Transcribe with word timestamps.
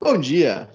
Bom 0.00 0.16
dia. 0.16 0.70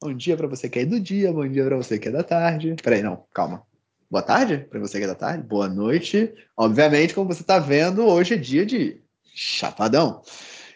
Bom 0.00 0.14
dia 0.14 0.34
para 0.34 0.46
você 0.46 0.66
que 0.66 0.78
é 0.78 0.86
do 0.86 0.98
dia, 0.98 1.30
bom 1.30 1.46
dia 1.46 1.62
para 1.62 1.76
você 1.76 1.98
que 1.98 2.08
é 2.08 2.10
da 2.10 2.22
tarde. 2.22 2.74
Peraí, 2.82 3.02
não, 3.02 3.26
calma. 3.34 3.62
Boa 4.10 4.22
tarde 4.22 4.66
para 4.70 4.80
você 4.80 4.96
que 4.96 5.04
é 5.04 5.08
da 5.08 5.14
tarde, 5.14 5.46
boa 5.46 5.68
noite. 5.68 6.32
Obviamente, 6.56 7.12
como 7.12 7.30
você 7.30 7.42
está 7.42 7.58
vendo, 7.58 8.02
hoje 8.06 8.32
é 8.32 8.36
dia 8.38 8.64
de 8.64 8.98
Chapadão. 9.34 10.22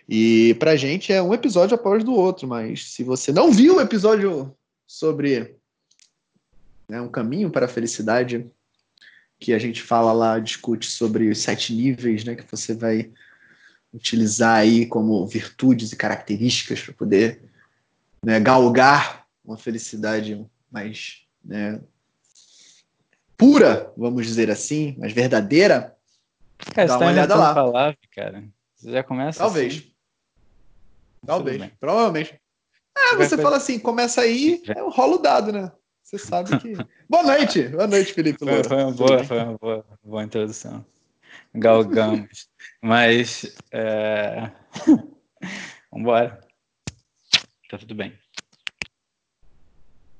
E 0.06 0.54
pra 0.58 0.76
gente 0.76 1.10
é 1.10 1.22
um 1.22 1.32
episódio 1.32 1.74
após 1.74 2.04
do 2.04 2.12
outro, 2.12 2.46
mas 2.46 2.92
se 2.92 3.02
você 3.02 3.32
não 3.32 3.50
viu 3.50 3.76
o 3.76 3.80
episódio 3.80 4.54
sobre 4.86 5.56
né, 6.86 7.00
um 7.00 7.08
caminho 7.08 7.48
para 7.50 7.64
a 7.64 7.68
felicidade, 7.68 8.46
que 9.40 9.54
a 9.54 9.58
gente 9.58 9.82
fala 9.82 10.12
lá, 10.12 10.38
discute 10.38 10.90
sobre 10.90 11.30
os 11.30 11.38
sete 11.38 11.72
níveis, 11.72 12.24
né, 12.24 12.34
que 12.34 12.44
você 12.48 12.74
vai 12.74 13.10
utilizar 13.90 14.58
aí 14.58 14.84
como 14.84 15.26
virtudes 15.26 15.92
e 15.92 15.96
características 15.96 16.82
para 16.82 16.92
poder 16.92 17.55
né, 18.26 18.40
galgar 18.40 19.24
uma 19.44 19.56
felicidade 19.56 20.44
mais 20.68 21.24
né, 21.44 21.80
pura, 23.36 23.92
vamos 23.96 24.26
dizer 24.26 24.50
assim, 24.50 24.96
mais 24.98 25.12
verdadeira. 25.12 25.96
Cara, 26.74 26.88
dá 26.88 26.98
uma 26.98 27.06
olhada 27.06 27.36
lá. 27.36 27.54
Palavra, 27.54 27.96
cara. 28.12 28.42
Você 28.74 28.90
já 28.90 29.04
começa 29.04 29.38
Talvez. 29.38 29.74
Assim. 29.74 29.92
Talvez, 31.24 31.70
provavelmente. 31.78 32.40
Ah, 32.98 33.14
você 33.14 33.38
fala 33.38 33.58
assim, 33.58 33.78
começa 33.78 34.22
aí, 34.22 34.60
é 34.66 34.82
um 34.82 34.90
rolo 34.90 35.18
dado, 35.18 35.52
né? 35.52 35.70
Você 36.02 36.18
sabe 36.18 36.58
que. 36.58 36.72
boa 37.08 37.22
noite! 37.22 37.68
Boa 37.68 37.86
noite, 37.86 38.12
Felipe 38.12 38.40
Foi, 38.40 38.64
foi 38.64 38.82
uma, 38.82 38.92
boa, 38.92 39.22
foi 39.22 39.38
uma 39.38 39.56
boa, 39.56 39.86
boa 40.02 40.24
introdução. 40.24 40.84
Galgamos. 41.54 42.48
Mas. 42.82 43.56
É... 43.70 44.50
Vambora. 45.92 46.45
Tá 47.68 47.78
tudo 47.78 47.94
bem. 47.94 48.12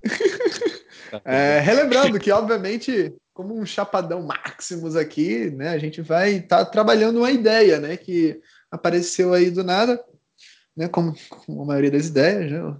Tá 1.10 1.22
é, 1.24 1.60
relembrando 1.60 2.18
que, 2.18 2.30
obviamente, 2.32 3.14
como 3.32 3.56
um 3.56 3.64
chapadão 3.64 4.22
máximos 4.22 4.96
aqui, 4.96 5.50
né, 5.50 5.68
a 5.68 5.78
gente 5.78 6.02
vai 6.02 6.36
estar 6.36 6.64
tá 6.64 6.70
trabalhando 6.70 7.18
uma 7.18 7.30
ideia, 7.30 7.78
né, 7.78 7.96
que 7.96 8.40
apareceu 8.70 9.32
aí 9.32 9.50
do 9.50 9.62
nada, 9.62 10.02
né, 10.76 10.88
como, 10.88 11.14
como 11.28 11.62
a 11.62 11.64
maioria 11.64 11.90
das 11.90 12.06
ideias, 12.06 12.50
né? 12.50 12.76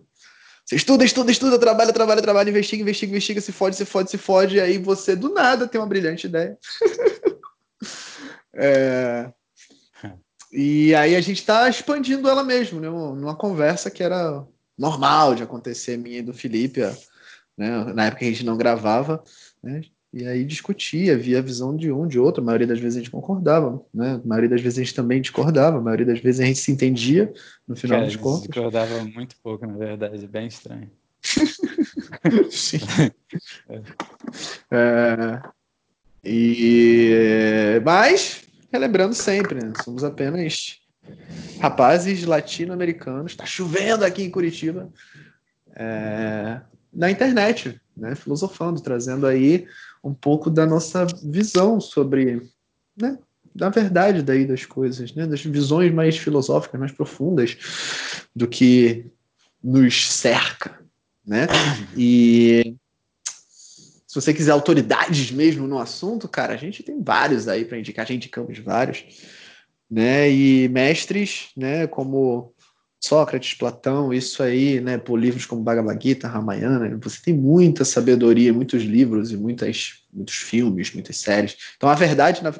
Você 0.64 0.74
estuda, 0.74 1.04
estuda, 1.04 1.30
estuda, 1.30 1.60
trabalha, 1.60 1.92
trabalha, 1.92 2.20
trabalha, 2.20 2.50
investiga, 2.50 2.82
investiga, 2.82 3.12
investiga, 3.12 3.40
se 3.40 3.52
fode, 3.52 3.76
se 3.76 3.84
fode, 3.84 4.10
se 4.10 4.18
fode, 4.18 4.56
e 4.56 4.60
aí 4.60 4.78
você 4.78 5.14
do 5.14 5.32
nada 5.32 5.68
tem 5.68 5.80
uma 5.80 5.86
brilhante 5.86 6.26
ideia. 6.26 6.58
é... 8.52 9.32
E 10.50 10.92
aí 10.96 11.14
a 11.14 11.20
gente 11.20 11.38
está 11.38 11.68
expandindo 11.68 12.28
ela 12.28 12.42
mesmo, 12.42 12.80
né? 12.80 12.88
numa 12.88 13.36
conversa 13.36 13.90
que 13.90 14.02
era 14.02 14.44
normal 14.78 15.34
de 15.34 15.42
acontecer 15.42 15.96
minha 15.96 16.18
e 16.18 16.22
do 16.22 16.34
Felipe, 16.34 16.80
né? 17.56 17.92
na 17.94 18.06
época 18.06 18.20
que 18.20 18.26
a 18.26 18.30
gente 18.30 18.44
não 18.44 18.56
gravava, 18.56 19.22
né? 19.62 19.82
E 20.12 20.26
aí 20.26 20.44
discutia, 20.44 21.18
via 21.18 21.40
a 21.40 21.42
visão 21.42 21.76
de 21.76 21.92
um, 21.92 22.06
de 22.06 22.18
outro. 22.18 22.42
A 22.42 22.46
maioria 22.46 22.66
das 22.66 22.78
vezes 22.78 22.96
a 22.96 23.00
gente 23.00 23.10
concordava, 23.10 23.84
né? 23.92 24.18
A 24.24 24.26
maioria 24.26 24.48
das 24.48 24.62
vezes 24.62 24.78
a 24.78 24.82
gente 24.82 24.94
também 24.94 25.20
discordava. 25.20 25.76
A 25.76 25.80
maioria 25.80 26.06
das 26.06 26.20
vezes 26.20 26.40
a 26.40 26.44
gente 26.44 26.58
se 26.58 26.72
entendia 26.72 27.30
no 27.68 27.76
final 27.76 27.98
Cara, 27.98 28.06
dos 28.06 28.16
contos. 28.16 28.42
discordava 28.42 29.04
muito 29.04 29.36
pouco, 29.42 29.66
na 29.66 29.74
verdade. 29.74 30.26
Bem 30.26 30.46
estranho. 30.46 30.90
Sim. 32.50 32.78
é. 33.68 33.82
É... 34.70 35.42
E... 36.24 37.80
Mas, 37.84 38.42
relembrando 38.72 39.14
sempre, 39.14 39.62
né? 39.62 39.72
somos 39.84 40.02
apenas 40.02 40.80
rapazes 41.60 42.24
latino-americanos. 42.24 43.32
Está 43.32 43.46
chovendo 43.46 44.04
aqui 44.04 44.22
em 44.22 44.30
Curitiba. 44.30 44.90
É... 45.74 46.60
Na 46.92 47.10
internet, 47.10 47.80
né? 47.96 48.14
Filosofando, 48.14 48.80
trazendo 48.80 49.26
aí 49.26 49.66
um 50.06 50.14
pouco 50.14 50.48
da 50.48 50.64
nossa 50.64 51.04
visão 51.24 51.80
sobre, 51.80 52.48
né, 52.96 53.18
da 53.52 53.68
verdade 53.68 54.22
daí 54.22 54.46
das 54.46 54.64
coisas, 54.64 55.12
né, 55.14 55.26
das 55.26 55.42
visões 55.42 55.92
mais 55.92 56.16
filosóficas, 56.16 56.78
mais 56.78 56.92
profundas 56.92 57.56
do 58.34 58.46
que 58.46 59.06
nos 59.62 60.12
cerca, 60.12 60.78
né? 61.26 61.48
E 61.96 62.76
se 64.06 64.14
você 64.14 64.32
quiser 64.32 64.52
autoridades 64.52 65.32
mesmo 65.32 65.66
no 65.66 65.78
assunto, 65.78 66.28
cara, 66.28 66.54
a 66.54 66.56
gente 66.56 66.84
tem 66.84 67.02
vários 67.02 67.48
aí 67.48 67.64
para 67.64 67.78
indicar, 67.78 68.06
já 68.06 68.14
indicamos 68.14 68.58
vários, 68.60 69.04
né? 69.90 70.30
E 70.30 70.68
mestres, 70.68 71.50
né, 71.56 71.86
como 71.86 72.52
Sócrates, 73.00 73.54
Platão, 73.54 74.12
isso 74.12 74.42
aí, 74.42 74.80
né, 74.80 74.98
por 74.98 75.18
livros 75.18 75.46
como 75.46 75.62
Bhagavad 75.62 76.02
Gita, 76.02 76.28
Ramayana, 76.28 76.98
você 77.00 77.22
tem 77.22 77.34
muita 77.34 77.84
sabedoria, 77.84 78.52
muitos 78.52 78.82
livros 78.82 79.30
e 79.30 79.36
muitas, 79.36 80.04
muitos 80.12 80.34
filmes, 80.34 80.92
muitas 80.92 81.18
séries. 81.18 81.56
Então 81.76 81.88
a 81.88 81.94
verdade, 81.94 82.42
na, 82.42 82.52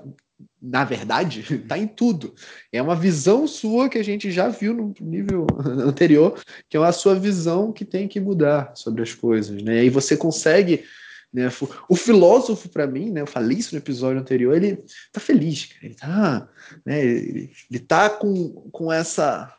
na 0.61 0.85
verdade, 0.85 1.41
está 1.41 1.77
em 1.79 1.87
tudo. 1.87 2.35
É 2.73 2.81
uma 2.81 2.95
visão 2.95 3.47
sua 3.47 3.89
que 3.89 3.99
a 3.99 4.05
gente 4.05 4.31
já 4.31 4.49
viu 4.49 4.75
no 4.75 4.95
nível 5.01 5.47
anterior, 5.85 6.41
que 6.69 6.77
é 6.77 6.81
a 6.81 6.93
sua 6.93 7.15
visão 7.15 7.73
que 7.73 7.85
tem 7.85 8.07
que 8.07 8.21
mudar 8.21 8.73
sobre 8.75 9.03
as 9.03 9.15
coisas, 9.15 9.61
né? 9.63 9.85
E 9.85 9.91
você 9.91 10.17
consegue 10.17 10.85
né? 11.33 11.51
O 11.89 11.97
filósofo, 11.97 12.69
para 12.69 12.87
mim, 12.87 13.11
né, 13.11 13.21
eu 13.21 13.27
falei 13.27 13.59
isso 13.59 13.75
no 13.75 13.79
episódio 13.79 14.21
anterior, 14.21 14.57
ele 14.57 14.83
tá 15.13 15.21
feliz, 15.21 15.71
ele 15.83 15.95
tá, 15.95 16.49
né, 16.85 17.05
ele, 17.05 17.53
ele 17.71 17.81
tá 17.81 18.09
com, 18.09 18.69
com 18.71 18.93
essa 18.93 19.53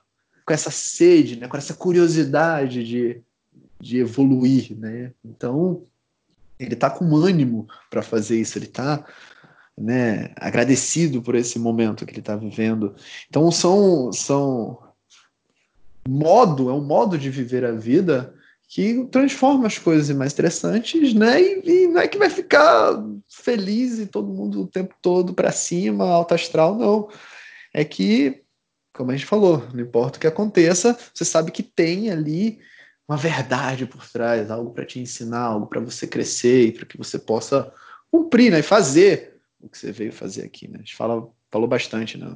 com 0.45 0.53
essa 0.53 0.71
sede, 0.71 1.35
né, 1.35 1.47
com 1.47 1.57
essa 1.57 1.73
curiosidade 1.73 2.81
de, 2.81 3.21
de 3.81 3.97
evoluir, 3.97 4.77
né? 4.77 5.11
Então 5.23 5.83
ele 6.57 6.73
está 6.73 6.89
com 6.89 7.15
ânimo 7.17 7.67
para 7.89 8.01
fazer 8.01 8.39
isso, 8.39 8.57
ele 8.57 8.65
está 8.65 9.05
né, 9.77 10.31
agradecido 10.37 11.21
por 11.21 11.35
esse 11.35 11.59
momento 11.59 12.05
que 12.05 12.13
ele 12.13 12.21
está 12.21 12.37
vivendo. 12.37 12.95
Então 13.29 13.51
são 13.51 14.11
são 14.13 14.81
modo 16.07 16.69
é 16.69 16.73
um 16.73 16.83
modo 16.83 17.17
de 17.17 17.29
viver 17.29 17.65
a 17.65 17.73
vida 17.73 18.33
que 18.67 19.05
transforma 19.05 19.67
as 19.67 19.77
coisas 19.77 20.09
em 20.09 20.13
mais 20.13 20.33
interessantes, 20.33 21.13
né? 21.13 21.41
E, 21.41 21.61
e 21.65 21.87
não 21.87 22.01
é 22.01 22.07
que 22.07 22.17
vai 22.17 22.29
ficar 22.29 23.01
feliz 23.29 23.97
e 23.99 24.05
todo 24.05 24.33
mundo 24.33 24.63
o 24.63 24.67
tempo 24.67 24.93
todo 25.01 25.33
para 25.33 25.51
cima, 25.51 26.05
alto 26.05 26.33
astral, 26.33 26.75
não. 26.75 27.09
É 27.73 27.85
que 27.85 28.43
como 28.97 29.11
a 29.11 29.15
gente 29.15 29.27
falou, 29.27 29.63
não 29.73 29.81
importa 29.81 30.17
o 30.17 30.19
que 30.19 30.25
aconteça, 30.25 30.97
você 31.13 31.23
sabe 31.23 31.51
que 31.51 31.61
tem 31.61 32.09
ali 32.09 32.59
uma 33.07 33.15
verdade 33.15 33.85
por 33.85 34.05
trás, 34.09 34.49
algo 34.49 34.73
para 34.73 34.85
te 34.85 34.99
ensinar, 34.99 35.43
algo 35.43 35.67
para 35.67 35.79
você 35.79 36.07
crescer 36.07 36.67
e 36.67 36.71
para 36.71 36.85
que 36.85 36.97
você 36.97 37.19
possa 37.19 37.71
cumprir 38.11 38.51
né, 38.51 38.59
e 38.59 38.63
fazer 38.63 39.39
o 39.61 39.69
que 39.69 39.77
você 39.77 39.91
veio 39.91 40.11
fazer 40.11 40.43
aqui. 40.43 40.67
Né? 40.67 40.77
A 40.77 40.79
gente 40.79 40.95
fala, 40.95 41.29
falou 41.51 41.67
bastante 41.67 42.17
né, 42.17 42.35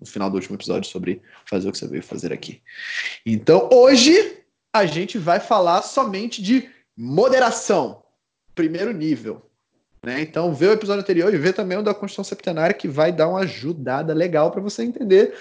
no 0.00 0.06
final 0.06 0.30
do 0.30 0.36
último 0.36 0.56
episódio 0.56 0.90
sobre 0.90 1.22
fazer 1.44 1.68
o 1.68 1.72
que 1.72 1.78
você 1.78 1.86
veio 1.86 2.02
fazer 2.02 2.32
aqui. 2.32 2.62
Então, 3.24 3.68
hoje 3.70 4.42
a 4.78 4.86
gente 4.86 5.18
vai 5.18 5.40
falar 5.40 5.82
somente 5.82 6.42
de 6.42 6.68
moderação, 6.96 8.02
primeiro 8.54 8.92
nível. 8.92 9.48
Né? 10.04 10.20
Então, 10.20 10.54
vê 10.54 10.66
o 10.66 10.72
episódio 10.72 11.02
anterior 11.02 11.32
e 11.32 11.38
vê 11.38 11.52
também 11.52 11.78
o 11.78 11.82
da 11.82 11.94
Constituição 11.94 12.24
Septenária, 12.24 12.74
que 12.74 12.88
vai 12.88 13.12
dar 13.12 13.28
uma 13.28 13.40
ajudada 13.40 14.14
legal 14.14 14.50
para 14.50 14.60
você 14.60 14.82
entender 14.82 15.34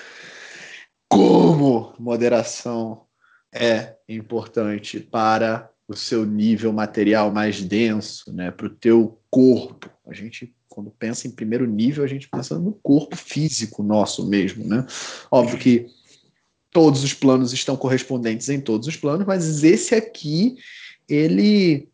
como 1.07 1.93
moderação 1.97 3.05
é 3.53 3.95
importante 4.09 4.99
para 4.99 5.69
o 5.87 5.95
seu 5.95 6.25
nível 6.25 6.73
material 6.73 7.31
mais 7.31 7.63
denso, 7.63 8.31
né, 8.33 8.51
para 8.51 8.67
o 8.67 8.69
teu 8.69 9.19
corpo. 9.29 9.89
A 10.05 10.13
gente, 10.13 10.53
quando 10.67 10.91
pensa 10.91 11.27
em 11.27 11.31
primeiro 11.31 11.65
nível, 11.65 12.03
a 12.03 12.07
gente 12.07 12.27
pensa 12.27 12.59
no 12.59 12.73
corpo 12.73 13.15
físico 13.15 13.81
nosso 13.81 14.27
mesmo, 14.27 14.67
né? 14.67 14.85
Óbvio 15.31 15.57
que 15.57 15.87
todos 16.71 17.03
os 17.03 17.13
planos 17.13 17.53
estão 17.53 17.75
correspondentes 17.75 18.49
em 18.49 18.59
todos 18.59 18.87
os 18.87 18.95
planos, 18.95 19.25
mas 19.25 19.63
esse 19.63 19.95
aqui, 19.95 20.57
ele 21.07 21.89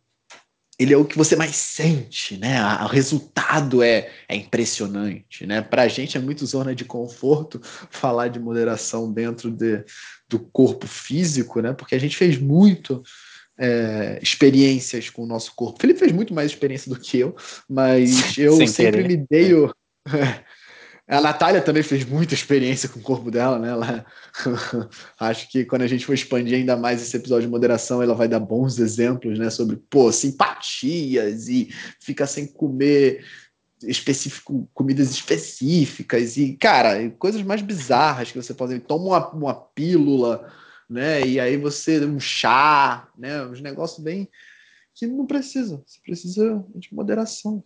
ele 0.80 0.94
é 0.94 0.98
o 0.98 1.06
que 1.06 1.18
você 1.18 1.36
mais 1.36 1.56
sente, 1.56 2.36
né? 2.38 2.60
O 2.84 2.88
resultado 2.88 3.84
é, 3.84 4.10
é 4.28 4.36
impressionante, 4.36 5.46
né? 5.46 5.62
Para 5.62 5.84
a 5.84 5.88
gente 5.88 6.18
é 6.18 6.20
muito 6.20 6.46
zona 6.46 6.74
de 6.74 6.84
conforto 6.84 7.62
falar 7.92 8.28
de 8.28 8.40
moderação 8.40 9.12
dentro 9.12 9.52
de, 9.52 9.84
do 10.28 10.40
corpo 10.40 10.88
físico, 10.88 11.62
né? 11.62 11.74
Porque 11.74 11.96
a 11.96 12.00
gente 12.00 12.18
fez 12.18 12.40
muito 12.40 13.04
é, 13.58 14.20
experiências 14.22 15.10
com 15.10 15.24
o 15.24 15.28
nosso 15.28 15.54
corpo. 15.56 15.78
O 15.78 15.82
Felipe 15.82 16.00
fez 16.00 16.12
muito 16.12 16.34
mais 16.34 16.52
experiência 16.52 16.92
do 16.92 17.00
que 17.00 17.20
eu, 17.20 17.36
mas 17.70 18.10
eu 18.38 18.58
Sem 18.58 18.68
sempre 18.68 19.04
querer. 19.04 19.08
me 19.08 19.28
dei 19.30 19.54
o, 19.54 19.74
A 21.08 21.20
Natália 21.20 21.62
também 21.62 21.84
fez 21.84 22.06
muita 22.06 22.34
experiência 22.34 22.88
com 22.88 23.00
o 23.00 23.04
corpo 23.04 23.30
dela, 23.30 23.60
né? 23.60 23.70
Ela... 23.70 24.06
Acho 25.20 25.50
que 25.50 25.66
quando 25.66 25.82
a 25.82 25.88
gente 25.88 26.06
for 26.06 26.14
expandir 26.14 26.58
ainda 26.58 26.78
mais 26.78 27.02
esse 27.02 27.16
episódio 27.18 27.48
de 27.48 27.52
moderação, 27.52 28.02
ela 28.02 28.16
vai 28.16 28.28
dar 28.28 28.40
bons 28.40 28.80
exemplos, 28.80 29.38
né? 29.38 29.50
Sobre, 29.50 29.76
pô, 29.76 30.12
simpatias 30.12 31.48
e 31.50 31.70
ficar 32.00 32.28
sem 32.28 32.48
comer 32.48 33.26
específico, 33.84 34.70
comidas 34.74 35.12
específicas 35.12 36.38
e, 36.38 36.56
cara, 36.56 37.10
coisas 37.12 37.42
mais 37.44 37.62
bizarras 37.62 38.32
que 38.32 38.42
você 38.42 38.54
pode... 38.54 38.80
Toma 38.80 39.06
uma, 39.06 39.30
uma 39.32 39.54
pílula 39.54 40.50
né? 40.90 41.26
E 41.26 41.40
aí 41.40 41.58
você 41.58 42.06
um 42.06 42.20
chá, 42.20 43.10
né? 43.18 43.44
Uns 43.46 43.62
negócios 43.62 44.04
bem 44.04 44.30
que 44.94 45.08
não 45.08 45.26
precisa. 45.26 45.82
Você 45.86 46.00
precisa 46.04 46.64
de 46.76 46.94
moderação. 46.94 47.64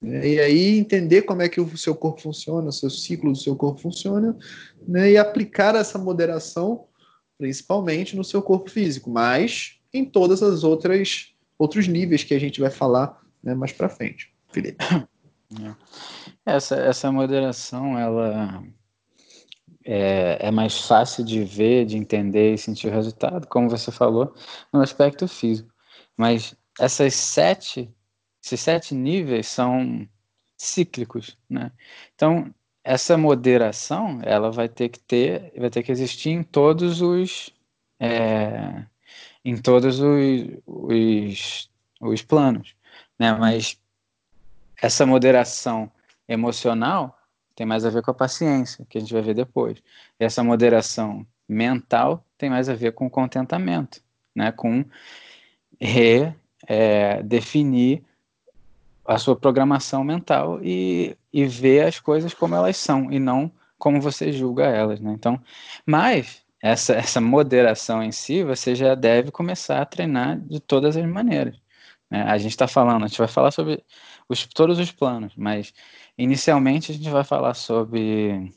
Né? 0.00 0.28
E 0.28 0.40
aí 0.40 0.78
entender 0.78 1.22
como 1.22 1.42
é 1.42 1.48
que 1.48 1.60
o 1.60 1.76
seu 1.76 1.94
corpo 1.94 2.20
funciona, 2.20 2.68
o 2.68 2.72
seu 2.72 2.90
ciclo 2.90 3.32
do 3.32 3.38
seu 3.38 3.56
corpo 3.56 3.80
funciona, 3.80 4.36
né? 4.86 5.10
E 5.12 5.18
aplicar 5.18 5.74
essa 5.74 5.98
moderação 5.98 6.86
principalmente 7.36 8.16
no 8.16 8.24
seu 8.24 8.42
corpo 8.42 8.68
físico, 8.68 9.08
mas 9.10 9.78
em 9.92 10.04
todas 10.04 10.42
as 10.42 10.64
outras 10.64 11.32
outros 11.58 11.88
níveis 11.88 12.22
que 12.22 12.34
a 12.34 12.38
gente 12.38 12.60
vai 12.60 12.70
falar 12.70 13.20
né, 13.42 13.54
mais 13.54 13.72
para 13.72 13.88
frente, 13.88 14.32
Felipe. 14.48 14.84
É. 14.84 15.74
Essa, 16.44 16.76
essa 16.76 17.10
moderação, 17.10 17.98
ela 17.98 18.62
é, 19.84 20.38
é, 20.40 20.50
mais 20.50 20.80
fácil 20.86 21.24
de 21.24 21.42
ver, 21.42 21.86
de 21.86 21.96
entender 21.96 22.54
e 22.54 22.58
sentir 22.58 22.88
o 22.88 22.92
resultado, 22.92 23.46
como 23.48 23.68
você 23.68 23.90
falou, 23.90 24.34
no 24.72 24.82
aspecto 24.82 25.26
físico. 25.26 25.72
Mas 26.16 26.54
essas 26.78 27.14
sete, 27.14 27.90
esses 28.48 28.60
sete 28.60 28.94
níveis 28.94 29.46
são 29.46 30.08
cíclicos, 30.56 31.36
né? 31.48 31.70
Então, 32.14 32.52
essa 32.82 33.16
moderação, 33.18 34.20
ela 34.24 34.50
vai 34.50 34.68
ter 34.68 34.88
que 34.88 34.98
ter, 34.98 35.52
vai 35.56 35.70
ter 35.70 35.82
que 35.82 35.92
existir 35.92 36.30
em 36.30 36.42
todos 36.42 37.02
os, 37.02 37.50
é, 38.00 38.84
em 39.44 39.56
todos 39.60 40.00
os, 40.00 40.48
os, 40.66 41.70
os 42.00 42.22
planos, 42.22 42.74
né? 43.18 43.32
Mas 43.34 43.78
essa 44.80 45.04
moderação 45.04 45.90
emocional 46.26 47.18
tem 47.54 47.66
mais 47.66 47.84
a 47.84 47.90
ver 47.90 48.02
com 48.02 48.10
a 48.10 48.14
paciência, 48.14 48.86
que 48.88 48.98
a 48.98 49.00
gente 49.00 49.12
vai 49.12 49.22
ver 49.22 49.34
depois. 49.34 49.78
E 50.18 50.24
essa 50.24 50.42
moderação 50.42 51.26
mental 51.46 52.24
tem 52.38 52.48
mais 52.48 52.68
a 52.68 52.74
ver 52.74 52.92
com 52.92 53.10
contentamento, 53.10 54.00
né? 54.34 54.52
Com 54.52 54.84
redefinir 55.80 57.98
é, 57.98 58.07
a 59.08 59.18
sua 59.18 59.34
programação 59.34 60.04
mental 60.04 60.60
e, 60.62 61.16
e 61.32 61.46
ver 61.46 61.86
as 61.86 61.98
coisas 61.98 62.34
como 62.34 62.54
elas 62.54 62.76
são 62.76 63.10
e 63.10 63.18
não 63.18 63.50
como 63.78 64.00
você 64.00 64.30
julga 64.32 64.64
elas, 64.66 65.00
né? 65.00 65.12
Então, 65.12 65.40
mas 65.86 66.44
essa, 66.60 66.92
essa 66.94 67.20
moderação 67.20 68.02
em 68.02 68.12
si, 68.12 68.42
você 68.42 68.74
já 68.74 68.94
deve 68.94 69.30
começar 69.30 69.80
a 69.80 69.86
treinar 69.86 70.38
de 70.40 70.60
todas 70.60 70.96
as 70.96 71.06
maneiras. 71.06 71.56
Né? 72.10 72.22
A 72.22 72.36
gente 72.36 72.50
está 72.50 72.68
falando, 72.68 73.04
a 73.04 73.08
gente 73.08 73.18
vai 73.18 73.28
falar 73.28 73.50
sobre 73.50 73.82
os, 74.28 74.44
todos 74.46 74.78
os 74.78 74.92
planos, 74.92 75.32
mas 75.36 75.72
inicialmente 76.18 76.92
a 76.92 76.94
gente 76.94 77.08
vai 77.08 77.24
falar 77.24 77.54
sobre 77.54 78.52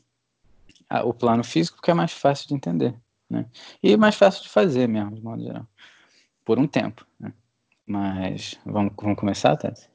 a, 0.90 1.02
o 1.02 1.14
plano 1.14 1.42
físico, 1.44 1.76
porque 1.76 1.92
é 1.92 1.94
mais 1.94 2.12
fácil 2.12 2.48
de 2.48 2.54
entender, 2.54 2.94
né? 3.30 3.46
E 3.82 3.96
mais 3.96 4.16
fácil 4.16 4.42
de 4.42 4.50
fazer 4.50 4.86
mesmo, 4.86 5.14
de 5.14 5.22
modo 5.22 5.42
geral, 5.42 5.66
por 6.44 6.58
um 6.58 6.66
tempo. 6.66 7.06
Né? 7.18 7.32
Mas 7.86 8.58
vamos, 8.66 8.92
vamos 9.00 9.18
começar, 9.18 9.56
Tati? 9.56 9.91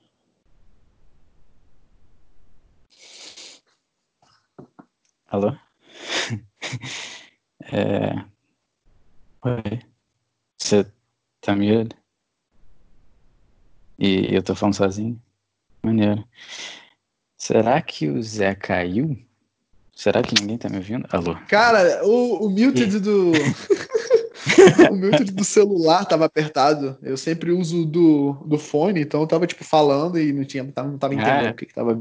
Alô? 5.28 5.52
é... 7.72 8.16
Oi. 9.44 9.80
Você 10.58 10.90
tá 11.42 11.56
me 11.56 11.68
E 14.00 14.34
eu 14.34 14.42
tô 14.42 14.56
falando 14.56 14.76
sozinho? 14.76 15.22
Maneiro. 15.84 16.26
Será 17.38 17.82
que 17.82 18.08
o 18.08 18.24
Zé 18.24 18.56
caiu? 18.56 19.18
Será 19.94 20.22
que 20.22 20.40
ninguém 20.40 20.58
tá 20.58 20.70
me 20.70 20.78
ouvindo? 20.78 21.08
Alô? 21.12 21.36
Cara, 21.48 22.06
o, 22.06 22.46
o 22.46 22.50
muted 22.50 23.00
do. 23.00 23.32
o 24.90 24.96
muted 24.96 25.32
do 25.32 25.44
celular 25.44 26.06
tava 26.06 26.26
apertado. 26.26 26.98
Eu 27.02 27.18
sempre 27.18 27.52
uso 27.52 27.86
do, 27.86 28.34
do 28.46 28.58
fone, 28.58 29.02
então 29.02 29.22
eu 29.22 29.28
tava 29.28 29.46
tipo 29.46 29.64
falando 29.64 30.18
e 30.18 30.32
não 30.32 30.46
tinha, 30.46 30.64
não 30.64 30.98
tava 30.98 31.14
entendendo 31.14 31.48
ah, 31.48 31.52
o 31.52 31.54
que, 31.54 31.66
que 31.66 31.74
tava 31.74 31.98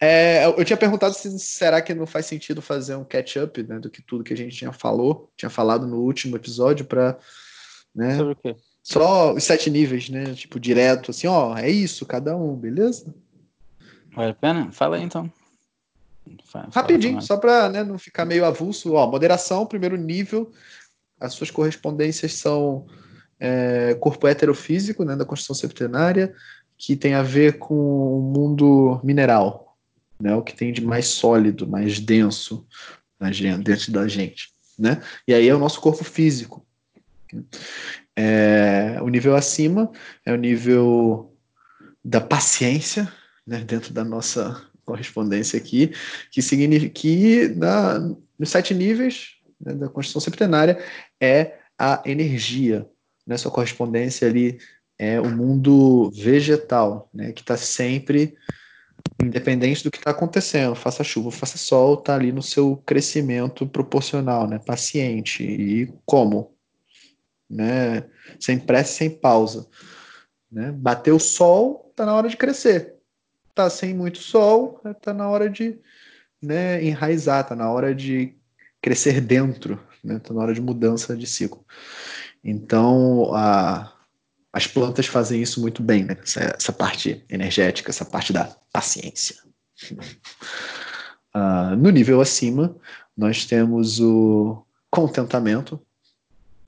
é, 0.00 0.46
eu 0.46 0.64
tinha 0.64 0.76
perguntado 0.76 1.14
se 1.14 1.38
será 1.38 1.82
que 1.82 1.94
não 1.94 2.06
faz 2.06 2.26
sentido 2.26 2.62
fazer 2.62 2.94
um 2.94 3.04
catch-up 3.04 3.62
né, 3.62 3.78
do 3.78 3.90
que 3.90 4.00
tudo 4.00 4.22
que 4.22 4.32
a 4.32 4.36
gente 4.36 4.56
tinha 4.56 4.72
falou, 4.72 5.30
tinha 5.36 5.50
falado 5.50 5.86
no 5.86 5.98
último 5.98 6.36
episódio 6.36 6.84
para 6.84 7.18
né, 7.94 8.16
Sobre 8.16 8.32
o 8.32 8.36
quê? 8.36 8.56
Só 8.82 9.34
os 9.34 9.44
sete 9.44 9.68
níveis, 9.68 10.08
né? 10.08 10.32
Tipo, 10.34 10.58
direto, 10.58 11.10
assim, 11.10 11.26
ó, 11.26 11.54
é 11.58 11.68
isso, 11.68 12.06
cada 12.06 12.34
um, 12.34 12.56
beleza? 12.56 13.14
Vale 14.14 14.30
a 14.30 14.34
pena? 14.34 14.72
Fala 14.72 14.96
aí 14.96 15.02
então. 15.02 15.30
Fala, 16.44 16.68
Rapidinho, 16.72 17.14
fala 17.14 17.26
só 17.26 17.36
para 17.36 17.68
né, 17.68 17.84
não 17.84 17.98
ficar 17.98 18.24
meio 18.24 18.46
avulso. 18.46 18.94
Ó, 18.94 19.06
moderação, 19.06 19.66
primeiro 19.66 19.96
nível. 19.96 20.50
As 21.20 21.34
suas 21.34 21.50
correspondências 21.50 22.32
são 22.34 22.86
é, 23.38 23.94
corpo 24.00 24.26
heterofísico, 24.26 25.04
né, 25.04 25.14
da 25.14 25.24
construção 25.26 25.54
septenária, 25.54 26.34
que 26.76 26.96
tem 26.96 27.12
a 27.12 27.22
ver 27.22 27.58
com 27.58 27.74
o 27.74 28.22
mundo 28.22 29.00
mineral, 29.04 29.67
né, 30.20 30.34
o 30.34 30.42
que 30.42 30.54
tem 30.54 30.72
de 30.72 30.80
mais 30.80 31.06
sólido, 31.06 31.66
mais 31.66 32.00
denso 32.00 32.66
dentro 33.62 33.92
da 33.92 34.06
gente. 34.06 34.50
Né? 34.78 35.02
E 35.26 35.34
aí 35.34 35.48
é 35.48 35.54
o 35.54 35.58
nosso 35.58 35.80
corpo 35.80 36.04
físico. 36.04 36.64
É, 38.16 38.98
o 39.02 39.08
nível 39.08 39.36
acima 39.36 39.90
é 40.24 40.32
o 40.32 40.36
nível 40.36 41.34
da 42.04 42.20
paciência, 42.20 43.12
né, 43.46 43.60
dentro 43.60 43.92
da 43.92 44.04
nossa 44.04 44.64
correspondência 44.84 45.58
aqui, 45.58 45.92
que 46.30 46.40
significa 46.40 46.88
que 46.88 47.48
na, 47.48 47.98
nos 48.38 48.48
sete 48.48 48.72
níveis 48.72 49.36
né, 49.60 49.74
da 49.74 49.88
Constituição 49.88 50.20
Septenária 50.20 50.82
é 51.20 51.58
a 51.78 52.02
energia. 52.06 52.88
Né, 53.26 53.36
sua 53.36 53.50
correspondência 53.50 54.26
ali 54.26 54.58
é 54.98 55.20
o 55.20 55.28
mundo 55.28 56.10
vegetal, 56.10 57.10
né, 57.12 57.32
que 57.32 57.42
está 57.42 57.56
sempre 57.56 58.36
independente 59.22 59.84
do 59.84 59.90
que 59.90 59.98
está 59.98 60.10
acontecendo, 60.10 60.74
faça 60.74 61.02
chuva, 61.04 61.30
faça 61.30 61.58
sol, 61.58 61.94
está 61.94 62.14
ali 62.14 62.32
no 62.32 62.42
seu 62.42 62.76
crescimento 62.86 63.66
proporcional, 63.66 64.46
né, 64.46 64.58
paciente. 64.58 65.42
E 65.42 65.92
como? 66.06 66.58
né? 67.48 68.04
Sem 68.38 68.58
pressa, 68.58 68.92
sem 68.92 69.10
pausa. 69.10 69.66
Né? 70.50 70.72
Bateu 70.72 71.16
o 71.16 71.20
sol, 71.20 71.92
tá 71.96 72.04
na 72.04 72.14
hora 72.14 72.28
de 72.28 72.36
crescer. 72.36 72.94
Tá 73.54 73.70
sem 73.70 73.94
muito 73.94 74.18
sol, 74.18 74.80
tá 75.00 75.12
na 75.12 75.28
hora 75.28 75.48
de 75.48 75.78
né, 76.40 76.84
enraizar, 76.84 77.46
tá 77.46 77.56
na 77.56 77.70
hora 77.70 77.94
de 77.94 78.36
crescer 78.80 79.20
dentro, 79.20 79.82
né? 80.04 80.20
Tá 80.20 80.32
na 80.32 80.40
hora 80.40 80.54
de 80.54 80.60
mudança 80.60 81.16
de 81.16 81.26
ciclo. 81.26 81.64
Então, 82.44 83.34
a, 83.34 83.92
as 84.52 84.66
plantas 84.66 85.06
fazem 85.06 85.42
isso 85.42 85.60
muito 85.60 85.82
bem, 85.82 86.04
né? 86.04 86.16
Essa, 86.22 86.40
essa 86.56 86.72
parte 86.72 87.24
energética, 87.28 87.90
essa 87.90 88.04
parte 88.04 88.32
da 88.32 88.44
paciência. 88.72 89.36
uh, 91.34 91.76
no 91.76 91.90
nível 91.90 92.20
acima, 92.20 92.76
nós 93.16 93.44
temos 93.44 94.00
o 94.00 94.64
contentamento, 94.90 95.80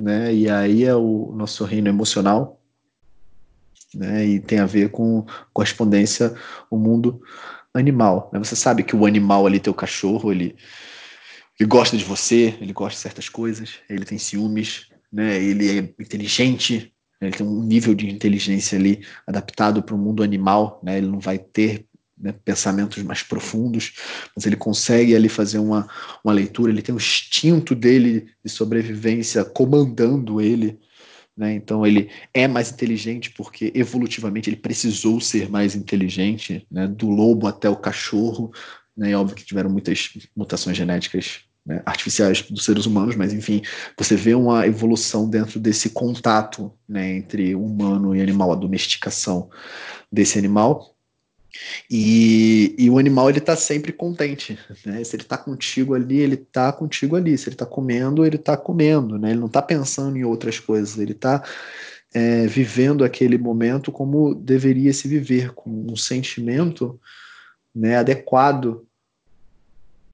né? 0.00 0.32
E 0.34 0.48
aí 0.48 0.84
é 0.84 0.94
o 0.94 1.32
nosso 1.34 1.64
reino 1.64 1.88
emocional, 1.88 2.60
né? 3.94 4.26
E 4.26 4.40
tem 4.40 4.58
a 4.58 4.66
ver 4.66 4.90
com 4.90 5.24
correspondência 5.52 6.34
o 6.70 6.76
mundo 6.76 7.20
animal. 7.72 8.30
Né? 8.32 8.38
Você 8.38 8.56
sabe 8.56 8.82
que 8.82 8.96
o 8.96 9.06
animal 9.06 9.46
ali, 9.46 9.60
teu 9.60 9.74
cachorro, 9.74 10.32
ele, 10.32 10.56
ele 11.58 11.68
gosta 11.68 11.96
de 11.96 12.04
você, 12.04 12.56
ele 12.60 12.72
gosta 12.72 12.96
de 12.96 13.02
certas 13.02 13.28
coisas, 13.28 13.74
ele 13.88 14.04
tem 14.04 14.18
ciúmes, 14.18 14.88
né? 15.12 15.42
Ele 15.42 15.78
é 15.78 16.02
inteligente? 16.02 16.92
Ele 17.20 17.36
tem 17.36 17.46
um 17.46 17.62
nível 17.62 17.94
de 17.94 18.08
inteligência 18.08 18.78
ali 18.78 19.04
adaptado 19.26 19.82
para 19.82 19.94
o 19.94 19.98
mundo 19.98 20.22
animal, 20.22 20.80
né? 20.82 20.98
Ele 20.98 21.06
não 21.06 21.20
vai 21.20 21.38
ter 21.38 21.86
né, 22.20 22.34
pensamentos 22.44 23.02
mais 23.02 23.22
profundos, 23.22 23.94
mas 24.36 24.44
ele 24.44 24.56
consegue 24.56 25.16
ali 25.16 25.28
fazer 25.28 25.58
uma, 25.58 25.88
uma 26.22 26.32
leitura, 26.32 26.70
ele 26.70 26.82
tem 26.82 26.94
o 26.94 26.98
instinto 26.98 27.74
dele 27.74 28.28
de 28.44 28.50
sobrevivência 28.50 29.44
comandando 29.44 30.40
ele, 30.40 30.78
né, 31.36 31.54
então 31.54 31.86
ele 31.86 32.10
é 32.34 32.46
mais 32.46 32.70
inteligente 32.70 33.30
porque 33.30 33.72
evolutivamente 33.74 34.50
ele 34.50 34.56
precisou 34.56 35.20
ser 35.20 35.48
mais 35.48 35.74
inteligente, 35.74 36.66
né, 36.70 36.86
do 36.86 37.08
lobo 37.08 37.46
até 37.46 37.70
o 37.70 37.76
cachorro, 37.76 38.52
né, 38.94 39.12
é 39.12 39.16
óbvio 39.16 39.36
que 39.36 39.44
tiveram 39.44 39.70
muitas 39.70 40.10
mutações 40.36 40.76
genéticas 40.76 41.44
né, 41.64 41.82
artificiais 41.84 42.42
dos 42.42 42.64
seres 42.64 42.86
humanos, 42.86 43.16
mas 43.16 43.32
enfim, 43.32 43.62
você 43.96 44.16
vê 44.16 44.34
uma 44.34 44.66
evolução 44.66 45.28
dentro 45.28 45.60
desse 45.60 45.90
contato 45.90 46.72
né, 46.88 47.16
entre 47.16 47.54
humano 47.54 48.14
e 48.14 48.20
animal, 48.20 48.52
a 48.52 48.56
domesticação 48.56 49.50
desse 50.10 50.38
animal. 50.38 50.94
E, 51.90 52.74
e 52.78 52.88
o 52.88 52.98
animal 52.98 53.28
ele 53.28 53.38
está 53.38 53.56
sempre 53.56 53.92
contente, 53.92 54.56
né? 54.86 55.02
Se 55.02 55.16
ele 55.16 55.24
está 55.24 55.36
contigo 55.36 55.94
ali, 55.94 56.18
ele 56.18 56.36
está 56.36 56.72
contigo 56.72 57.16
ali. 57.16 57.36
Se 57.36 57.48
ele 57.48 57.54
está 57.54 57.66
comendo, 57.66 58.24
ele 58.24 58.36
está 58.36 58.56
comendo, 58.56 59.18
né? 59.18 59.30
Ele 59.30 59.40
não 59.40 59.48
está 59.48 59.60
pensando 59.60 60.16
em 60.16 60.24
outras 60.24 60.60
coisas. 60.60 60.96
Ele 60.96 61.10
está 61.10 61.42
é, 62.12 62.46
vivendo 62.46 63.04
aquele 63.04 63.38
momento 63.38 63.92
como 63.92 64.34
deveria 64.34 64.92
se 64.92 65.08
viver, 65.08 65.52
com 65.52 65.70
um 65.70 65.96
sentimento 65.96 67.00
né, 67.74 67.96
adequado 67.96 68.86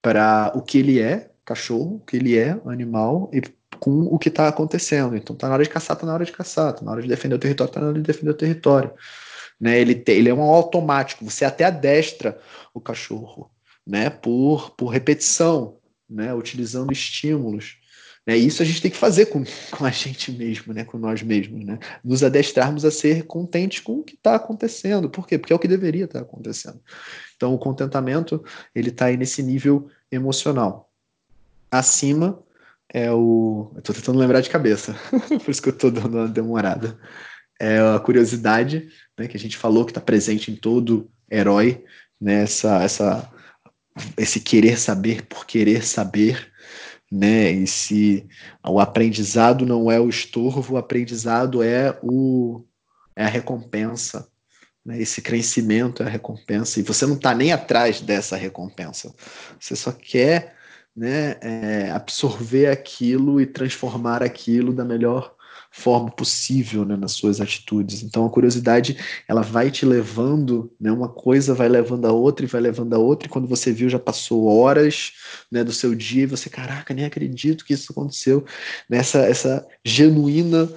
para 0.01 0.51
o 0.55 0.61
que 0.61 0.77
ele 0.77 0.99
é, 0.99 1.31
cachorro, 1.47 2.03
que 2.05 2.17
ele 2.17 2.37
é, 2.37 2.59
animal, 2.65 3.31
e 3.33 3.41
com 3.79 4.01
o 4.01 4.19
que 4.19 4.27
está 4.27 4.49
acontecendo. 4.49 5.15
Então 5.15 5.35
tá 5.35 5.47
na 5.47 5.53
hora 5.53 5.63
de 5.63 5.69
caçar, 5.69 5.95
tá 5.95 6.05
na 6.05 6.13
hora 6.13 6.25
de 6.25 6.31
caçar, 6.31 6.73
tá 6.73 6.83
na 6.83 6.91
hora 6.91 7.01
de 7.01 7.07
defender 7.07 7.35
o 7.35 7.39
território, 7.39 7.73
tá 7.73 7.79
na 7.79 7.87
hora 7.87 7.95
de 7.95 8.01
defender 8.01 8.31
o 8.31 8.37
território. 8.37 8.91
Né? 9.59 9.79
Ele, 9.79 9.95
te, 9.95 10.11
ele 10.11 10.29
é 10.29 10.33
um 10.33 10.41
automático, 10.41 11.23
você 11.23 11.45
até 11.45 11.63
adestra 11.63 12.37
o 12.73 12.81
cachorro, 12.81 13.49
né? 13.85 14.09
Por, 14.09 14.71
por 14.71 14.87
repetição, 14.87 15.77
né? 16.09 16.33
Utilizando 16.33 16.91
estímulos. 16.91 17.77
Né? 18.25 18.35
Isso 18.35 18.61
a 18.61 18.65
gente 18.65 18.81
tem 18.81 18.91
que 18.91 18.97
fazer 18.97 19.27
com, 19.27 19.43
com 19.71 19.85
a 19.85 19.89
gente 19.89 20.31
mesmo, 20.33 20.73
né? 20.73 20.83
com 20.83 20.97
nós 20.97 21.23
mesmos. 21.23 21.63
Né? 21.63 21.79
Nos 22.03 22.23
adestrarmos 22.23 22.83
a 22.83 22.91
ser 22.91 23.23
contentes 23.23 23.79
com 23.79 23.99
o 23.99 24.03
que 24.03 24.15
está 24.15 24.35
acontecendo. 24.35 25.09
Por 25.09 25.25
quê? 25.25 25.37
Porque 25.37 25.53
é 25.53 25.55
o 25.55 25.59
que 25.59 25.67
deveria 25.67 26.05
estar 26.05 26.19
tá 26.19 26.25
acontecendo. 26.25 26.81
Então, 27.37 27.53
o 27.53 27.57
contentamento 27.57 28.43
ele 28.75 28.89
está 28.89 29.05
aí 29.05 29.15
nesse 29.15 29.41
nível 29.41 29.89
emocional. 30.11 30.86
Acima 31.71 32.41
é 32.93 33.11
o. 33.11 33.73
Estou 33.77 33.93
tentando 33.93 34.19
lembrar 34.19 34.41
de 34.41 34.49
cabeça, 34.49 34.95
por 35.43 35.51
isso 35.51 35.61
que 35.61 35.69
eu 35.69 35.73
estou 35.73 35.91
dando 35.91 36.17
uma 36.17 36.27
demorada. 36.27 36.97
É 37.59 37.79
a 37.79 37.99
curiosidade, 37.99 38.87
né, 39.17 39.27
que 39.27 39.35
a 39.35 39.39
gente 39.39 39.57
falou 39.57 39.83
que 39.83 39.91
está 39.91 40.01
presente 40.01 40.51
em 40.51 40.55
todo 40.55 41.09
herói, 41.29 41.83
né, 42.21 42.43
essa, 42.43 42.83
essa, 42.83 43.31
esse 44.15 44.39
querer 44.39 44.77
saber 44.77 45.25
por 45.25 45.45
querer 45.45 45.83
saber, 45.83 46.51
né? 47.11 47.51
E 47.51 47.65
se 47.65 48.27
o 48.65 48.79
aprendizado 48.79 49.65
não 49.65 49.91
é 49.91 49.99
o 49.99 50.09
estorvo, 50.09 50.75
o 50.75 50.77
aprendizado 50.77 51.63
é 51.63 51.97
o 52.03 52.63
é 53.15 53.23
a 53.25 53.29
recompensa, 53.29 54.29
né? 54.85 55.01
Esse 55.01 55.21
crescimento 55.21 56.03
é 56.03 56.05
a 56.05 56.09
recompensa 56.09 56.79
e 56.79 56.83
você 56.83 57.05
não 57.05 57.15
está 57.15 57.33
nem 57.33 57.51
atrás 57.51 57.99
dessa 58.01 58.37
recompensa. 58.37 59.13
Você 59.59 59.75
só 59.75 59.91
quer, 59.91 60.56
né, 60.97 61.37
é, 61.41 61.91
absorver 61.91 62.67
aquilo 62.67 63.39
e 63.39 63.45
transformar 63.45 64.23
aquilo 64.23 64.73
da 64.73 64.83
melhor 64.83 65.35
forma 65.69 66.09
possível 66.09 66.83
né, 66.83 66.95
nas 66.95 67.11
suas 67.11 67.39
atitudes. 67.39 68.01
Então 68.01 68.25
a 68.25 68.29
curiosidade 68.31 68.97
ela 69.27 69.41
vai 69.43 69.69
te 69.69 69.85
levando, 69.85 70.73
né, 70.81 70.91
uma 70.91 71.07
coisa 71.07 71.53
vai 71.53 71.69
levando 71.69 72.05
a 72.05 72.11
outra 72.11 72.45
e 72.45 72.49
vai 72.49 72.59
levando 72.59 72.95
a 72.95 72.97
outra, 72.97 73.27
e 73.27 73.29
quando 73.29 73.47
você 73.47 73.71
viu 73.71 73.87
já 73.87 73.99
passou 73.99 74.47
horas 74.47 75.11
né, 75.51 75.63
do 75.63 75.71
seu 75.71 75.93
dia 75.93 76.23
e 76.23 76.25
você, 76.25 76.49
caraca, 76.49 76.95
nem 76.95 77.05
acredito 77.05 77.63
que 77.63 77.73
isso 77.73 77.91
aconteceu. 77.91 78.43
Nessa 78.89 79.19
essa 79.19 79.67
genuína 79.85 80.67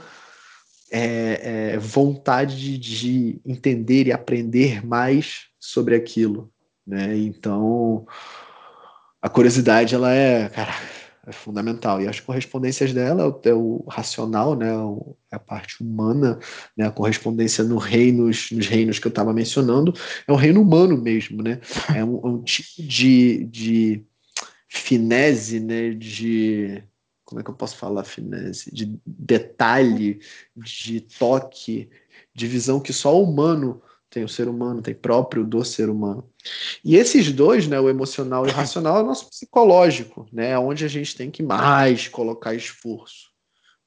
é, 0.93 1.73
é, 1.73 1.79
vontade 1.79 2.57
de, 2.57 2.77
de 2.77 3.41
entender 3.47 4.07
e 4.07 4.13
aprender 4.13 4.85
mais 4.85 5.47
sobre 5.59 5.95
aquilo. 5.95 6.53
Né? 6.87 7.17
Então 7.17 8.07
a 9.23 9.29
curiosidade 9.29 9.95
ela 9.95 10.13
é, 10.13 10.49
cara, 10.49 10.75
é 11.27 11.33
fundamental. 11.33 12.01
E 12.01 12.09
as 12.09 12.21
correspondências 12.21 12.93
dela 12.93 13.41
é 13.45 13.55
o 13.55 13.85
racional, 13.89 14.57
né, 14.57 14.69
é 15.31 15.37
a 15.37 15.39
parte 15.39 15.83
humana, 15.83 16.39
né, 16.77 16.87
a 16.87 16.91
correspondência 16.91 17.63
no 17.65 17.77
reinos, 17.77 18.51
nos 18.51 18.67
reinos 18.67 18.99
que 18.99 19.07
eu 19.07 19.11
estava 19.11 19.33
mencionando, 19.33 19.95
é 20.27 20.33
o 20.33 20.37
reino 20.37 20.61
humano 20.61 20.97
mesmo, 20.97 21.43
né? 21.43 21.61
É 21.95 22.05
um, 22.05 22.17
é 22.17 22.27
um 22.29 22.43
tipo 22.43 22.83
de, 22.83 23.45
de 23.45 24.05
finese, 24.69 25.61
né, 25.61 25.91
de 25.91 26.83
como 27.25 27.41
é 27.41 27.45
que 27.45 27.51
eu 27.51 27.55
posso 27.55 27.77
falar 27.77 28.03
finese, 28.03 28.75
de 28.75 28.99
detalhe, 29.07 30.19
de 30.57 31.01
toque, 31.01 31.89
de 32.35 32.47
visão 32.47 32.81
que 32.81 32.93
só 32.93 33.17
o 33.17 33.23
humano 33.23 33.81
tem 34.11 34.25
o 34.25 34.29
ser 34.29 34.49
humano, 34.49 34.83
tem 34.83 34.95
próprio 34.95 35.45
do 35.45 35.65
ser 35.65 35.89
humano. 35.89 36.29
E 36.85 36.97
esses 36.97 37.33
dois, 37.33 37.69
né, 37.69 37.79
o 37.79 37.89
emocional 37.89 38.45
e 38.47 38.51
o 38.51 38.53
racional, 38.53 38.99
é 38.99 39.03
o 39.03 39.07
nosso 39.07 39.31
psicológico, 39.31 40.27
né, 40.33 40.59
onde 40.59 40.85
a 40.85 40.89
gente 40.89 41.17
tem 41.17 41.31
que 41.31 41.43
mais 41.43 42.09
colocar 42.09 42.53
esforço, 42.53 43.31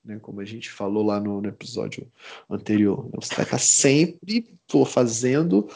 né, 0.03 0.17
como 0.21 0.39
a 0.39 0.45
gente 0.45 0.71
falou 0.71 1.03
lá 1.05 1.19
no, 1.19 1.41
no 1.41 1.49
episódio 1.49 2.09
anterior. 2.49 3.09
Você 3.15 3.35
vai 3.35 3.43
estar 3.43 3.59
sempre 3.59 4.57
pô, 4.65 4.85
fazendo 4.85 5.67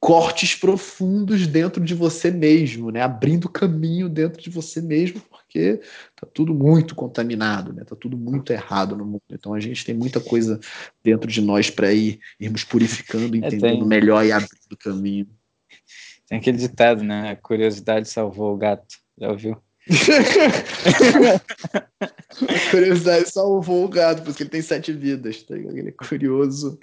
cortes 0.00 0.54
profundos 0.54 1.46
dentro 1.46 1.82
de 1.84 1.94
você 1.94 2.30
mesmo, 2.30 2.90
né? 2.90 3.02
Abrindo 3.02 3.48
caminho 3.48 4.08
dentro 4.08 4.40
de 4.40 4.48
você 4.48 4.80
mesmo, 4.80 5.20
porque 5.28 5.80
tá 6.14 6.26
tudo 6.32 6.54
muito 6.54 6.94
contaminado, 6.94 7.72
né? 7.72 7.84
Tá 7.84 7.96
tudo 7.96 8.16
muito 8.16 8.52
errado 8.52 8.96
no 8.96 9.04
mundo. 9.04 9.22
Então 9.30 9.54
a 9.54 9.60
gente 9.60 9.84
tem 9.84 9.94
muita 9.94 10.20
coisa 10.20 10.60
dentro 11.02 11.28
de 11.28 11.40
nós 11.40 11.68
para 11.68 11.92
ir 11.92 12.20
irmos 12.38 12.62
purificando, 12.62 13.34
é, 13.34 13.38
entendendo 13.38 13.84
é, 13.84 13.88
melhor 13.88 14.24
e 14.24 14.30
abrindo 14.30 14.76
caminho. 14.78 15.26
Tem 16.28 16.38
aquele 16.38 16.58
ditado, 16.58 17.02
né? 17.02 17.30
A 17.30 17.36
curiosidade 17.36 18.08
salvou 18.08 18.54
o 18.54 18.56
gato. 18.56 18.96
Já 19.18 19.30
ouviu? 19.30 19.60
a 22.00 22.70
curiosidade 22.70 23.30
salvou 23.30 23.84
o 23.84 23.88
gato, 23.88 24.22
porque 24.22 24.42
ele 24.44 24.50
tem 24.50 24.62
sete 24.62 24.92
vidas, 24.92 25.42
tá? 25.42 25.56
Ele 25.56 25.88
é 25.88 25.92
curioso 25.92 26.78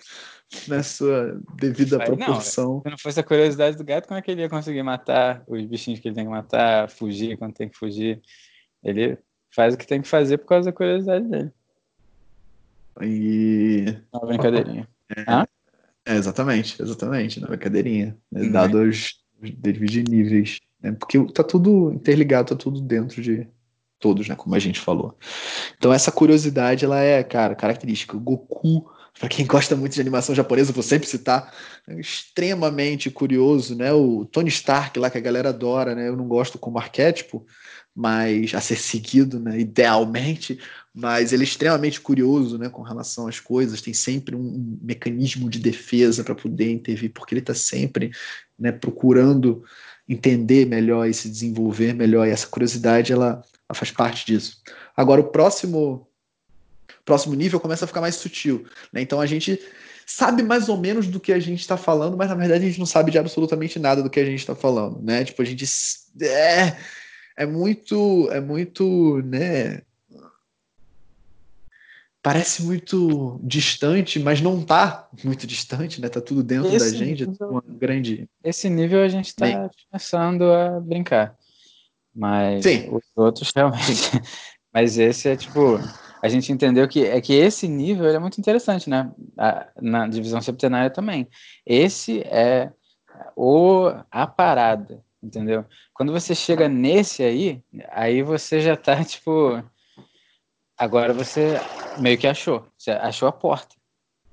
na 0.68 0.84
sua 0.84 1.40
devida 1.56 1.98
Mas, 1.98 2.08
proporção. 2.08 2.74
Não, 2.76 2.82
se 2.82 2.90
não 2.90 2.98
fosse 2.98 3.20
a 3.20 3.24
curiosidade 3.24 3.78
do 3.78 3.84
gato, 3.84 4.08
como 4.08 4.18
é 4.18 4.22
que 4.22 4.32
ele 4.32 4.42
ia 4.42 4.50
conseguir 4.50 4.84
matar 4.84 5.44
os 5.48 5.64
bichinhos 5.66 6.00
que 6.00 6.08
ele 6.08 6.16
tem 6.16 6.26
que 6.26 6.32
matar, 6.32 6.90
fugir 6.90 7.38
quando 7.38 7.54
tem 7.54 7.70
que 7.70 7.78
fugir? 7.78 8.22
Ele 8.84 9.18
faz 9.54 9.74
o 9.74 9.78
que 9.78 9.88
tem 9.88 10.02
que 10.02 10.08
fazer 10.08 10.38
por 10.38 10.48
causa 10.48 10.70
da 10.70 10.76
curiosidade 10.76 11.28
dele. 11.28 11.52
E. 13.02 13.98
Uma 14.14 14.28
brincadeirinha. 14.28 14.88
É, 15.10 16.14
é 16.14 16.16
exatamente, 16.16 16.82
exatamente, 16.82 17.40
na 17.40 17.48
brincadeirinha. 17.48 18.18
Né? 18.32 18.42
Uhum. 18.42 18.52
Dado 18.52 18.82
os, 18.82 19.20
os 19.42 19.92
de 19.92 20.04
níveis. 20.04 20.60
Né? 20.82 20.92
Porque 20.94 21.24
tá 21.34 21.44
tudo 21.44 21.92
interligado, 21.94 22.50
tá 22.50 22.56
tudo 22.56 22.80
dentro 22.82 23.22
de 23.22 23.48
todos, 24.00 24.28
né? 24.28 24.36
Como 24.36 24.56
a 24.56 24.60
gente 24.60 24.80
falou. 24.80 25.18
Então 25.78 25.92
essa 25.92 26.12
curiosidade, 26.12 26.86
ela 26.86 27.00
é, 27.00 27.24
cara, 27.24 27.56
característica. 27.56 28.16
O 28.16 28.20
Goku 28.20 28.90
para 29.20 29.30
quem 29.30 29.46
gosta 29.46 29.76
muito 29.76 29.94
de 29.94 30.02
animação 30.02 30.36
japonesa, 30.36 30.74
vou 30.74 30.84
sempre 30.84 31.08
citar, 31.08 31.54
é 31.88 32.00
extremamente 32.00 33.10
curioso, 33.10 33.76
né? 33.76 33.94
O 33.94 34.26
Tony 34.26 34.50
Stark 34.50 35.00
lá 35.00 35.10
que 35.10 35.18
a 35.18 35.22
galera 35.22 35.50
adora, 35.50 35.96
né? 35.96 36.10
Eu 36.10 36.18
não 36.18 36.28
gosto 36.28 36.60
como 36.60 36.78
arquétipo, 36.78 37.46
mas 37.96 38.54
a 38.54 38.60
ser 38.60 38.76
seguido, 38.76 39.40
né? 39.40 39.58
Idealmente, 39.58 40.60
mas 40.94 41.32
ele 41.32 41.44
é 41.44 41.46
extremamente 41.46 42.02
curioso, 42.02 42.58
né? 42.58 42.68
Com 42.68 42.82
relação 42.82 43.28
às 43.28 43.40
coisas, 43.40 43.82
tem 43.82 43.94
sempre 43.94 44.36
um, 44.36 44.78
mecanismo 44.82 45.50
de 45.50 45.60
defesa 45.60 46.22
para 46.22 46.36
poder 46.36 46.72
intervir, 46.72 47.12
porque 47.14 47.34
ele 47.34 47.40
está 47.40 47.54
sempre, 47.54 48.12
né? 48.60 48.72
Procurando 48.74 49.64
entender 50.08 50.66
melhor 50.66 51.08
e 51.08 51.14
se 51.14 51.30
desenvolver 51.30 51.94
melhor. 51.94 52.28
E 52.28 52.32
essa 52.32 52.48
curiosidade, 52.48 53.14
ela, 53.14 53.42
ela 53.70 53.76
faz 53.76 53.92
parte 53.92 54.26
disso. 54.26 54.62
Agora, 54.96 55.22
o 55.22 55.32
próximo 55.32 56.06
próximo 57.06 57.36
nível 57.36 57.60
começa 57.60 57.86
a 57.86 57.88
ficar 57.88 58.02
mais 58.02 58.16
sutil. 58.16 58.66
Né? 58.92 59.02
Então 59.02 59.22
a 59.22 59.26
gente 59.26 59.60
sabe 60.06 60.44
mais 60.44 60.68
ou 60.68 60.78
menos 60.78 61.08
do 61.08 61.20
que 61.20 61.32
a 61.32 61.40
gente 61.40 61.62
está 61.62 61.78
falando, 61.78 62.18
mas 62.18 62.30
na 62.30 62.36
verdade 62.36 62.66
a 62.66 62.68
gente 62.68 62.80
não 62.80 62.86
sabe 62.86 63.12
de 63.12 63.18
absolutamente 63.18 63.80
nada 63.80 64.04
do 64.04 64.10
que 64.10 64.20
a 64.20 64.26
gente 64.26 64.40
está 64.40 64.56
falando, 64.56 65.02
né? 65.02 65.24
Tipo 65.24 65.42
a 65.42 65.46
gente 65.46 65.66
é, 66.22 66.76
é 67.38 67.46
muito 67.46 68.30
é 68.32 68.40
muito 68.40 69.22
né 69.24 69.82
parece 72.22 72.64
muito 72.64 73.40
distante, 73.44 74.20
mas 74.20 74.42
não 74.42 74.60
está 74.60 75.08
muito 75.24 75.46
distante, 75.46 76.02
né? 76.02 76.10
Tá 76.10 76.20
tudo 76.20 76.42
dentro 76.42 76.76
esse 76.76 76.92
da 76.92 76.98
gente, 76.98 77.28
nível, 77.28 77.50
uma 77.50 77.64
grande. 77.68 78.28
Esse 78.44 78.68
nível 78.68 79.04
a 79.04 79.08
gente 79.08 79.28
está 79.28 79.70
começando 79.90 80.44
a 80.52 80.80
brincar, 80.80 81.36
mas 82.16 82.64
Sim. 82.64 82.90
os 82.92 83.04
outros 83.16 83.52
realmente. 83.56 84.10
mas 84.74 84.98
esse 84.98 85.30
é 85.30 85.36
tipo 85.36 85.80
a 86.22 86.28
gente 86.28 86.52
entendeu 86.52 86.88
que 86.88 87.06
é 87.06 87.20
que 87.22 87.34
esse 87.34 87.68
nível 87.68 88.08
é 88.08 88.20
muito 88.20 88.40
interessante, 88.40 88.90
né? 88.90 89.12
A, 89.38 89.68
na 89.82 90.08
divisão 90.08 90.42
septenária 90.42 90.90
também. 90.90 91.28
Esse 91.66 92.22
é 92.22 92.72
o 93.36 93.92
a 94.12 94.28
parada, 94.28 95.04
entendeu? 95.22 95.66
Quando 95.94 96.12
você 96.12 96.34
chega 96.34 96.68
nesse 96.68 97.24
aí, 97.24 97.64
aí 97.90 98.22
você 98.22 98.62
já 98.62 98.76
tá 98.76 99.04
tipo 99.06 99.64
agora 100.78 101.14
você 101.14 101.60
meio 102.00 102.18
que 102.18 102.28
achou, 102.28 102.68
você 102.78 102.92
achou 102.92 103.28
a 103.28 103.32
porta, 103.32 103.76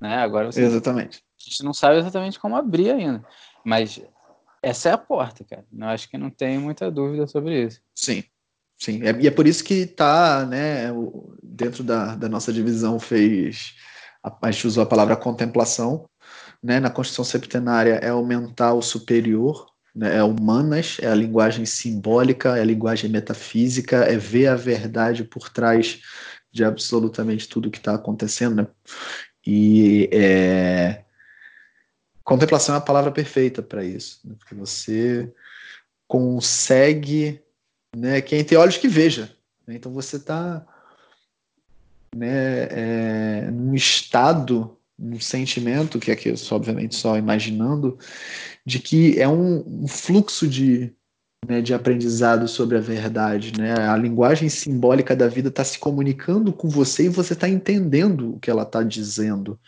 né? 0.01 0.17
Agora 0.17 0.51
você 0.51 0.63
Exatamente. 0.63 1.19
A 1.19 1.51
gente 1.51 1.65
não 1.65 1.75
sabe 1.75 1.99
exatamente 1.99 2.39
como 2.39 2.57
abrir 2.57 2.91
ainda, 2.91 3.25
mas 3.65 4.01
essa 4.63 4.91
é 4.91 4.93
a 4.93 4.99
porta, 4.99 5.45
cara. 5.45 5.67
Eu 5.77 5.87
acho 5.89 6.09
que 6.09 6.17
não 6.17 6.31
tem 6.31 6.59
muita 6.59 6.91
dúvida 6.91 7.27
sobre 7.27 7.65
isso. 7.65 7.81
Sim. 7.95 8.23
Sim, 8.83 9.01
é, 9.05 9.13
e 9.21 9.29
é 9.29 9.31
por 9.31 9.47
isso 9.47 9.63
que 9.63 9.75
está, 9.75 10.45
né, 10.45 10.91
dentro 11.53 11.83
da, 11.85 12.15
da 12.15 12.29
nossa 12.29 12.53
divisão 12.53 12.99
fez, 12.99 13.75
a, 14.23 14.49
a 14.49 14.51
gente 14.51 14.67
usou 14.67 14.83
a 14.83 14.87
palavra 14.87 15.17
contemplação, 15.17 16.09
né, 16.63 16.79
na 16.81 16.91
Constituição 16.91 17.25
Septenária 17.25 17.95
é 17.95 18.13
o 18.13 18.25
mental 18.25 18.81
superior, 18.81 19.67
né, 19.95 20.17
é 20.17 20.23
humanas, 20.23 20.99
é 21.01 21.09
a 21.09 21.15
linguagem 21.15 21.67
simbólica, 21.67 22.57
é 22.57 22.61
a 22.61 22.65
linguagem 22.65 23.11
metafísica, 23.11 23.97
é 24.05 24.17
ver 24.17 24.47
a 24.47 24.57
verdade 24.57 25.25
por 25.25 25.51
trás 25.51 26.01
de 26.51 26.65
absolutamente 26.65 27.49
tudo 27.49 27.71
que 27.71 27.79
está 27.79 27.95
acontecendo, 27.95 28.57
né? 28.57 28.67
E 29.45 30.09
é... 30.13 31.05
contemplação 32.23 32.75
é 32.75 32.79
a 32.79 32.81
palavra 32.81 33.11
perfeita 33.11 33.63
para 33.63 33.85
isso, 33.85 34.21
né? 34.25 34.35
porque 34.39 34.55
você 34.55 35.33
consegue 36.07 37.43
né? 37.97 38.21
Quem 38.21 38.45
tem 38.45 38.57
olhos 38.57 38.79
que 38.79 38.89
veja. 38.89 39.35
Né? 39.67 39.75
Então 39.75 39.93
você 39.93 40.17
está 40.17 40.67
né, 42.15 42.65
é, 42.71 43.51
num 43.51 43.75
estado, 43.75 44.77
num 44.99 45.21
sentimento, 45.21 45.99
que 45.99 46.11
aqui 46.11 46.29
eu 46.29 46.37
sou 46.37 46.57
obviamente 46.57 46.95
só 46.95 47.17
imaginando, 47.17 47.99
de 48.65 48.79
que 48.79 49.21
é 49.21 49.29
um, 49.29 49.83
um 49.85 49.89
fluxo 49.89 50.47
de, 50.47 50.95
né, 51.47 51.61
de 51.61 51.75
aprendizado 51.75 52.47
sobre 52.47 52.79
a 52.79 52.81
verdade. 52.81 53.53
Né? 53.59 53.75
A 53.75 53.97
linguagem 53.97 54.49
simbólica 54.49 55.15
da 55.15 55.27
vida 55.27 55.49
está 55.49 55.65
se 55.65 55.79
comunicando 55.79 56.53
com 56.53 56.69
você 56.69 57.07
e 57.07 57.09
você 57.09 57.33
está 57.33 57.49
entendendo 57.49 58.35
o 58.35 58.39
que 58.39 58.51
ela 58.51 58.63
está 58.63 58.83
dizendo. 58.83 59.59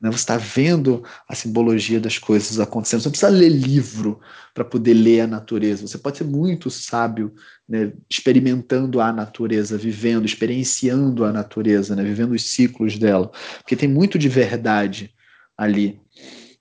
Né? 0.00 0.10
Você 0.10 0.18
está 0.18 0.36
vendo 0.36 1.04
a 1.28 1.34
simbologia 1.34 2.00
das 2.00 2.18
coisas 2.18 2.58
acontecendo. 2.58 3.00
Você 3.00 3.06
não 3.06 3.12
precisa 3.12 3.30
ler 3.30 3.50
livro 3.50 4.20
para 4.52 4.64
poder 4.64 4.94
ler 4.94 5.20
a 5.20 5.26
natureza. 5.28 5.86
Você 5.86 5.96
pode 5.96 6.18
ser 6.18 6.24
muito 6.24 6.70
sábio 6.70 7.32
né, 7.68 7.92
experimentando 8.10 9.00
a 9.00 9.12
natureza, 9.12 9.78
vivendo, 9.78 10.26
experienciando 10.26 11.24
a 11.24 11.32
natureza, 11.32 11.94
né, 11.94 12.02
vivendo 12.02 12.32
os 12.32 12.50
ciclos 12.50 12.98
dela. 12.98 13.30
Porque 13.58 13.76
tem 13.76 13.88
muito 13.88 14.18
de 14.18 14.28
verdade 14.28 15.14
ali. 15.56 16.00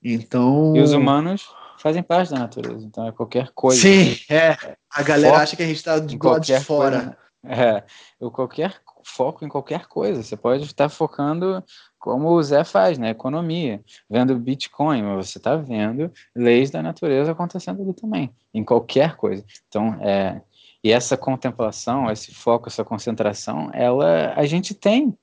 Então. 0.04 0.76
E 0.76 0.82
os 0.82 0.94
humanos 0.94 1.48
fazem 1.82 2.04
parte 2.04 2.32
da 2.32 2.40
natureza, 2.40 2.86
então 2.86 3.08
é 3.08 3.12
qualquer 3.12 3.52
coisa. 3.54 3.82
Sim, 3.82 4.16
é. 4.30 4.56
A 4.90 5.02
galera 5.04 5.32
foco 5.32 5.44
acha 5.44 5.56
que 5.56 5.64
a 5.64 5.68
gente 5.68 5.78
está 5.78 6.00
de 6.00 6.18
lado 6.18 6.42
de 6.42 6.60
fora. 6.60 6.98
Coisa, 6.98 7.18
é, 7.44 7.84
eu 8.20 8.30
qualquer 8.30 8.82
foco 9.04 9.44
em 9.44 9.50
qualquer 9.50 9.88
coisa. 9.88 10.22
Você 10.22 10.38
pode 10.38 10.64
estar 10.64 10.90
focando 10.90 11.64
como 11.98 12.30
o 12.30 12.44
Zé 12.44 12.64
faz, 12.64 12.98
na 12.98 13.06
né? 13.06 13.12
economia, 13.12 13.84
vendo 14.10 14.38
Bitcoin, 14.38 15.04
mas 15.04 15.28
você 15.28 15.38
está 15.38 15.56
vendo 15.56 16.12
leis 16.36 16.72
da 16.72 16.82
natureza 16.82 17.32
acontecendo 17.32 17.82
ali 17.82 17.94
também, 17.94 18.34
em 18.54 18.64
qualquer 18.64 19.16
coisa. 19.16 19.46
Então, 19.68 19.96
é, 20.02 20.42
e 20.84 20.92
essa 20.92 21.16
contemplação, 21.16 22.10
esse 22.12 22.34
foco, 22.34 22.70
essa 22.70 22.84
concentração, 22.84 23.70
ela, 23.74 24.34
a 24.36 24.46
gente 24.46 24.74
tem 24.74 25.16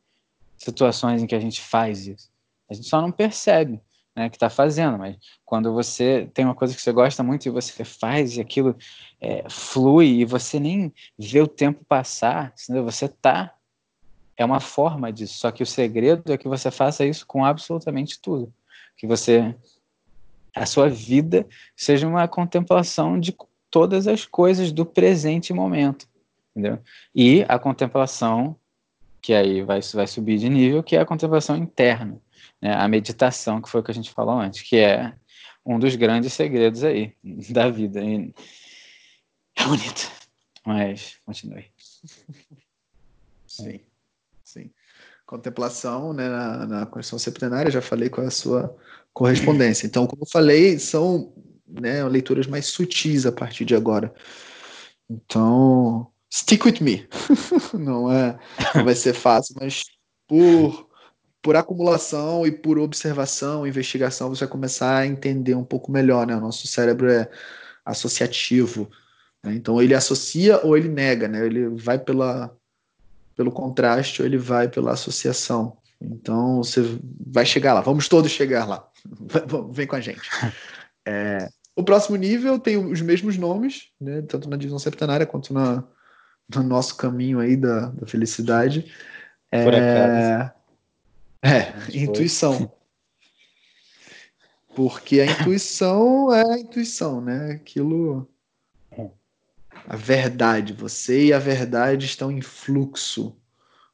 situações 0.56 1.22
em 1.22 1.26
que 1.26 1.34
a 1.34 1.40
gente 1.40 1.60
faz 1.60 2.06
isso. 2.06 2.30
A 2.70 2.74
gente 2.74 2.86
só 2.86 3.00
não 3.00 3.10
percebe 3.10 3.80
né, 4.18 4.28
que 4.28 4.36
está 4.36 4.50
fazendo, 4.50 4.98
mas 4.98 5.16
quando 5.44 5.72
você 5.72 6.28
tem 6.34 6.44
uma 6.44 6.54
coisa 6.54 6.74
que 6.74 6.82
você 6.82 6.90
gosta 6.90 7.22
muito 7.22 7.46
e 7.46 7.50
você 7.50 7.84
faz 7.84 8.36
e 8.36 8.40
aquilo 8.40 8.76
é, 9.20 9.44
flui 9.48 10.06
e 10.06 10.24
você 10.24 10.58
nem 10.58 10.92
vê 11.16 11.40
o 11.40 11.46
tempo 11.46 11.84
passar, 11.84 12.52
você 12.84 13.08
tá 13.08 13.54
é 14.36 14.44
uma 14.44 14.60
forma 14.60 15.12
disso. 15.12 15.38
Só 15.38 15.50
que 15.50 15.62
o 15.62 15.66
segredo 15.66 16.32
é 16.32 16.38
que 16.38 16.48
você 16.48 16.70
faça 16.70 17.04
isso 17.04 17.26
com 17.26 17.44
absolutamente 17.44 18.20
tudo, 18.20 18.52
que 18.96 19.06
você 19.06 19.54
a 20.54 20.66
sua 20.66 20.88
vida 20.88 21.46
seja 21.76 22.08
uma 22.08 22.26
contemplação 22.26 23.20
de 23.20 23.36
todas 23.70 24.08
as 24.08 24.24
coisas 24.24 24.72
do 24.72 24.84
presente 24.84 25.52
momento, 25.52 26.08
entendeu? 26.50 26.80
E 27.14 27.44
a 27.48 27.56
contemplação 27.58 28.56
que 29.22 29.32
aí 29.32 29.62
vai, 29.62 29.80
vai 29.94 30.06
subir 30.08 30.38
de 30.38 30.48
nível, 30.48 30.82
que 30.82 30.96
é 30.96 31.00
a 31.00 31.06
contemplação 31.06 31.56
interna 31.56 32.20
né, 32.60 32.74
a 32.74 32.88
meditação, 32.88 33.60
que 33.60 33.68
foi 33.68 33.80
o 33.80 33.84
que 33.84 33.90
a 33.90 33.94
gente 33.94 34.10
falou 34.10 34.38
antes, 34.38 34.62
que 34.62 34.76
é 34.76 35.12
um 35.64 35.78
dos 35.78 35.94
grandes 35.96 36.32
segredos 36.32 36.82
aí 36.84 37.14
da 37.50 37.68
vida. 37.70 38.00
E 38.00 38.32
é 39.56 39.64
bonito, 39.64 40.10
mas 40.64 41.16
continue. 41.24 41.66
Sim, 43.46 43.80
sim. 44.44 44.70
Contemplação 45.26 46.12
né, 46.12 46.28
na, 46.28 46.66
na 46.66 46.86
Constituição 46.86 47.18
Septenária, 47.18 47.70
já 47.70 47.82
falei 47.82 48.08
qual 48.08 48.24
é 48.24 48.28
a 48.28 48.30
sua 48.30 48.74
correspondência. 49.12 49.86
Então, 49.86 50.06
como 50.06 50.22
eu 50.22 50.28
falei, 50.30 50.78
são 50.78 51.32
né, 51.66 52.02
leituras 52.04 52.46
mais 52.46 52.66
sutis 52.66 53.26
a 53.26 53.32
partir 53.32 53.64
de 53.64 53.74
agora. 53.74 54.14
Então, 55.10 56.10
stick 56.32 56.64
with 56.64 56.80
me. 56.80 57.08
não 57.74 58.10
é, 58.12 58.38
não 58.74 58.84
vai 58.84 58.94
ser 58.94 59.12
fácil, 59.12 59.54
mas 59.60 59.84
por 60.26 60.87
por 61.42 61.56
acumulação 61.56 62.46
e 62.46 62.50
por 62.50 62.78
observação, 62.78 63.66
investigação, 63.66 64.28
você 64.28 64.44
vai 64.44 64.48
começar 64.48 64.98
a 64.98 65.06
entender 65.06 65.54
um 65.54 65.64
pouco 65.64 65.90
melhor, 65.90 66.26
né? 66.26 66.36
O 66.36 66.40
nosso 66.40 66.66
cérebro 66.66 67.10
é 67.10 67.28
associativo, 67.84 68.90
né? 69.42 69.54
então 69.54 69.80
ele 69.80 69.94
associa 69.94 70.60
ou 70.64 70.76
ele 70.76 70.88
nega, 70.88 71.28
né? 71.28 71.46
Ele 71.46 71.68
vai 71.68 71.98
pela 71.98 72.54
pelo 73.36 73.52
contraste 73.52 74.20
ou 74.20 74.26
ele 74.26 74.36
vai 74.36 74.68
pela 74.68 74.92
associação. 74.92 75.76
Então 76.00 76.58
você 76.58 76.80
vai 77.24 77.46
chegar 77.46 77.72
lá, 77.72 77.80
vamos 77.80 78.08
todos 78.08 78.32
chegar 78.32 78.66
lá. 78.66 78.88
Vem 79.70 79.86
com 79.86 79.96
a 79.96 80.00
gente. 80.00 80.28
É, 81.06 81.48
o 81.76 81.84
próximo 81.84 82.16
nível 82.16 82.58
tem 82.58 82.76
os 82.76 83.00
mesmos 83.00 83.38
nomes, 83.38 83.92
né? 84.00 84.22
tanto 84.22 84.50
na 84.50 84.56
divisão 84.56 84.78
septenária 84.78 85.24
quanto 85.24 85.54
na, 85.54 85.84
no 86.52 86.62
nosso 86.64 86.96
caminho 86.96 87.38
aí 87.38 87.56
da, 87.56 87.86
da 87.90 88.06
felicidade. 88.06 88.92
Por 89.50 89.72
é, 89.72 90.34
acaso. 90.34 90.57
É, 91.42 91.72
intuição. 91.96 92.72
Porque 94.74 95.20
a 95.20 95.26
intuição 95.26 96.32
é 96.34 96.54
a 96.54 96.58
intuição, 96.58 97.20
né? 97.20 97.52
Aquilo. 97.52 98.28
A 99.86 99.96
verdade. 99.96 100.72
Você 100.72 101.26
e 101.26 101.32
a 101.32 101.38
verdade 101.38 102.06
estão 102.06 102.30
em 102.30 102.40
fluxo. 102.40 103.36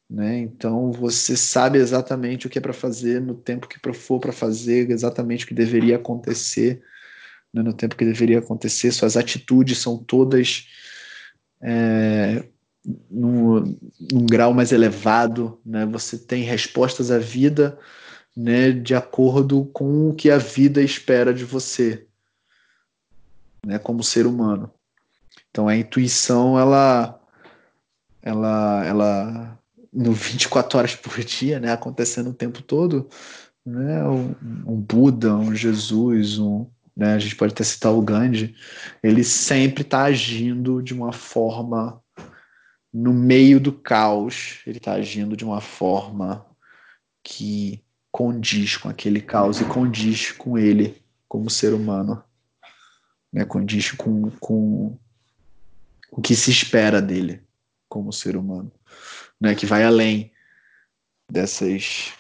Né? 0.09 0.39
Então 0.39 0.93
você 0.93 1.37
sabe 1.37 1.79
exatamente 1.79 2.47
o 2.47 2.51
que 2.51 2.59
é 2.59 2.61
para 2.61 2.75
fazer 2.75 3.21
no 3.21 3.35
tempo 3.35 3.67
que 3.67 3.79
for 3.95 4.21
para 4.21 4.33
fazer, 4.33 4.91
exatamente 4.91 5.45
o 5.45 5.49
que 5.49 5.55
deveria 5.55 5.97
acontecer 5.97 6.83
né? 7.53 7.63
no 7.63 7.73
tempo 7.73 7.97
que 7.97 8.05
deveria 8.05 8.41
acontecer. 8.41 8.93
Suas 8.93 9.17
atitudes 9.17 9.79
são 9.79 9.97
todas 9.97 10.69
é, 11.63 12.45
num, 13.11 13.79
num 14.13 14.27
grau 14.27 14.53
mais 14.53 14.73
elevado, 14.73 15.59
né? 15.65 15.87
Você 15.87 16.19
tem 16.19 16.43
respostas 16.43 17.11
à 17.11 17.19
vida, 17.19 17.79
né, 18.37 18.73
de 18.73 18.95
acordo 18.95 19.65
com 19.73 20.11
o 20.11 20.15
que 20.15 20.31
a 20.31 20.39
vida 20.39 20.83
espera 20.83 21.33
de 21.33 21.45
você, 21.45 22.07
né, 23.65 23.79
como 23.79 24.03
ser 24.03 24.27
humano. 24.27 24.71
Então 25.51 25.69
a 25.69 25.77
intuição 25.77 26.59
ela 26.59 27.21
ela 28.21 28.85
ela 28.85 29.59
no 29.93 30.13
24 30.13 30.79
horas 30.79 30.97
por 30.97 31.23
dia, 31.23 31.61
né, 31.61 31.73
acontecendo 31.73 32.31
o 32.31 32.35
tempo 32.35 32.61
todo, 32.63 33.09
né, 33.65 34.05
um, 34.09 34.35
um 34.67 34.81
Buda, 34.81 35.35
um 35.37 35.55
Jesus, 35.55 36.39
um 36.39 36.67
né, 36.97 37.15
a 37.15 37.19
gente 37.19 37.37
pode 37.37 37.53
até 37.53 37.65
citar 37.65 37.93
o 37.93 38.03
Gandhi, 38.03 38.55
ele 39.03 39.25
sempre 39.25 39.83
está 39.83 40.05
agindo 40.05 40.83
de 40.83 40.95
uma 40.95 41.13
forma 41.13 42.01
no 42.95 43.13
meio 43.13 43.59
do 43.59 43.73
caos, 43.73 44.61
ele 44.65 44.79
está 44.79 44.93
agindo 44.93 45.37
de 45.37 45.45
uma 45.45 45.61
forma 45.61 46.47
que 47.25 47.83
condiz 48.13 48.77
com 48.77 48.89
aquele 48.89 49.21
caos 49.21 49.61
e 49.61 49.65
condiz 49.65 50.31
com 50.31 50.57
ele 50.57 51.03
como 51.27 51.51
ser 51.51 51.75
humano, 51.75 52.23
né? 53.33 53.45
condiz 53.45 53.91
com, 53.91 54.31
com 54.39 54.97
o 56.13 56.23
que 56.23 56.37
se 56.37 56.53
espera 56.53 57.03
dele 57.03 57.43
como 57.89 58.13
ser 58.13 58.37
humano, 58.37 58.71
né? 59.41 59.57
que 59.57 59.67
vai 59.67 59.83
além 59.83 60.31
dessas, 61.29 62.13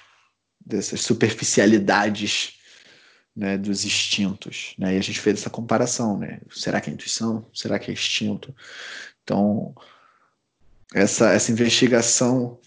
dessas 0.58 1.02
superficialidades 1.02 2.58
né, 3.36 3.56
dos 3.56 3.84
instintos. 3.84 4.74
Né? 4.76 4.96
E 4.96 4.98
a 4.98 5.00
gente 5.00 5.20
fez 5.20 5.38
essa 5.38 5.50
comparação. 5.50 6.18
Né? 6.18 6.40
Será 6.50 6.80
que 6.80 6.90
é 6.90 6.92
intuição? 6.92 7.48
Será 7.54 7.78
que 7.78 7.92
é 7.92 7.94
instinto? 7.94 8.52
Então, 9.22 9.72
essa, 10.94 11.32
essa 11.32 11.50
investigação 11.50 12.60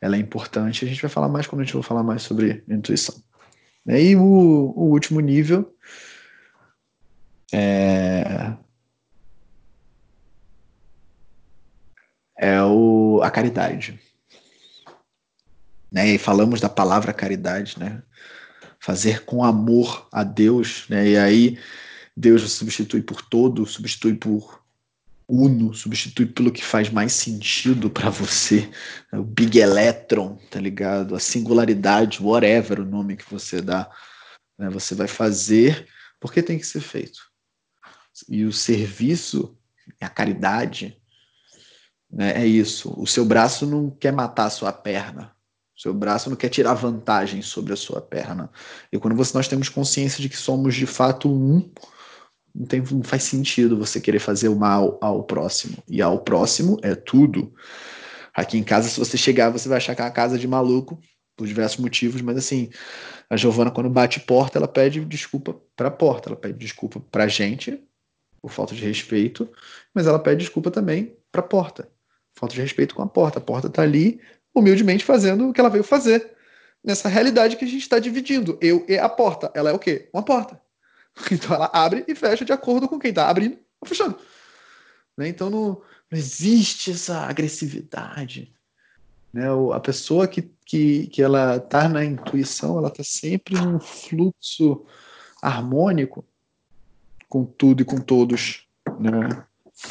ela 0.00 0.16
é 0.16 0.18
importante. 0.18 0.84
A 0.84 0.88
gente 0.88 1.02
vai 1.02 1.10
falar 1.10 1.28
mais 1.28 1.46
quando 1.46 1.62
a 1.62 1.64
gente 1.64 1.72
for 1.72 1.82
falar 1.82 2.04
mais 2.04 2.22
sobre 2.22 2.62
intuição. 2.68 3.20
E 3.84 3.92
aí, 3.92 4.16
o, 4.16 4.22
o 4.22 4.90
último 4.90 5.18
nível 5.18 5.76
é, 7.52 8.52
é 12.38 12.62
o, 12.62 13.20
a 13.22 13.30
caridade. 13.30 13.98
Né? 15.90 16.14
E 16.14 16.18
falamos 16.18 16.60
da 16.60 16.68
palavra 16.68 17.12
caridade, 17.12 17.78
né? 17.78 18.02
Fazer 18.78 19.24
com 19.24 19.44
amor 19.44 20.08
a 20.10 20.24
Deus, 20.24 20.86
né? 20.88 21.08
E 21.08 21.16
aí 21.16 21.58
Deus 22.16 22.50
substitui 22.52 23.02
por 23.02 23.22
todo, 23.22 23.66
substitui 23.66 24.14
por 24.14 24.61
uno, 25.28 25.72
substitui 25.72 26.26
pelo 26.26 26.52
que 26.52 26.64
faz 26.64 26.90
mais 26.90 27.12
sentido 27.12 27.88
para 27.90 28.10
você, 28.10 28.68
é 29.12 29.18
o 29.18 29.24
Big 29.24 29.58
Electron, 29.58 30.36
tá 30.50 30.60
ligado? 30.60 31.14
A 31.14 31.20
singularidade, 31.20 32.22
whatever 32.22 32.80
o 32.80 32.84
nome 32.84 33.16
que 33.16 33.30
você 33.30 33.60
dá, 33.60 33.90
né? 34.58 34.68
você 34.68 34.94
vai 34.94 35.08
fazer 35.08 35.86
porque 36.20 36.42
tem 36.42 36.58
que 36.58 36.66
ser 36.66 36.80
feito. 36.80 37.20
E 38.28 38.44
o 38.44 38.52
serviço, 38.52 39.58
a 40.00 40.08
caridade, 40.08 40.96
né, 42.10 42.42
é 42.42 42.46
isso. 42.46 42.94
O 42.96 43.06
seu 43.06 43.24
braço 43.24 43.66
não 43.66 43.90
quer 43.90 44.12
matar 44.12 44.44
a 44.44 44.50
sua 44.50 44.72
perna. 44.72 45.34
O 45.76 45.80
seu 45.80 45.94
braço 45.94 46.28
não 46.28 46.36
quer 46.36 46.50
tirar 46.50 46.74
vantagem 46.74 47.42
sobre 47.42 47.72
a 47.72 47.76
sua 47.76 48.00
perna. 48.00 48.50
E 48.92 48.98
quando 48.98 49.16
você, 49.16 49.36
nós 49.36 49.48
temos 49.48 49.68
consciência 49.68 50.20
de 50.20 50.28
que 50.28 50.36
somos 50.36 50.74
de 50.74 50.86
fato 50.86 51.28
um, 51.28 51.68
não, 52.54 52.66
tem, 52.66 52.80
não 52.80 53.02
faz 53.02 53.22
sentido 53.24 53.78
você 53.78 54.00
querer 54.00 54.18
fazer 54.18 54.48
o 54.48 54.56
mal 54.56 54.98
ao 55.00 55.22
próximo. 55.22 55.76
E 55.88 56.02
ao 56.02 56.18
próximo 56.18 56.78
é 56.82 56.94
tudo. 56.94 57.52
Aqui 58.34 58.58
em 58.58 58.64
casa, 58.64 58.88
se 58.88 58.98
você 58.98 59.16
chegar, 59.16 59.50
você 59.50 59.68
vai 59.68 59.78
achar 59.78 59.94
que 59.94 60.00
é 60.00 60.04
uma 60.04 60.10
casa 60.10 60.38
de 60.38 60.48
maluco, 60.48 60.98
por 61.36 61.46
diversos 61.46 61.78
motivos, 61.78 62.20
mas 62.20 62.36
assim, 62.36 62.70
a 63.28 63.36
Giovana, 63.36 63.70
quando 63.70 63.90
bate 63.90 64.20
porta, 64.20 64.58
ela 64.58 64.68
pede 64.68 65.04
desculpa 65.04 65.56
para 65.74 65.88
a 65.88 65.90
porta, 65.90 66.28
ela 66.28 66.36
pede 66.36 66.58
desculpa 66.58 67.00
para 67.00 67.24
a 67.24 67.28
gente, 67.28 67.82
por 68.40 68.50
falta 68.50 68.74
de 68.74 68.84
respeito, 68.84 69.48
mas 69.94 70.06
ela 70.06 70.18
pede 70.18 70.40
desculpa 70.40 70.70
também 70.70 71.16
para 71.32 71.40
a 71.40 71.44
porta, 71.44 71.88
falta 72.34 72.54
de 72.54 72.60
respeito 72.60 72.94
com 72.94 73.02
a 73.02 73.06
porta. 73.06 73.38
A 73.38 73.42
porta 73.42 73.66
está 73.66 73.82
ali, 73.82 74.20
humildemente, 74.54 75.04
fazendo 75.04 75.48
o 75.48 75.52
que 75.52 75.60
ela 75.60 75.70
veio 75.70 75.84
fazer, 75.84 76.32
nessa 76.84 77.08
realidade 77.08 77.56
que 77.56 77.64
a 77.64 77.68
gente 77.68 77.82
está 77.82 77.98
dividindo. 77.98 78.56
Eu 78.60 78.84
e 78.88 78.96
a 78.96 79.08
porta. 79.08 79.50
Ela 79.54 79.70
é 79.70 79.72
o 79.72 79.78
quê? 79.78 80.08
Uma 80.12 80.22
porta. 80.22 80.61
Então 81.30 81.54
ela 81.54 81.70
abre 81.72 82.04
e 82.08 82.14
fecha 82.14 82.44
de 82.44 82.52
acordo 82.52 82.88
com 82.88 82.98
quem 82.98 83.10
está 83.10 83.28
abrindo 83.28 83.58
ou 83.80 83.88
fechando. 83.88 84.18
Né? 85.16 85.28
Então 85.28 85.50
não, 85.50 85.82
não, 86.10 86.18
existe 86.18 86.90
essa 86.90 87.20
agressividade. 87.20 88.52
Né? 89.32 89.46
A 89.72 89.80
pessoa 89.80 90.26
que, 90.26 90.50
que, 90.64 91.06
que 91.08 91.22
ela 91.22 91.56
está 91.56 91.88
na 91.88 92.04
intuição, 92.04 92.78
ela 92.78 92.88
está 92.88 93.04
sempre 93.04 93.54
num 93.54 93.78
fluxo 93.78 94.84
harmônico 95.40 96.24
com 97.28 97.44
tudo 97.44 97.82
e 97.82 97.84
com 97.84 97.98
todos. 97.98 98.66
Né? 98.98 99.44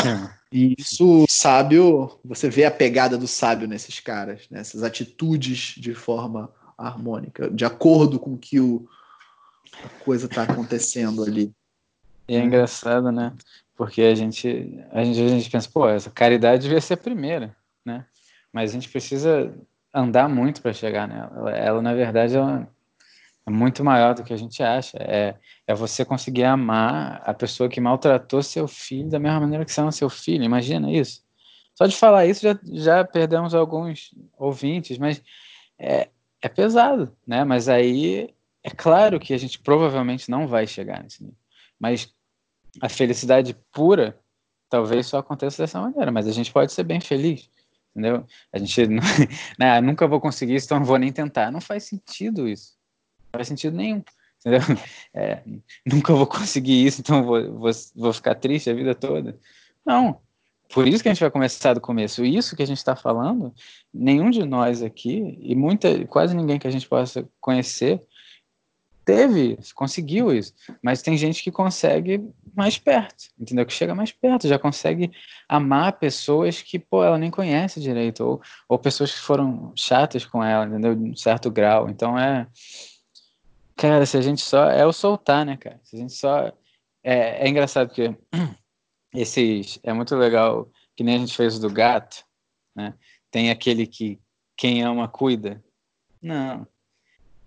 É. 0.06 0.42
E 0.52 0.76
isso, 0.78 1.26
sábio, 1.30 2.20
você 2.26 2.50
vê 2.50 2.66
a 2.66 2.72
pegada 2.72 3.18
do 3.18 3.28
sábio 3.28 3.68
nesses 3.68 4.00
caras, 4.00 4.48
nessas 4.52 4.84
atitudes 4.84 5.76
de 5.78 5.94
forma 5.94 6.52
harmônica, 6.78 7.50
de 7.50 7.64
acordo 7.64 8.20
com 8.20 8.38
que 8.38 8.60
o, 8.60 8.88
a 9.84 10.04
coisa 10.04 10.26
está 10.26 10.44
acontecendo 10.44 11.24
ali. 11.24 11.54
E 12.28 12.36
é 12.36 12.40
engraçado, 12.40 13.12
né? 13.12 13.34
Porque 13.76 14.02
a 14.02 14.16
gente, 14.16 14.48
a 14.92 15.04
gente, 15.04 15.22
a 15.22 15.28
gente 15.28 15.50
pensa, 15.50 15.70
pô, 15.72 15.88
essa 15.88 16.10
caridade 16.10 16.64
devia 16.64 16.80
ser 16.80 16.94
a 16.94 16.98
primeira, 16.98 17.56
né? 17.86 18.06
Mas 18.54 18.72
a 18.72 18.74
gente 18.74 18.90
precisa 18.90 19.54
andar 19.94 20.30
muito 20.30 20.62
para 20.62 20.74
chegar 20.74 21.08
nela. 21.08 21.32
Ela, 21.36 21.52
ela, 21.52 21.82
na 21.82 21.94
verdade, 21.94 22.36
ela 22.36 22.68
é 23.46 23.50
muito 23.50 23.84
maior 23.84 24.14
do 24.14 24.24
que 24.24 24.34
a 24.34 24.38
gente 24.38 24.62
acha. 24.62 24.98
É, 24.98 25.36
é 25.66 25.74
você 25.74 26.06
conseguir 26.06 26.44
amar 26.44 27.22
a 27.26 27.34
pessoa 27.34 27.70
que 27.70 27.82
maltratou 27.82 28.44
seu 28.44 28.68
filho 28.68 29.10
da 29.10 29.20
mesma 29.20 29.42
maneira 29.42 29.66
que 29.66 29.72
você 29.72 29.82
ama 29.82 29.92
seu 29.92 30.10
filho. 30.10 30.44
Imagina 30.44 30.92
isso. 30.92 31.24
Só 31.76 31.86
de 31.88 31.96
falar 31.96 32.26
isso 32.26 32.44
já, 32.44 32.60
já 32.66 33.04
perdemos 33.04 33.56
alguns 33.56 34.14
ouvintes, 34.38 34.98
mas 34.98 35.22
é, 35.80 36.10
é 36.42 36.48
pesado, 36.48 37.12
né? 37.26 37.44
Mas 37.44 37.68
aí 37.68 38.34
é 38.64 38.70
claro 38.70 39.20
que 39.20 39.34
a 39.34 39.38
gente 39.38 39.60
provavelmente 39.60 40.30
não 40.30 40.48
vai 40.48 40.68
chegar 40.68 41.02
nesse 41.04 41.24
nível. 41.24 41.38
Mas 41.80 42.14
a 42.82 42.88
felicidade 42.88 43.58
pura 43.72 44.20
talvez 44.70 45.08
só 45.08 45.18
aconteça 45.18 45.62
dessa 45.62 45.82
maneira, 45.82 46.12
mas 46.12 46.28
a 46.28 46.32
gente 46.32 46.52
pode 46.52 46.72
ser 46.72 46.84
bem 46.84 47.02
feliz, 47.02 47.50
entendeu? 47.92 48.26
A 48.54 48.58
gente 48.58 48.88
né, 49.60 49.82
nunca 49.82 50.08
vou 50.08 50.22
conseguir 50.22 50.56
isso, 50.56 50.68
então 50.68 50.80
não 50.80 50.86
vou 50.86 50.98
nem 50.98 51.12
tentar. 51.12 51.52
Não 51.52 51.60
faz 51.60 51.84
sentido 51.84 52.48
isso. 52.48 52.78
Não 53.26 53.40
faz 53.40 53.48
sentido 53.48 53.76
nenhum. 53.76 54.04
Entendeu? 54.40 54.62
É, 55.14 55.44
nunca 55.86 56.14
vou 56.14 56.26
conseguir 56.26 56.86
isso, 56.86 57.02
então 57.02 57.24
vou, 57.24 57.60
vou, 57.60 57.72
vou 57.96 58.14
ficar 58.14 58.36
triste 58.36 58.70
a 58.70 58.74
vida 58.74 58.96
toda. 58.96 59.38
Não, 59.86 60.22
por 60.74 60.88
isso 60.88 61.04
que 61.04 61.10
a 61.10 61.14
gente 61.14 61.22
vai 61.22 61.30
começar 61.30 61.74
do 61.74 61.82
começo. 61.82 62.24
Isso 62.24 62.56
que 62.56 62.64
a 62.64 62.66
gente 62.66 62.78
está 62.78 62.96
falando, 62.96 63.54
nenhum 63.94 64.30
de 64.30 64.46
nós 64.46 64.82
aqui, 64.82 65.38
e 65.42 65.54
muita, 65.54 66.06
quase 66.08 66.34
ninguém 66.34 66.58
que 66.58 66.68
a 66.68 66.72
gente 66.72 66.88
possa 66.88 67.28
conhecer, 67.42 68.02
teve, 69.06 69.58
conseguiu 69.76 70.34
isso. 70.34 70.54
Mas 70.82 71.02
tem 71.02 71.18
gente 71.18 71.44
que 71.44 71.52
consegue 71.52 72.30
mais 72.56 72.78
perto, 72.78 73.26
entendeu? 73.40 73.66
Que 73.66 73.74
chega 73.74 73.96
mais 73.96 74.12
perto, 74.12 74.48
já 74.48 74.60
consegue 74.60 75.12
amar 75.48 75.94
pessoas 75.94 76.62
que, 76.62 76.80
pô, 76.80 77.04
ela 77.04 77.18
nem 77.18 77.32
conhece 77.32 77.80
direito, 77.80 78.24
ou, 78.24 78.42
ou 78.68 78.80
pessoas 78.80 79.12
que 79.12 79.20
foram 79.20 79.72
chatas 79.76 80.26
com 80.26 80.44
ela, 80.44 80.66
entendeu? 80.66 80.96
De 80.96 81.12
um 81.12 81.16
certo 81.16 81.50
grau. 81.50 81.90
Então 81.90 82.18
é. 82.18 82.48
Cara, 83.76 84.06
se 84.06 84.18
a 84.18 84.22
gente 84.22 84.42
só. 84.42 84.70
É 84.70 84.86
o 84.86 84.94
soltar, 84.94 85.46
né, 85.46 85.58
cara? 85.58 85.80
Se 85.84 85.96
a 85.96 86.00
gente 86.00 86.14
só. 86.14 86.52
É, 87.04 87.46
é 87.46 87.50
engraçado 87.50 87.88
porque 87.88 88.16
esses 89.14 89.80
é 89.84 89.92
muito 89.92 90.16
legal 90.16 90.70
que 90.96 91.04
nem 91.04 91.16
a 91.16 91.20
gente 91.20 91.36
fez 91.36 91.58
do 91.58 91.70
gato, 91.70 92.24
né? 92.76 92.94
Tem 93.32 93.50
aquele 93.50 93.88
que 93.88 94.20
quem 94.56 94.84
ama 94.84 95.08
cuida. 95.08 95.64
Não. 96.22 96.68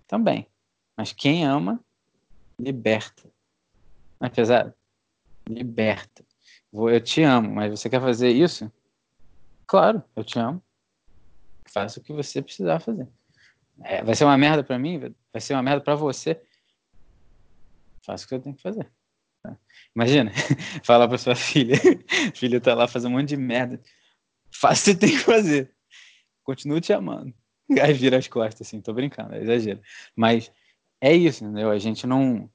Também. 0.07 0.47
Mas 0.97 1.11
quem 1.11 1.45
ama 1.45 1.83
liberta. 2.59 3.23
Não 4.19 4.27
é 4.27 4.29
pesado? 4.29 4.73
Liberta. 5.47 6.25
Eu 6.73 7.01
te 7.01 7.21
amo, 7.21 7.53
mas 7.53 7.71
você 7.71 7.89
quer 7.89 8.01
fazer 8.01 8.29
isso? 8.29 8.71
Claro, 9.67 10.03
eu 10.15 10.23
te 10.23 10.37
amo. 10.39 10.61
Faça 11.67 11.99
o 11.99 12.03
que 12.03 12.13
você 12.13 12.41
precisar 12.41 12.79
fazer. 12.79 13.07
É, 13.83 14.03
vai 14.03 14.15
ser 14.15 14.25
uma 14.25 14.37
merda 14.37 14.63
para 14.63 14.79
mim? 14.79 14.99
Vai 15.31 15.41
ser 15.41 15.53
uma 15.53 15.63
merda 15.63 15.81
para 15.81 15.95
você? 15.95 16.41
Faça 18.05 18.25
o 18.25 18.27
que 18.27 18.35
eu 18.35 18.41
tenho 18.41 18.55
que 18.55 18.61
fazer. 18.61 18.89
Imagina, 19.95 20.31
fala 20.83 21.07
pra 21.07 21.17
sua 21.17 21.35
filha, 21.35 21.75
filha 22.35 22.59
tá 22.59 22.73
lá 22.73 22.87
fazendo 22.87 23.13
um 23.13 23.17
monte 23.17 23.29
de 23.29 23.37
merda. 23.37 23.81
Faça 24.53 24.91
o 24.91 24.95
que 24.95 24.99
você 25.01 25.07
tem 25.07 25.17
que 25.17 25.23
fazer. 25.23 25.73
Continuo 26.43 26.81
te 26.81 26.93
amando. 26.93 27.33
Aí 27.81 27.93
vira 27.93 28.17
as 28.17 28.27
costas, 28.27 28.67
assim, 28.67 28.81
tô 28.81 28.93
brincando, 28.93 29.33
é 29.33 29.41
exagero. 29.41 29.81
Mas 30.15 30.51
é 31.07 31.13
isso, 31.13 31.43
entendeu? 31.43 31.69
A 31.69 31.77
gente 31.77 32.05
não. 32.07 32.49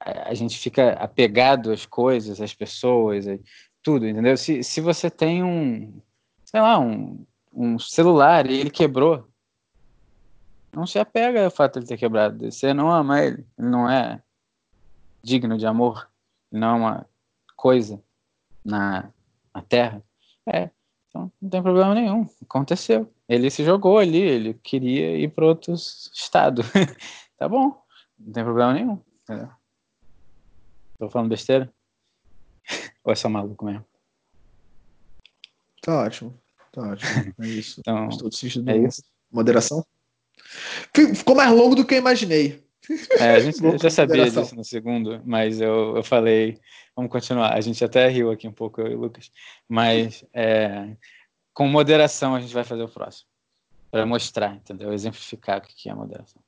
A 0.00 0.32
gente 0.32 0.58
fica 0.58 0.92
apegado 0.94 1.70
às 1.70 1.84
coisas, 1.84 2.40
às 2.40 2.54
pessoas, 2.54 3.26
tudo, 3.82 4.08
entendeu? 4.08 4.36
Se, 4.36 4.62
se 4.62 4.80
você 4.80 5.10
tem 5.10 5.44
um, 5.44 6.00
sei 6.44 6.60
lá, 6.60 6.78
um, 6.78 7.24
um 7.52 7.78
celular 7.78 8.48
e 8.50 8.58
ele 8.58 8.70
quebrou, 8.70 9.28
não 10.72 10.86
se 10.86 10.98
apega 10.98 11.44
ao 11.44 11.50
fato 11.50 11.80
de 11.80 11.86
ter 11.86 11.98
quebrado. 11.98 12.50
Você 12.50 12.72
não 12.72 12.90
ama 12.90 13.22
ele, 13.22 13.44
ele 13.58 13.68
não 13.68 13.90
é 13.90 14.22
digno 15.22 15.58
de 15.58 15.66
amor 15.66 16.10
não 16.50 16.68
é 16.68 16.72
uma 16.72 17.06
coisa 17.56 18.02
na, 18.64 19.10
na 19.54 19.62
Terra. 19.62 20.02
É, 20.46 20.70
então 21.08 21.30
não 21.40 21.50
tem 21.50 21.62
problema 21.62 21.94
nenhum. 21.94 22.26
Aconteceu. 22.42 23.12
Ele 23.28 23.50
se 23.50 23.64
jogou 23.64 23.98
ali, 23.98 24.20
ele 24.20 24.54
queria 24.54 25.16
ir 25.16 25.28
para 25.28 25.46
outro 25.46 25.72
estado. 25.74 26.62
tá 27.40 27.48
bom, 27.48 27.82
não 28.18 28.32
tem 28.32 28.44
problema 28.44 28.74
nenhum. 28.74 29.02
Entendeu? 29.22 29.50
Tô 30.98 31.08
falando 31.08 31.30
besteira? 31.30 31.72
Ou 33.02 33.12
é 33.12 33.16
só 33.16 33.30
maluco 33.30 33.64
mesmo? 33.64 33.84
Tá 35.80 36.02
ótimo, 36.02 36.38
tá 36.70 36.82
ótimo. 36.82 37.34
É 37.40 37.46
isso. 37.46 37.80
então, 37.80 38.08
é 38.66 38.76
isso. 38.76 39.02
Moderação? 39.32 39.82
Ficou 41.14 41.34
mais 41.34 41.50
longo 41.50 41.74
do 41.74 41.86
que 41.86 41.94
eu 41.94 41.98
imaginei. 41.98 42.62
É, 43.18 43.30
a 43.30 43.40
gente 43.40 43.58
já 43.80 43.88
sabia 43.88 44.28
disso 44.28 44.54
no 44.54 44.64
segundo, 44.64 45.22
mas 45.24 45.62
eu, 45.62 45.96
eu 45.96 46.02
falei, 46.02 46.60
vamos 46.94 47.10
continuar. 47.10 47.54
A 47.54 47.60
gente 47.62 47.82
até 47.82 48.06
riu 48.08 48.30
aqui 48.30 48.46
um 48.46 48.52
pouco, 48.52 48.82
eu 48.82 48.88
e 48.88 48.94
o 48.94 49.00
Lucas, 49.00 49.30
mas 49.66 50.24
é, 50.34 50.94
com 51.54 51.66
moderação 51.66 52.34
a 52.34 52.40
gente 52.40 52.52
vai 52.52 52.64
fazer 52.64 52.82
o 52.82 52.88
próximo, 52.88 53.30
para 53.90 54.04
mostrar, 54.04 54.56
entendeu? 54.56 54.92
Exemplificar 54.92 55.58
o 55.58 55.62
que 55.62 55.88
é 55.88 55.94
moderação. 55.94 56.42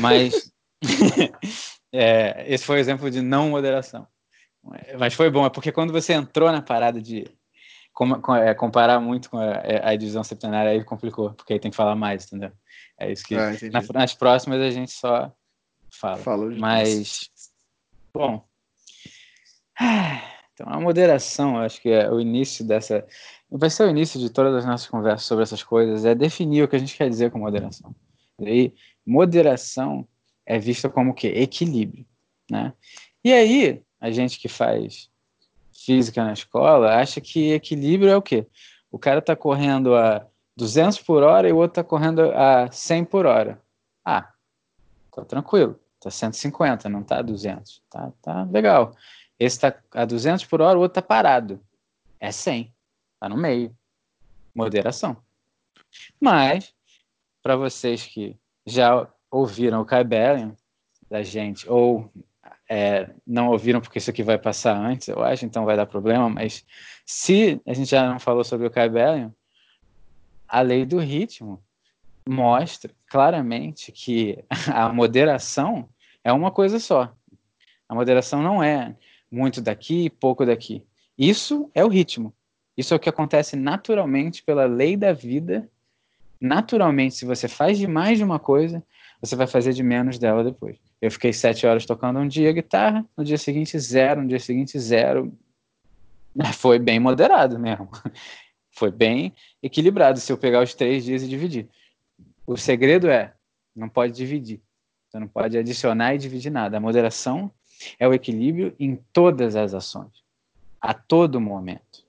Mas 0.00 0.50
é, 1.92 2.44
esse 2.52 2.64
foi 2.64 2.76
o 2.76 2.80
exemplo 2.80 3.10
de 3.10 3.22
não 3.22 3.50
moderação. 3.50 4.06
Mas 4.98 5.14
foi 5.14 5.30
bom, 5.30 5.46
é 5.46 5.50
porque 5.50 5.70
quando 5.70 5.92
você 5.92 6.12
entrou 6.12 6.50
na 6.50 6.60
parada 6.60 7.00
de 7.00 7.24
com, 7.92 8.20
com, 8.20 8.34
é, 8.34 8.54
comparar 8.54 9.00
muito 9.00 9.30
com 9.30 9.38
a, 9.38 9.90
a 9.90 9.96
divisão 9.96 10.22
septenária, 10.22 10.70
aí 10.70 10.84
complicou, 10.84 11.32
porque 11.32 11.54
aí 11.54 11.58
tem 11.58 11.70
que 11.70 11.76
falar 11.76 11.94
mais, 11.96 12.26
entendeu? 12.26 12.52
É 12.98 13.10
isso 13.10 13.24
que. 13.24 13.34
Ah, 13.34 13.52
na, 13.72 13.82
nas 13.94 14.12
próximas 14.12 14.60
a 14.60 14.70
gente 14.70 14.92
só 14.92 15.32
fala. 15.90 16.18
Falo 16.18 16.54
Mas, 16.58 17.30
bom. 18.12 18.44
Então, 20.58 20.72
a 20.72 20.80
moderação, 20.80 21.58
acho 21.58 21.82
que 21.82 21.90
é 21.90 22.10
o 22.10 22.18
início 22.18 22.66
dessa. 22.66 23.06
Vai 23.50 23.68
ser 23.68 23.82
o 23.82 23.90
início 23.90 24.18
de 24.18 24.30
todas 24.30 24.54
as 24.54 24.64
nossas 24.64 24.86
conversas 24.86 25.24
sobre 25.24 25.42
essas 25.42 25.62
coisas, 25.62 26.06
é 26.06 26.14
definir 26.14 26.62
o 26.62 26.68
que 26.68 26.76
a 26.76 26.78
gente 26.78 26.96
quer 26.96 27.10
dizer 27.10 27.30
com 27.30 27.38
moderação. 27.38 27.94
E 28.40 28.48
aí, 28.48 28.74
moderação 29.06 30.06
é 30.44 30.58
vista 30.58 30.88
como 30.88 31.12
o 31.12 31.14
quê? 31.14 31.28
Equilíbrio. 31.28 32.04
Né? 32.50 32.72
E 33.24 33.32
aí, 33.32 33.82
a 34.00 34.10
gente 34.10 34.38
que 34.38 34.48
faz 34.48 35.10
física 35.72 36.24
na 36.24 36.32
escola 36.32 36.96
acha 36.96 37.20
que 37.20 37.52
equilíbrio 37.52 38.10
é 38.10 38.16
o 38.16 38.22
quê? 38.22 38.46
O 38.90 38.98
cara 38.98 39.18
está 39.18 39.36
correndo 39.36 39.94
a 39.94 40.26
200 40.56 41.00
por 41.00 41.22
hora 41.22 41.48
e 41.48 41.52
o 41.52 41.56
outro 41.56 41.80
está 41.80 41.84
correndo 41.84 42.20
a 42.32 42.70
100 42.70 43.04
por 43.04 43.26
hora. 43.26 43.60
Ah, 44.04 44.32
tá 45.12 45.24
tranquilo. 45.24 45.78
Tá 46.00 46.10
150, 46.10 46.88
não 46.88 47.02
tá 47.02 47.20
200. 47.20 47.82
Tá, 47.90 48.12
tá 48.22 48.44
legal. 48.44 48.94
Esse 49.38 49.60
tá 49.60 49.76
a 49.92 50.04
200 50.04 50.44
por 50.46 50.60
hora, 50.60 50.78
o 50.78 50.82
outro 50.82 50.94
tá 50.94 51.02
parado. 51.02 51.60
É 52.18 52.30
100. 52.30 52.72
Tá 53.20 53.28
no 53.28 53.36
meio. 53.36 53.76
Moderação. 54.54 55.16
Mas, 56.20 56.74
para 57.42 57.56
vocês 57.56 58.06
que 58.06 58.36
já 58.66 59.08
ouviram 59.30 59.80
o 59.80 59.84
Kai 59.84 60.04
da 61.08 61.22
gente, 61.22 61.68
ou 61.68 62.10
é, 62.68 63.10
não 63.26 63.48
ouviram 63.48 63.80
porque 63.80 63.98
isso 63.98 64.10
aqui 64.10 64.22
vai 64.22 64.36
passar 64.36 64.76
antes, 64.76 65.08
eu 65.08 65.22
acho, 65.22 65.44
então 65.44 65.64
vai 65.64 65.76
dar 65.76 65.86
problema, 65.86 66.28
mas 66.28 66.64
se 67.04 67.60
a 67.66 67.72
gente 67.72 67.90
já 67.90 68.08
não 68.10 68.18
falou 68.18 68.42
sobre 68.42 68.66
o 68.66 68.70
Kai 68.70 68.90
a 70.48 70.60
lei 70.60 70.84
do 70.84 70.98
ritmo 70.98 71.62
mostra 72.28 72.92
claramente 73.08 73.92
que 73.92 74.44
a 74.72 74.92
moderação 74.92 75.88
é 76.24 76.32
uma 76.32 76.50
coisa 76.50 76.80
só. 76.80 77.14
A 77.88 77.94
moderação 77.94 78.42
não 78.42 78.62
é 78.62 78.96
muito 79.30 79.60
daqui 79.60 80.06
e 80.06 80.10
pouco 80.10 80.44
daqui. 80.44 80.84
Isso 81.16 81.70
é 81.74 81.84
o 81.84 81.88
ritmo. 81.88 82.34
Isso 82.76 82.92
é 82.92 82.96
o 82.96 83.00
que 83.00 83.08
acontece 83.08 83.56
naturalmente 83.56 84.42
pela 84.42 84.66
lei 84.66 84.96
da 84.96 85.12
vida. 85.12 85.70
Naturalmente, 86.40 87.14
se 87.14 87.24
você 87.24 87.48
faz 87.48 87.78
de 87.78 87.86
mais 87.86 88.18
de 88.18 88.24
uma 88.24 88.38
coisa, 88.38 88.82
você 89.20 89.34
vai 89.34 89.46
fazer 89.46 89.72
de 89.72 89.82
menos 89.82 90.18
dela 90.18 90.44
depois. 90.44 90.78
Eu 91.00 91.10
fiquei 91.10 91.32
sete 91.32 91.66
horas 91.66 91.86
tocando 91.86 92.18
um 92.18 92.28
dia 92.28 92.52
guitarra, 92.52 93.04
no 93.16 93.24
dia 93.24 93.38
seguinte 93.38 93.78
zero, 93.78 94.22
no 94.22 94.28
dia 94.28 94.38
seguinte 94.38 94.78
zero. 94.78 95.32
Foi 96.54 96.78
bem 96.78 97.00
moderado 97.00 97.58
mesmo. 97.58 97.88
Foi 98.70 98.90
bem 98.90 99.34
equilibrado 99.62 100.20
se 100.20 100.30
eu 100.30 100.36
pegar 100.36 100.62
os 100.62 100.74
três 100.74 101.02
dias 101.04 101.22
e 101.22 101.28
dividir. 101.28 101.66
O 102.46 102.58
segredo 102.58 103.08
é, 103.08 103.32
não 103.74 103.88
pode 103.88 104.12
dividir. 104.12 104.60
Você 105.08 105.18
não 105.18 105.28
pode 105.28 105.56
adicionar 105.56 106.14
e 106.14 106.18
dividir 106.18 106.50
nada. 106.50 106.76
A 106.76 106.80
moderação 106.80 107.50
é 107.98 108.06
o 108.06 108.12
equilíbrio 108.12 108.74
em 108.78 108.96
todas 109.12 109.56
as 109.56 109.72
ações, 109.72 110.22
a 110.78 110.92
todo 110.92 111.40
momento. 111.40 112.04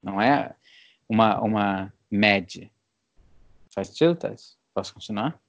Não 0.00 0.20
é 0.20 0.54
uma, 1.08 1.40
uma 1.40 1.92
média. 2.10 2.70
Faz 3.74 3.88
sentido, 3.88 4.14
Thais? 4.14 4.56
Posso 4.74 4.92
continuar? 4.94 5.40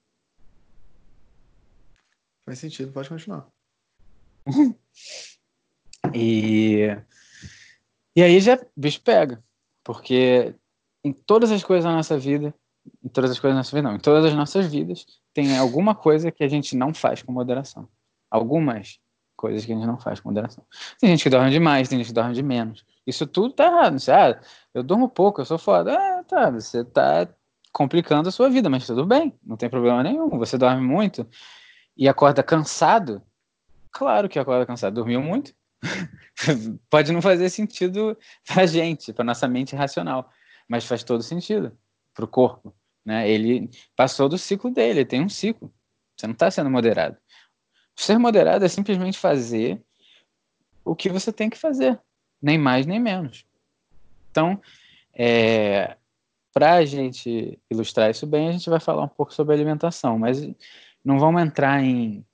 Faz 2.44 2.58
sentido, 2.58 2.92
pode 2.92 3.08
continuar. 3.08 3.46
e, 6.14 6.86
e 8.16 8.22
aí 8.22 8.40
já 8.40 8.54
o 8.56 8.66
bicho 8.76 9.02
pega. 9.02 9.42
Porque 9.82 10.54
em 11.04 11.12
todas 11.12 11.50
as 11.50 11.62
coisas 11.62 11.84
da 11.84 11.92
nossa 11.92 12.18
vida, 12.18 12.54
em 13.02 13.08
todas 13.08 13.30
as 13.30 13.38
coisas 13.38 13.54
da 13.54 13.60
nossa 13.60 13.76
vida, 13.76 13.88
não, 13.88 13.96
em 13.96 14.00
todas 14.00 14.24
as 14.24 14.34
nossas 14.34 14.66
vidas, 14.66 15.06
tem 15.34 15.56
alguma 15.58 15.94
coisa 15.94 16.32
que 16.32 16.42
a 16.42 16.48
gente 16.48 16.74
não 16.76 16.94
faz 16.94 17.22
com 17.22 17.32
moderação. 17.32 17.88
Algumas 18.30 18.98
coisas 19.36 19.64
que 19.66 19.72
a 19.72 19.74
gente 19.74 19.86
não 19.86 19.98
faz 19.98 20.20
com 20.20 20.30
moderação. 20.30 20.64
Tem 20.98 21.10
gente 21.10 21.22
que 21.22 21.30
dorme 21.30 21.50
demais, 21.50 21.88
tem 21.88 21.98
gente 21.98 22.08
que 22.08 22.14
dorme 22.14 22.34
de 22.34 22.42
menos. 22.42 22.84
Isso 23.06 23.26
tudo 23.26 23.52
tá 23.52 23.66
errado. 23.66 23.98
Você, 23.98 24.10
ah, 24.10 24.40
eu 24.72 24.82
durmo 24.82 25.08
pouco, 25.08 25.40
eu 25.40 25.44
sou 25.44 25.58
foda. 25.58 25.94
Ah, 25.94 26.24
tá, 26.24 26.50
você 26.50 26.82
tá 26.84 27.28
complicando 27.74 28.28
a 28.28 28.32
sua 28.32 28.48
vida, 28.48 28.70
mas 28.70 28.86
tudo 28.86 29.04
bem, 29.04 29.34
não 29.42 29.56
tem 29.56 29.68
problema 29.68 30.00
nenhum. 30.00 30.30
Você 30.38 30.56
dorme 30.56 30.80
muito 30.80 31.28
e 31.96 32.08
acorda 32.08 32.40
cansado. 32.40 33.20
Claro 33.90 34.28
que 34.28 34.38
acorda 34.38 34.64
cansado, 34.64 34.94
dormiu 34.94 35.20
muito. 35.20 35.52
Pode 36.88 37.12
não 37.12 37.20
fazer 37.20 37.50
sentido 37.50 38.16
pra 38.46 38.64
gente, 38.64 39.12
pra 39.12 39.24
nossa 39.24 39.48
mente 39.48 39.74
racional, 39.74 40.30
mas 40.68 40.86
faz 40.86 41.02
todo 41.02 41.22
sentido 41.22 41.76
pro 42.14 42.28
corpo. 42.28 42.72
Né? 43.04 43.28
Ele 43.28 43.68
passou 43.96 44.28
do 44.28 44.38
ciclo 44.38 44.70
dele, 44.70 45.00
ele 45.00 45.04
tem 45.04 45.20
um 45.20 45.28
ciclo. 45.28 45.72
Você 46.16 46.28
não 46.28 46.32
está 46.32 46.48
sendo 46.52 46.70
moderado. 46.70 47.16
Ser 47.96 48.18
moderado 48.18 48.64
é 48.64 48.68
simplesmente 48.68 49.18
fazer 49.18 49.82
o 50.84 50.94
que 50.94 51.08
você 51.08 51.32
tem 51.32 51.50
que 51.50 51.58
fazer, 51.58 52.00
nem 52.40 52.56
mais 52.56 52.86
nem 52.86 53.00
menos. 53.00 53.44
Então, 54.30 54.60
é, 55.12 55.96
para 56.54 56.74
a 56.74 56.84
gente 56.84 57.58
ilustrar 57.68 58.10
isso 58.10 58.26
bem, 58.28 58.48
a 58.48 58.52
gente 58.52 58.70
vai 58.70 58.78
falar 58.78 59.02
um 59.02 59.08
pouco 59.08 59.34
sobre 59.34 59.52
alimentação, 59.52 60.16
mas 60.16 60.48
não 61.04 61.18
vamos 61.18 61.42
entrar 61.42 61.82
em 61.82 62.24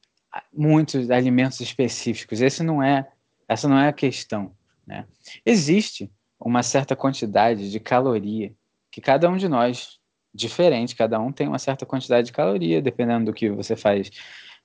muitos 0.52 1.10
alimentos 1.10 1.58
específicos. 1.60 2.42
Esse 2.42 2.62
não 2.62 2.82
é, 2.82 3.10
essa 3.48 3.66
não 3.66 3.78
é 3.78 3.88
a 3.88 3.92
questão. 3.94 4.54
Né? 4.86 5.06
Existe 5.44 6.12
uma 6.38 6.62
certa 6.62 6.94
quantidade 6.94 7.70
de 7.70 7.80
caloria 7.80 8.54
que 8.92 9.00
cada 9.00 9.28
um 9.28 9.38
de 9.38 9.48
nós, 9.48 9.98
diferente, 10.34 10.94
cada 10.94 11.18
um 11.18 11.32
tem 11.32 11.48
uma 11.48 11.58
certa 11.58 11.86
quantidade 11.86 12.26
de 12.26 12.32
caloria, 12.32 12.82
dependendo 12.82 13.26
do 13.26 13.32
que 13.32 13.48
você 13.48 13.74
faz 13.74 14.10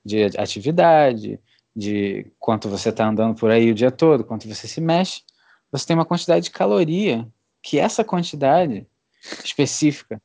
de 0.04 0.24
atividade, 0.38 1.40
de 1.74 2.30
quanto 2.38 2.68
você 2.68 2.90
está 2.90 3.08
andando 3.08 3.34
por 3.36 3.50
aí 3.50 3.70
o 3.70 3.74
dia 3.74 3.90
todo, 3.90 4.24
quanto 4.24 4.46
você 4.46 4.68
se 4.68 4.80
mexe, 4.80 5.22
você 5.72 5.86
tem 5.86 5.96
uma 5.96 6.04
quantidade 6.04 6.44
de 6.44 6.50
caloria 6.50 7.26
que 7.62 7.78
essa 7.78 8.04
quantidade 8.04 8.86
específica 9.44 10.20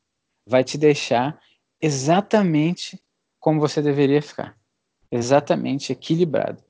vai 0.46 0.64
te 0.64 0.78
deixar 0.78 1.40
exatamente 1.80 3.02
como 3.40 3.60
você 3.60 3.82
deveria 3.82 4.22
ficar, 4.22 4.58
exatamente 5.10 5.92
equilibrado. 5.92 6.64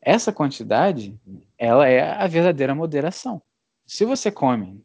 Essa 0.00 0.32
quantidade, 0.32 1.18
ela 1.58 1.88
é 1.88 2.02
a 2.02 2.26
verdadeira 2.26 2.74
moderação. 2.74 3.42
Se 3.86 4.04
você 4.04 4.30
come, 4.30 4.84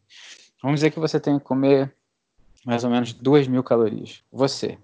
vamos 0.62 0.80
dizer 0.80 0.90
que 0.90 0.98
você 0.98 1.20
tem 1.20 1.38
que 1.38 1.44
comer 1.44 1.94
mais 2.64 2.84
ou 2.84 2.90
menos 2.90 3.12
2 3.12 3.46
mil 3.46 3.62
calorias, 3.62 4.22
você, 4.30 4.78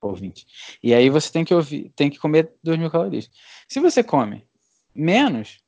ouvinte. 0.00 0.46
E 0.82 0.92
aí 0.94 1.08
você 1.08 1.30
tem 1.30 1.44
que 1.44 1.54
ouvir, 1.54 1.90
tem 1.94 2.10
que 2.10 2.18
comer 2.18 2.52
2 2.62 2.78
mil 2.78 2.90
calorias. 2.90 3.30
Se 3.68 3.80
você 3.80 4.02
come 4.02 4.46
menos, 4.94 5.60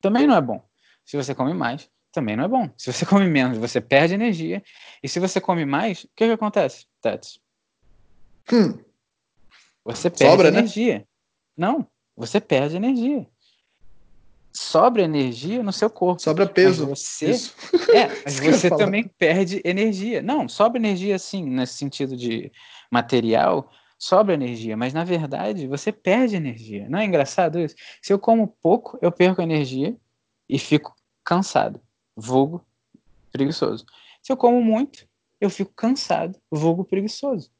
também 0.00 0.26
não 0.26 0.36
é 0.36 0.40
bom. 0.40 0.62
Se 1.04 1.16
você 1.16 1.34
come 1.34 1.54
mais, 1.54 1.88
também 2.18 2.36
não 2.36 2.44
é 2.44 2.48
bom. 2.48 2.68
Se 2.76 2.92
você 2.92 3.06
come 3.06 3.26
menos, 3.28 3.58
você 3.58 3.80
perde 3.80 4.14
energia. 4.14 4.62
E 5.02 5.08
se 5.08 5.20
você 5.20 5.40
come 5.40 5.64
mais, 5.64 6.04
o 6.04 6.08
que, 6.16 6.26
que 6.26 6.32
acontece, 6.32 6.86
Tets? 7.00 7.40
Hum. 8.52 8.78
Você 9.84 10.10
perde 10.10 10.32
Sobra, 10.32 10.50
né? 10.50 10.58
energia. 10.58 10.98
Né? 10.98 11.04
Não, 11.56 11.86
você 12.16 12.40
perde 12.40 12.76
energia. 12.76 13.26
Sobra 14.52 15.02
energia 15.02 15.62
no 15.62 15.72
seu 15.72 15.88
corpo. 15.88 16.20
Sobra 16.20 16.46
peso. 16.46 16.88
Mas 16.88 16.98
você, 16.98 17.30
Isso. 17.30 17.54
é, 17.94 18.08
mas 18.24 18.40
você 18.40 18.68
também 18.68 19.06
perde 19.06 19.62
energia. 19.64 20.20
Não, 20.20 20.48
sobra 20.48 20.78
energia 20.78 21.18
sim, 21.18 21.44
nesse 21.48 21.74
sentido 21.74 22.16
de 22.16 22.50
material, 22.90 23.70
sobra 23.96 24.34
energia, 24.34 24.76
mas 24.76 24.92
na 24.92 25.04
verdade 25.04 25.68
você 25.68 25.92
perde 25.92 26.34
energia. 26.34 26.88
Não 26.88 26.98
é 26.98 27.04
engraçado 27.04 27.60
isso? 27.60 27.76
Se 28.02 28.12
eu 28.12 28.18
como 28.18 28.48
pouco, 28.48 28.98
eu 29.00 29.12
perco 29.12 29.40
energia 29.40 29.96
e 30.48 30.58
fico 30.58 30.94
cansado, 31.24 31.80
vulgo 32.18 32.66
preguiçoso. 33.30 33.86
Se 34.22 34.32
eu 34.32 34.36
como 34.36 34.60
muito, 34.62 35.08
eu 35.40 35.48
fico 35.48 35.72
cansado, 35.74 36.38
vulgo 36.50 36.84
preguiçoso. 36.84 37.50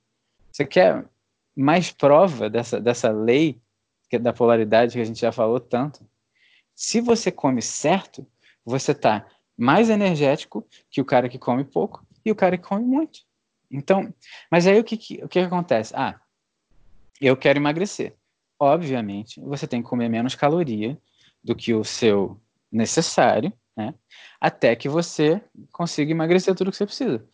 Você 0.51 0.65
quer 0.65 1.09
mais 1.57 1.93
prova 1.93 2.51
dessa, 2.51 2.81
dessa 2.81 3.11
lei 3.11 3.61
que 4.11 4.19
da 4.19 4.33
polaridade 4.33 4.95
que 4.95 5.01
a 5.01 5.05
gente 5.05 5.21
já 5.21 5.31
falou 5.31 5.61
tanto? 5.61 6.05
Se 6.75 7.01
você 7.01 7.31
come 7.31 7.63
certo, 7.63 8.27
você 8.65 8.93
está 8.93 9.27
mais 9.57 9.91
energético 9.91 10.67
que 10.91 11.01
o 11.01 11.05
cara 11.05 11.29
que 11.29 11.39
come 11.39 11.65
pouco 11.65 12.07
e 12.25 12.31
o 12.31 12.37
cara 12.37 12.57
que 12.57 12.67
come 12.67 12.85
muito. 12.85 13.21
Então, 13.71 14.13
mas 14.51 14.67
aí 14.67 14.79
o 14.79 14.85
que, 14.85 14.97
que, 14.97 15.25
o 15.25 15.29
que 15.29 15.39
acontece? 15.39 15.93
Ah, 15.95 16.21
eu 17.21 17.37
quero 17.37 17.59
emagrecer. 17.59 18.17
Obviamente, 18.59 19.41
você 19.41 19.67
tem 19.67 19.83
que 19.83 19.89
comer 19.89 20.09
menos 20.09 20.35
caloria 20.35 20.99
do 21.45 21.55
que 21.55 21.75
o 21.75 21.85
seu 21.85 22.41
necessário, 22.73 23.53
né? 23.79 23.95
Até 24.41 24.77
que 24.77 24.89
você 24.91 25.41
consiga 25.73 26.11
emagrecer 26.11 26.55
tudo 26.55 26.71
que 26.71 26.77
você 26.77 26.85
precisa. 26.85 27.25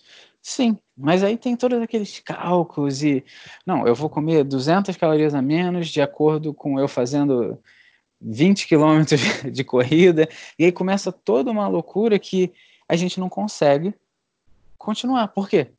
Sim, 0.40 0.78
mas 0.96 1.24
aí 1.24 1.36
tem 1.36 1.56
todos 1.56 1.80
aqueles 1.82 2.20
cálculos 2.20 3.02
e 3.02 3.24
não, 3.66 3.86
eu 3.86 3.94
vou 3.94 4.08
comer 4.08 4.44
200 4.44 4.96
calorias 4.96 5.34
a 5.34 5.42
menos 5.42 5.88
de 5.88 6.00
acordo 6.00 6.54
com 6.54 6.78
eu 6.78 6.86
fazendo 6.86 7.58
20 8.20 8.68
quilômetros 8.68 9.20
de 9.50 9.64
corrida 9.64 10.28
e 10.58 10.66
aí 10.66 10.72
começa 10.72 11.10
toda 11.10 11.50
uma 11.50 11.66
loucura 11.66 12.18
que 12.18 12.52
a 12.88 12.94
gente 12.94 13.18
não 13.18 13.28
consegue 13.28 13.94
continuar. 14.78 15.28
Por 15.28 15.48
quê? 15.48 15.72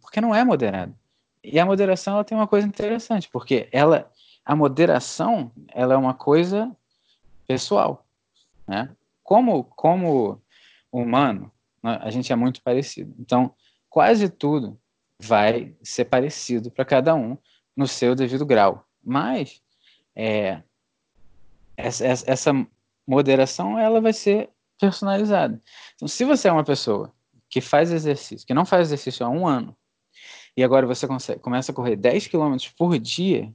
porque 0.00 0.20
não 0.20 0.34
é 0.34 0.44
moderado. 0.44 0.94
E 1.42 1.58
a 1.58 1.66
moderação 1.66 2.14
ela 2.14 2.24
tem 2.24 2.36
uma 2.36 2.46
coisa 2.46 2.66
interessante, 2.66 3.28
porque 3.28 3.68
ela, 3.72 4.10
a 4.44 4.54
moderação, 4.54 5.50
ela 5.68 5.94
é 5.94 5.96
uma 5.96 6.14
coisa 6.14 6.74
pessoal, 7.46 8.06
né? 8.66 8.88
Como 9.22 9.64
como 9.64 10.42
humano, 10.90 11.50
né, 11.82 11.98
a 12.00 12.10
gente 12.10 12.32
é 12.32 12.36
muito 12.36 12.62
parecido. 12.62 13.14
Então, 13.18 13.54
quase 13.88 14.28
tudo 14.28 14.78
vai 15.18 15.74
ser 15.82 16.06
parecido 16.06 16.70
para 16.70 16.84
cada 16.84 17.14
um 17.14 17.38
no 17.76 17.86
seu 17.86 18.14
devido 18.14 18.44
grau. 18.44 18.86
Mas 19.02 19.62
é, 20.14 20.62
essa, 21.76 22.04
essa 22.06 22.66
moderação 23.06 23.78
ela 23.78 24.00
vai 24.00 24.12
ser 24.12 24.50
personalizada. 24.78 25.60
Então, 25.94 26.08
se 26.08 26.24
você 26.24 26.48
é 26.48 26.52
uma 26.52 26.64
pessoa 26.64 27.12
que 27.48 27.60
faz 27.60 27.92
exercício, 27.92 28.46
que 28.46 28.54
não 28.54 28.64
faz 28.64 28.88
exercício 28.88 29.24
há 29.24 29.28
um 29.28 29.46
ano, 29.46 29.76
e 30.56 30.62
agora 30.62 30.86
você 30.86 31.06
consegue, 31.06 31.40
começa 31.40 31.72
a 31.72 31.74
correr 31.74 31.96
10 31.96 32.26
km 32.28 32.56
por 32.76 32.98
dia, 32.98 33.52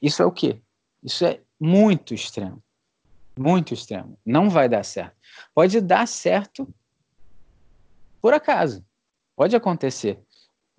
isso 0.00 0.22
é 0.22 0.26
o 0.26 0.32
quê? 0.32 0.60
Isso 1.02 1.24
é 1.24 1.40
muito 1.60 2.14
extremo. 2.14 2.62
Muito 3.38 3.72
extremo. 3.74 4.18
Não 4.24 4.50
vai 4.50 4.68
dar 4.68 4.84
certo. 4.84 5.16
Pode 5.54 5.80
dar 5.80 6.06
certo 6.06 6.72
por 8.20 8.34
acaso. 8.34 8.84
Pode 9.34 9.56
acontecer. 9.56 10.20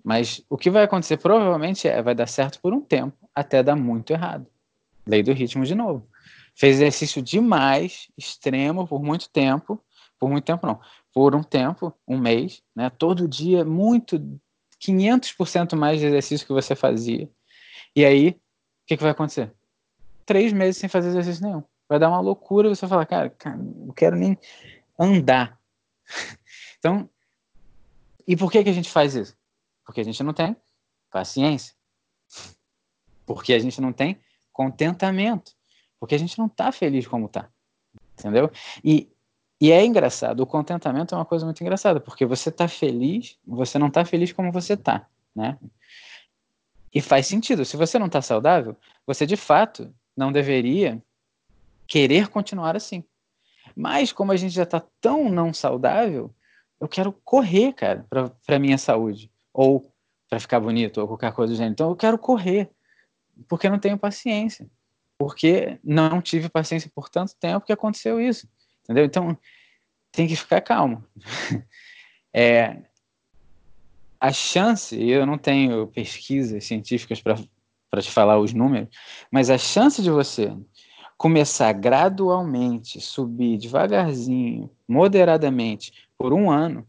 Mas 0.02 0.44
o 0.48 0.56
que 0.56 0.70
vai 0.70 0.84
acontecer 0.84 1.16
provavelmente 1.16 1.88
é 1.88 2.02
vai 2.02 2.14
dar 2.14 2.26
certo 2.26 2.60
por 2.60 2.72
um 2.72 2.80
tempo, 2.80 3.16
até 3.34 3.62
dar 3.62 3.74
muito 3.74 4.12
errado. 4.12 4.46
Lei 5.06 5.22
do 5.22 5.32
ritmo 5.32 5.64
de 5.64 5.74
novo. 5.74 6.06
Fez 6.54 6.76
exercício 6.76 7.20
demais, 7.20 8.08
extremo, 8.16 8.86
por 8.86 9.02
muito 9.02 9.28
tempo, 9.28 9.82
por 10.18 10.30
muito 10.30 10.44
tempo 10.44 10.66
não, 10.66 10.80
por 11.12 11.34
um 11.34 11.42
tempo, 11.42 11.92
um 12.06 12.16
mês, 12.16 12.62
né? 12.74 12.90
Todo 12.90 13.26
dia, 13.26 13.64
muito, 13.64 14.18
500% 14.80 15.74
mais 15.74 15.98
de 15.98 16.06
exercício 16.06 16.46
que 16.46 16.52
você 16.52 16.76
fazia. 16.76 17.28
E 17.96 18.04
aí, 18.04 18.28
o 18.30 18.36
que, 18.86 18.96
que 18.96 19.02
vai 19.02 19.12
acontecer? 19.12 19.52
Três 20.24 20.52
meses 20.52 20.76
sem 20.76 20.88
fazer 20.88 21.08
exercício 21.08 21.44
nenhum. 21.44 21.62
Vai 21.88 21.98
dar 21.98 22.08
uma 22.08 22.20
loucura 22.20 22.68
você 22.68 22.86
falar, 22.88 23.06
cara, 23.06 23.30
cara, 23.30 23.56
não 23.56 23.92
quero 23.92 24.16
nem 24.16 24.38
andar. 24.98 25.58
então, 26.78 27.08
e 28.26 28.36
por 28.36 28.50
que, 28.50 28.62
que 28.64 28.70
a 28.70 28.74
gente 28.74 28.90
faz 28.90 29.14
isso? 29.14 29.36
Porque 29.84 30.00
a 30.00 30.04
gente 30.04 30.22
não 30.22 30.32
tem 30.32 30.56
paciência. 31.10 31.74
Porque 33.26 33.52
a 33.52 33.58
gente 33.58 33.80
não 33.80 33.92
tem 33.92 34.18
contentamento. 34.52 35.52
Porque 36.00 36.14
a 36.14 36.18
gente 36.18 36.38
não 36.38 36.46
está 36.46 36.72
feliz 36.72 37.06
como 37.06 37.26
está. 37.26 37.48
Entendeu? 38.18 38.50
E, 38.82 39.10
e 39.60 39.70
é 39.70 39.84
engraçado, 39.84 40.40
o 40.40 40.46
contentamento 40.46 41.14
é 41.14 41.18
uma 41.18 41.24
coisa 41.24 41.44
muito 41.44 41.60
engraçada, 41.60 42.00
porque 42.00 42.26
você 42.26 42.48
está 42.48 42.68
feliz, 42.68 43.38
você 43.46 43.78
não 43.78 43.88
está 43.88 44.04
feliz 44.04 44.32
como 44.32 44.52
você 44.52 44.74
está, 44.74 45.06
né? 45.34 45.58
E 46.92 47.00
faz 47.00 47.26
sentido. 47.26 47.64
Se 47.64 47.76
você 47.76 47.98
não 47.98 48.06
está 48.06 48.22
saudável, 48.22 48.76
você 49.06 49.26
de 49.26 49.36
fato 49.36 49.92
não 50.16 50.30
deveria 50.30 51.02
querer 51.86 52.28
continuar 52.28 52.76
assim. 52.76 53.04
Mas 53.76 54.12
como 54.12 54.32
a 54.32 54.36
gente 54.36 54.54
já 54.54 54.62
está 54.62 54.82
tão 55.00 55.28
não 55.28 55.52
saudável, 55.52 56.34
eu 56.80 56.88
quero 56.88 57.12
correr, 57.24 57.72
cara, 57.72 58.06
para 58.46 58.58
minha 58.58 58.78
saúde 58.78 59.30
ou 59.52 59.92
para 60.28 60.40
ficar 60.40 60.60
bonito 60.60 61.00
ou 61.00 61.08
qualquer 61.08 61.32
coisa 61.32 61.52
do 61.52 61.56
gênero. 61.56 61.72
Então 61.72 61.90
eu 61.90 61.96
quero 61.96 62.18
correr 62.18 62.70
porque 63.48 63.68
não 63.68 63.78
tenho 63.78 63.98
paciência, 63.98 64.68
porque 65.18 65.78
não 65.82 66.20
tive 66.20 66.48
paciência 66.48 66.90
por 66.94 67.08
tanto 67.08 67.36
tempo 67.36 67.66
que 67.66 67.72
aconteceu 67.72 68.20
isso, 68.20 68.48
entendeu? 68.82 69.04
Então 69.04 69.36
tem 70.12 70.26
que 70.26 70.36
ficar 70.36 70.60
calmo. 70.60 71.04
é, 72.32 72.82
a 74.20 74.32
chance, 74.32 74.96
eu 74.96 75.26
não 75.26 75.36
tenho 75.36 75.86
pesquisas 75.88 76.64
científicas 76.64 77.20
para 77.20 78.02
te 78.02 78.10
falar 78.10 78.38
os 78.38 78.52
números, 78.52 78.88
mas 79.30 79.50
a 79.50 79.58
chance 79.58 80.02
de 80.02 80.10
você 80.10 80.52
começar 81.16 81.72
gradualmente, 81.72 83.00
subir 83.00 83.58
devagarzinho, 83.58 84.70
moderadamente, 84.88 85.92
por 86.18 86.32
um 86.32 86.50
ano, 86.50 86.86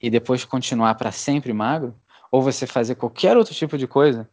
e 0.00 0.10
depois 0.10 0.44
continuar 0.44 0.94
para 0.94 1.12
sempre 1.12 1.52
magro, 1.52 1.94
ou 2.30 2.42
você 2.42 2.66
fazer 2.66 2.96
qualquer 2.96 3.36
outro 3.36 3.54
tipo 3.54 3.78
de 3.78 3.86
coisa, 3.86 4.28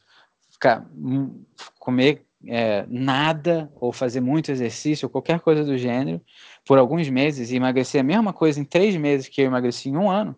ficar, 0.49 0.85
hum, 0.95 1.43
comer 1.79 2.25
é, 2.45 2.85
nada, 2.89 3.71
ou 3.75 3.93
fazer 3.93 4.19
muito 4.19 4.51
exercício, 4.51 5.05
ou 5.05 5.09
qualquer 5.09 5.39
coisa 5.39 5.63
do 5.63 5.77
gênero, 5.77 6.21
por 6.65 6.77
alguns 6.77 7.09
meses, 7.09 7.51
e 7.51 7.55
emagrecer 7.55 8.01
a 8.01 8.03
mesma 8.03 8.33
coisa 8.33 8.59
em 8.59 8.65
três 8.65 8.95
meses 8.95 9.27
que 9.27 9.41
eu 9.41 9.45
emagreci 9.45 9.89
em 9.89 9.97
um 9.97 10.09
ano, 10.09 10.35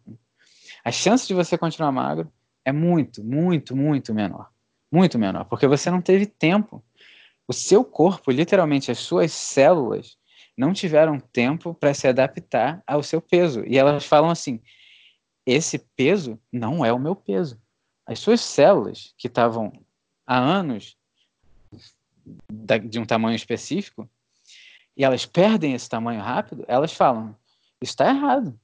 a 0.84 0.92
chance 0.92 1.28
de 1.28 1.34
você 1.34 1.58
continuar 1.58 1.92
magro 1.92 2.32
é 2.64 2.72
muito, 2.72 3.24
muito, 3.24 3.76
muito 3.76 4.14
menor. 4.14 4.50
Muito 4.92 5.18
menor, 5.18 5.46
porque 5.46 5.68
você 5.68 5.90
não 5.90 6.02
teve 6.02 6.26
tempo. 6.26 6.84
O 7.48 7.54
seu 7.54 7.84
corpo, 7.84 8.32
literalmente, 8.32 8.92
as 8.92 9.00
suas 9.00 9.32
células, 9.32 10.18
não 10.58 10.74
tiveram 10.74 11.20
tempo 11.20 11.74
para 11.74 11.94
se 11.94 12.08
adaptar 12.08 12.82
ao 12.88 13.04
seu 13.04 13.22
peso. 13.22 13.64
E 13.66 13.78
elas 13.78 14.06
falam 14.06 14.30
assim: 14.30 14.62
esse 15.46 15.78
peso 15.78 16.40
não 16.52 16.84
é 16.84 16.92
o 16.92 17.00
meu 17.00 17.16
peso. 17.16 17.62
As 18.06 18.20
suas 18.20 18.42
células, 18.42 19.14
que 19.18 19.28
estavam 19.28 19.72
há 20.26 20.38
anos 20.38 20.98
de 22.84 23.00
um 23.00 23.06
tamanho 23.06 23.36
específico, 23.36 24.10
e 24.98 25.04
elas 25.04 25.26
perdem 25.26 25.74
esse 25.74 25.90
tamanho 25.90 26.22
rápido, 26.22 26.66
elas 26.68 26.94
falam: 26.94 27.36
está 27.82 28.10
errado. 28.10 28.60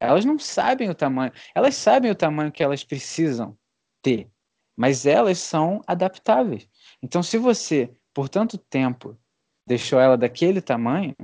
Elas 0.00 0.24
não 0.24 0.38
sabem 0.38 0.88
o 0.88 0.94
tamanho, 0.94 1.32
elas 1.54 1.74
sabem 1.74 2.10
o 2.10 2.14
tamanho 2.14 2.52
que 2.52 2.62
elas 2.62 2.84
precisam 2.84 3.58
ter, 4.00 4.30
mas 4.78 5.04
elas 5.06 5.38
são 5.38 5.82
adaptáveis. 5.88 6.68
Então, 7.02 7.20
se 7.20 7.36
você, 7.36 7.90
por 8.14 8.28
tanto 8.28 8.56
tempo, 8.56 9.18
deixou 9.66 9.98
ela 9.98 10.16
daquele 10.16 10.60
tamanho, 10.60 11.16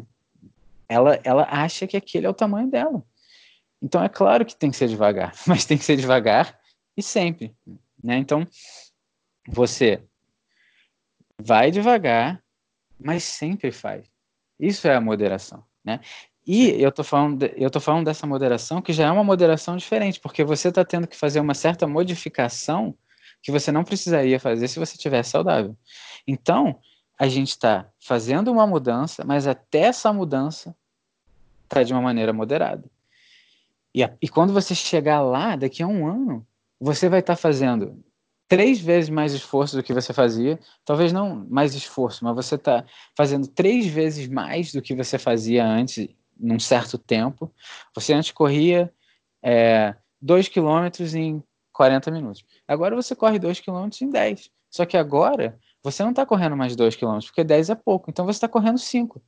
ela, 0.89 1.21
ela 1.23 1.47
acha 1.49 1.87
que 1.87 1.97
aquele 1.97 2.27
é 2.27 2.29
o 2.29 2.35
tamanho 2.35 2.69
dela. 2.69 3.01
Então, 3.81 4.03
é 4.03 4.09
claro 4.09 4.45
que 4.45 4.57
tem 4.57 4.73
que 4.73 4.77
ser 4.77 4.89
devagar, 4.89 5.33
mas 5.47 5.65
tem 5.65 5.79
que 5.79 5.85
ser 5.85 5.97
devagar 5.97 6.59
e 6.97 7.03
sempre. 7.03 7.55
Né? 8.03 8.17
Então, 8.17 8.45
você 9.47 10.03
vai 11.41 11.71
devagar, 11.71 12.43
mas 12.99 13.23
sempre 13.23 13.71
faz. 13.71 14.11
Isso 14.59 14.89
é 14.89 14.97
a 14.97 15.01
moderação. 15.01 15.65
Né? 15.85 16.01
E 16.45 16.71
eu 16.83 16.91
tô 16.91 17.05
falando, 17.05 17.45
eu 17.45 17.71
tô 17.71 17.79
falando 17.79 18.07
dessa 18.07 18.27
moderação 18.27 18.83
que 18.83 18.93
já 18.93 19.07
é 19.07 19.11
uma 19.13 19.23
moderação 19.23 19.77
diferente, 19.77 20.19
porque 20.19 20.43
você 20.43 20.71
está 20.71 20.85
tendo 20.85 21.07
que 21.07 21.17
fazer 21.17 21.39
uma 21.39 21.55
certa 21.55 21.87
modificação 21.87 22.99
que 23.45 23.53
você 23.53 23.71
não 23.71 23.85
precisaria 23.85 24.41
fazer 24.41 24.67
se 24.69 24.79
você 24.79 24.97
tivesse 24.97 25.31
saudável. 25.31 25.77
Então, 26.27 26.81
a 27.19 27.29
gente 27.29 27.51
está 27.51 27.87
fazendo 28.01 28.51
uma 28.51 28.67
mudança, 28.67 29.23
mas 29.23 29.47
até 29.47 29.81
essa 29.81 30.11
mudança 30.15 30.75
está 31.65 31.83
de 31.83 31.93
uma 31.93 32.01
maneira 32.01 32.33
moderada. 32.33 32.91
E, 33.95 34.03
a, 34.03 34.11
e, 34.21 34.29
quando 34.31 34.55
você 34.55 34.75
chegar 34.75 35.21
lá, 35.21 35.57
daqui 35.57 35.83
a 35.83 35.87
um 35.87 36.09
ano, 36.09 36.45
você 36.81 37.07
vai 37.07 37.21
estar 37.21 37.37
tá 37.37 37.41
fazendo 37.41 38.03
três 38.49 38.81
vezes 38.81 39.11
mais 39.11 39.35
esforço 39.35 39.77
do 39.77 39.83
que 39.83 39.93
você 39.93 40.15
fazia. 40.15 40.59
Talvez 40.83 41.13
não 41.13 41.47
mais 41.49 41.75
esforço, 41.75 42.25
mas 42.25 42.35
você 42.35 42.55
está 42.55 42.83
fazendo 43.15 43.47
três 43.47 43.87
vezes 43.87 44.27
mais 44.27 44.73
do 44.73 44.81
que 44.81 44.95
você 44.95 45.19
fazia 45.19 45.67
antes 45.67 46.09
num 46.41 46.59
certo 46.59 46.97
tempo. 46.97 47.53
Você 47.95 48.15
antes 48.15 48.33
corria 48.33 48.91
é, 49.43 49.95
2 50.23 50.49
km 50.49 50.89
em 51.15 51.43
40 51.75 52.11
minutos. 52.11 52.45
Agora 52.67 52.97
você 52.97 53.15
corre 53.15 53.39
2 53.39 53.61
km 53.61 53.89
em 54.01 54.09
10. 54.09 54.51
Só 54.71 54.87
que 54.87 54.97
agora 54.97 55.59
você 55.83 56.03
não 56.03 56.11
está 56.11 56.25
correndo 56.25 56.57
mais 56.57 56.75
2 56.75 56.97
km, 56.97 57.19
porque 57.27 57.45
10 57.45 57.71
é 57.71 57.75
pouco. 57.75 58.11
Então 58.11 58.25
você 58.25 58.39
está 58.39 58.49
correndo 58.49 58.79
5. 58.79 59.21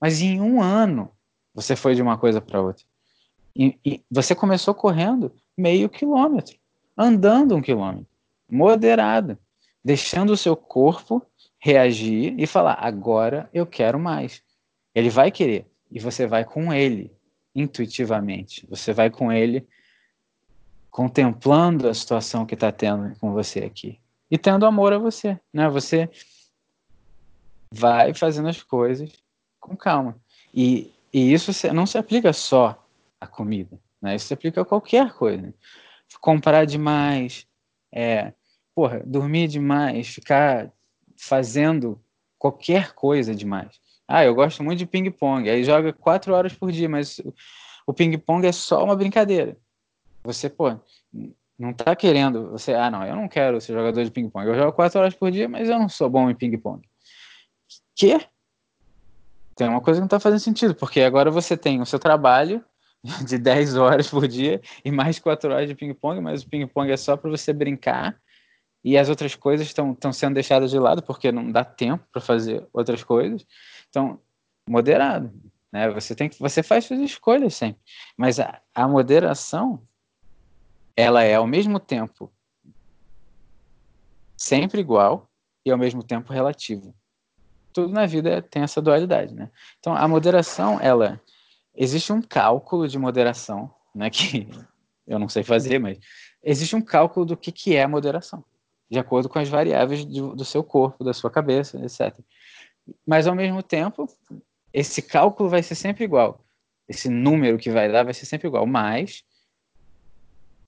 Mas 0.00 0.20
em 0.20 0.40
um 0.40 0.60
ano 0.60 1.12
você 1.54 1.76
foi 1.76 1.94
de 1.94 2.02
uma 2.02 2.18
coisa 2.18 2.40
para 2.40 2.60
outra. 2.60 2.84
E, 3.54 3.78
e, 3.84 4.02
você 4.10 4.34
começou 4.34 4.74
correndo 4.74 5.32
meio 5.56 5.88
quilômetro, 5.88 6.56
andando 6.96 7.54
um 7.54 7.60
quilômetro, 7.60 8.06
moderado, 8.50 9.38
deixando 9.84 10.32
o 10.32 10.36
seu 10.36 10.56
corpo 10.56 11.24
reagir 11.58 12.34
e 12.38 12.46
falar: 12.46 12.78
agora 12.80 13.48
eu 13.52 13.66
quero 13.66 13.98
mais. 13.98 14.42
Ele 14.94 15.10
vai 15.10 15.30
querer 15.30 15.70
e 15.90 16.00
você 16.00 16.26
vai 16.26 16.44
com 16.44 16.72
ele 16.72 17.12
intuitivamente. 17.54 18.66
Você 18.70 18.92
vai 18.92 19.10
com 19.10 19.30
ele 19.30 19.66
contemplando 20.92 21.88
a 21.88 21.94
situação 21.94 22.44
que 22.44 22.52
está 22.52 22.70
tendo 22.70 23.18
com 23.18 23.32
você 23.32 23.60
aqui 23.60 23.98
e 24.30 24.36
tendo 24.36 24.66
amor 24.66 24.92
a 24.92 24.98
você, 24.98 25.40
né? 25.50 25.66
Você 25.70 26.08
vai 27.72 28.12
fazendo 28.12 28.50
as 28.50 28.62
coisas 28.62 29.10
com 29.58 29.74
calma 29.74 30.20
e, 30.52 30.92
e 31.10 31.32
isso 31.32 31.50
não 31.72 31.86
se 31.86 31.96
aplica 31.96 32.30
só 32.34 32.86
à 33.18 33.26
comida, 33.26 33.80
né? 34.02 34.14
Isso 34.14 34.26
se 34.26 34.34
aplica 34.34 34.60
a 34.60 34.66
qualquer 34.66 35.14
coisa. 35.14 35.54
Comprar 36.20 36.66
demais, 36.66 37.46
é, 37.90 38.34
porra, 38.74 39.02
dormir 39.06 39.48
demais, 39.48 40.08
ficar 40.08 40.70
fazendo 41.16 41.98
qualquer 42.38 42.92
coisa 42.92 43.34
demais. 43.34 43.80
Ah, 44.06 44.26
eu 44.26 44.34
gosto 44.34 44.62
muito 44.62 44.80
de 44.80 44.86
ping-pong. 44.86 45.48
Aí 45.48 45.64
joga 45.64 45.90
quatro 45.90 46.34
horas 46.34 46.52
por 46.52 46.70
dia, 46.70 46.86
mas 46.86 47.18
o 47.86 47.94
ping-pong 47.94 48.46
é 48.46 48.52
só 48.52 48.84
uma 48.84 48.94
brincadeira. 48.94 49.56
Você, 50.24 50.48
pô, 50.48 50.78
não 51.58 51.72
tá 51.72 51.94
querendo. 51.96 52.50
Você, 52.50 52.74
ah, 52.74 52.90
não, 52.90 53.04
eu 53.04 53.16
não 53.16 53.28
quero 53.28 53.60
ser 53.60 53.72
jogador 53.72 54.04
de 54.04 54.10
ping-pong. 54.10 54.46
Eu 54.46 54.54
jogo 54.54 54.72
quatro 54.72 55.00
horas 55.00 55.14
por 55.14 55.30
dia, 55.30 55.48
mas 55.48 55.68
eu 55.68 55.78
não 55.78 55.88
sou 55.88 56.08
bom 56.08 56.30
em 56.30 56.34
ping-pong. 56.34 56.82
Que? 57.94 58.18
Tem 59.54 59.68
uma 59.68 59.80
coisa 59.80 59.98
que 59.98 60.02
não 60.02 60.08
tá 60.08 60.18
fazendo 60.18 60.40
sentido, 60.40 60.74
porque 60.74 61.00
agora 61.02 61.30
você 61.30 61.56
tem 61.56 61.80
o 61.80 61.86
seu 61.86 61.98
trabalho 61.98 62.64
de 63.26 63.38
10 63.38 63.76
horas 63.76 64.08
por 64.08 64.26
dia 64.26 64.60
e 64.84 64.90
mais 64.90 65.18
quatro 65.18 65.52
horas 65.52 65.68
de 65.68 65.74
ping-pong, 65.74 66.20
mas 66.20 66.42
o 66.42 66.48
ping-pong 66.48 66.90
é 66.90 66.96
só 66.96 67.16
para 67.16 67.30
você 67.30 67.52
brincar 67.52 68.18
e 68.84 68.98
as 68.98 69.08
outras 69.08 69.34
coisas 69.34 69.66
estão 69.66 70.12
sendo 70.12 70.34
deixadas 70.34 70.70
de 70.70 70.78
lado 70.78 71.02
porque 71.02 71.30
não 71.30 71.50
dá 71.52 71.64
tempo 71.64 72.04
para 72.10 72.20
fazer 72.20 72.66
outras 72.72 73.04
coisas. 73.04 73.46
Então, 73.88 74.18
moderado, 74.68 75.32
né? 75.72 75.88
Você 75.90 76.14
tem 76.14 76.28
que, 76.28 76.38
você 76.38 76.62
faz 76.62 76.84
suas 76.84 77.00
escolhas 77.00 77.54
sempre, 77.54 77.80
mas 78.16 78.40
a, 78.40 78.60
a 78.74 78.88
moderação, 78.88 79.86
ela 80.96 81.22
é 81.22 81.34
ao 81.34 81.46
mesmo 81.46 81.80
tempo 81.80 82.32
sempre 84.36 84.80
igual 84.80 85.30
e 85.64 85.70
ao 85.70 85.78
mesmo 85.78 86.02
tempo 86.02 86.32
relativo. 86.32 86.94
Tudo 87.72 87.92
na 87.92 88.06
vida 88.06 88.42
tem 88.42 88.62
essa 88.62 88.82
dualidade, 88.82 89.32
né? 89.34 89.50
Então, 89.78 89.94
a 89.94 90.06
moderação, 90.06 90.78
ela 90.80 91.20
existe 91.74 92.12
um 92.12 92.20
cálculo 92.20 92.86
de 92.88 92.98
moderação, 92.98 93.72
né? 93.94 94.10
Que 94.10 94.48
eu 95.06 95.18
não 95.18 95.28
sei 95.28 95.42
fazer, 95.42 95.78
mas 95.78 95.98
existe 96.42 96.74
um 96.74 96.82
cálculo 96.82 97.24
do 97.24 97.36
que, 97.36 97.52
que 97.52 97.76
é 97.76 97.86
moderação, 97.86 98.44
de 98.90 98.98
acordo 98.98 99.28
com 99.28 99.38
as 99.38 99.48
variáveis 99.48 100.04
do, 100.04 100.34
do 100.34 100.44
seu 100.44 100.62
corpo, 100.62 101.04
da 101.04 101.14
sua 101.14 101.30
cabeça, 101.30 101.78
etc. 101.78 102.18
Mas 103.06 103.26
ao 103.26 103.34
mesmo 103.34 103.62
tempo, 103.62 104.08
esse 104.72 105.00
cálculo 105.00 105.48
vai 105.48 105.62
ser 105.62 105.76
sempre 105.76 106.04
igual. 106.04 106.44
Esse 106.88 107.08
número 107.08 107.58
que 107.58 107.70
vai 107.70 107.90
dar 107.90 108.02
vai 108.02 108.12
ser 108.12 108.26
sempre 108.26 108.48
igual, 108.48 108.66
mas 108.66 109.24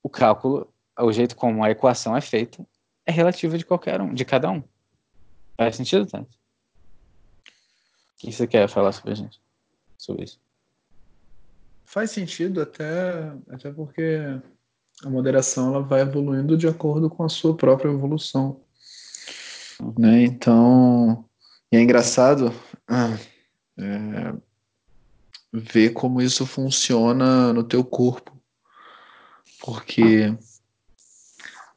o 0.05 0.09
cálculo, 0.09 0.71
o 0.99 1.11
jeito 1.11 1.35
como 1.35 1.63
a 1.63 1.71
equação 1.71 2.15
é 2.15 2.21
feita, 2.21 2.63
é 3.07 3.11
relativo 3.11 3.57
de 3.57 3.65
qualquer 3.65 3.99
um, 3.99 4.13
de 4.13 4.23
cada 4.23 4.51
um. 4.51 4.61
Faz 5.57 5.75
sentido, 5.75 6.05
Tati? 6.05 6.29
O 6.29 8.17
que 8.19 8.31
você 8.31 8.45
quer 8.45 8.69
falar 8.69 8.91
sobre 8.91 9.13
a 9.13 9.15
gente? 9.15 9.41
Sobre 9.97 10.25
isso? 10.25 10.39
Faz 11.85 12.11
sentido 12.11 12.61
até, 12.61 13.33
até 13.49 13.71
porque 13.71 14.19
a 15.03 15.09
moderação 15.09 15.73
ela 15.73 15.81
vai 15.81 16.01
evoluindo 16.01 16.55
de 16.55 16.67
acordo 16.67 17.09
com 17.09 17.23
a 17.23 17.29
sua 17.29 17.57
própria 17.57 17.89
evolução. 17.89 18.61
Né? 19.97 20.21
Então, 20.21 21.25
é 21.71 21.81
engraçado 21.81 22.53
ah, 22.87 23.17
é, 23.75 24.35
ver 25.51 25.93
como 25.93 26.21
isso 26.21 26.45
funciona 26.45 27.51
no 27.51 27.63
teu 27.63 27.83
corpo. 27.83 28.34
Porque 29.61 30.35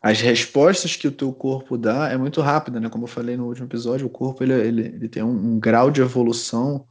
as 0.00 0.20
respostas 0.20 0.96
que 0.96 1.08
o 1.08 1.12
teu 1.12 1.32
corpo 1.32 1.76
dá 1.76 2.08
é 2.08 2.16
muito 2.16 2.40
rápida, 2.40 2.78
né? 2.78 2.88
Como 2.88 3.04
eu 3.04 3.08
falei 3.08 3.36
no 3.36 3.46
último 3.46 3.66
episódio, 3.66 4.06
o 4.06 4.10
corpo 4.10 4.44
ele, 4.44 4.52
ele, 4.52 4.82
ele 4.82 5.08
tem 5.08 5.22
um, 5.22 5.54
um 5.54 5.58
grau 5.58 5.90
de 5.90 6.00
evolução 6.00 6.86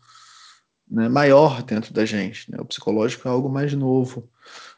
né, 0.89 1.07
maior 1.07 1.63
dentro 1.63 1.93
da 1.93 2.05
gente. 2.05 2.51
Né? 2.51 2.57
O 2.59 2.65
psicológico 2.65 3.27
é 3.27 3.31
algo 3.31 3.49
mais 3.49 3.73
novo, 3.73 4.29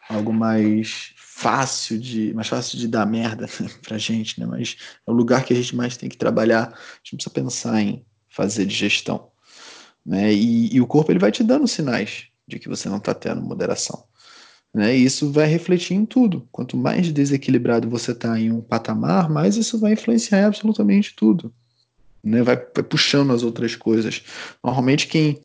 algo 0.07 0.33
mais 0.33 1.13
fácil 1.15 1.97
de 1.97 2.33
mais 2.33 2.47
fácil 2.47 2.77
de 2.77 2.87
dar 2.87 3.05
merda 3.05 3.47
pra 3.81 3.97
gente, 3.97 4.39
né? 4.39 4.45
Mas 4.45 4.77
é 5.07 5.11
o 5.11 5.13
lugar 5.13 5.43
que 5.43 5.53
a 5.53 5.55
gente 5.55 5.75
mais 5.75 5.97
tem 5.97 6.09
que 6.09 6.17
trabalhar. 6.17 6.67
A 6.67 6.99
gente 7.03 7.15
precisa 7.15 7.33
pensar 7.33 7.81
em 7.81 8.05
fazer 8.29 8.65
digestão, 8.65 9.31
né? 10.05 10.33
E, 10.33 10.75
e 10.75 10.81
o 10.81 10.87
corpo 10.87 11.11
ele 11.11 11.19
vai 11.19 11.31
te 11.31 11.43
dando 11.43 11.67
sinais 11.67 12.27
de 12.47 12.59
que 12.59 12.67
você 12.67 12.89
não 12.89 12.97
está 12.97 13.13
tendo 13.13 13.41
moderação. 13.41 14.03
Né? 14.73 14.95
E 14.95 15.03
isso 15.03 15.31
vai 15.31 15.47
refletir 15.47 15.95
em 15.95 16.05
tudo. 16.05 16.47
Quanto 16.51 16.77
mais 16.77 17.11
desequilibrado 17.11 17.89
você 17.89 18.11
está 18.11 18.39
em 18.39 18.51
um 18.51 18.61
patamar, 18.61 19.29
mais 19.29 19.55
isso 19.57 19.79
vai 19.79 19.93
influenciar 19.93 20.45
absolutamente 20.45 21.15
tudo. 21.15 21.53
Né? 22.23 22.43
Vai, 22.43 22.55
vai 22.55 22.83
puxando 22.83 23.33
as 23.33 23.43
outras 23.43 23.75
coisas. 23.75 24.23
Normalmente 24.63 25.07
quem 25.07 25.41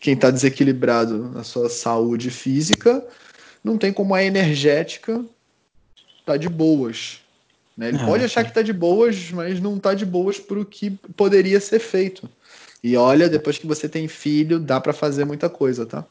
quem 0.00 0.14
está 0.14 0.32
desequilibrado 0.32 1.30
na 1.30 1.44
sua 1.44 1.68
saúde 1.68 2.28
física 2.28 3.06
não 3.62 3.78
tem 3.78 3.92
como 3.92 4.16
a 4.16 4.24
energética 4.24 5.24
tá 6.26 6.36
de 6.36 6.48
boas. 6.48 7.20
Né? 7.76 7.88
Ele 7.88 7.98
ah, 7.98 8.04
pode 8.04 8.24
achar 8.24 8.44
que 8.44 8.52
tá 8.52 8.62
de 8.62 8.72
boas, 8.72 9.30
mas 9.30 9.60
não 9.60 9.78
tá 9.78 9.94
de 9.94 10.04
boas 10.04 10.40
para 10.40 10.58
o 10.58 10.64
que 10.64 10.90
poderia 11.16 11.60
ser 11.60 11.78
feito. 11.78 12.28
E 12.82 12.96
olha, 12.96 13.28
depois 13.28 13.58
que 13.58 13.66
você 13.66 13.88
tem 13.88 14.08
filho, 14.08 14.58
dá 14.58 14.80
para 14.80 14.92
fazer 14.92 15.24
muita 15.24 15.48
coisa, 15.48 15.86
tá? 15.86 16.04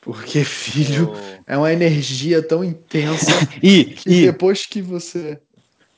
Porque 0.00 0.44
filho 0.44 1.12
oh. 1.12 1.42
é 1.46 1.56
uma 1.56 1.72
energia 1.72 2.42
tão 2.42 2.62
intensa 2.62 3.32
e, 3.62 3.84
que 3.84 4.10
e... 4.10 4.26
depois 4.26 4.64
que 4.64 4.80
você. 4.80 5.40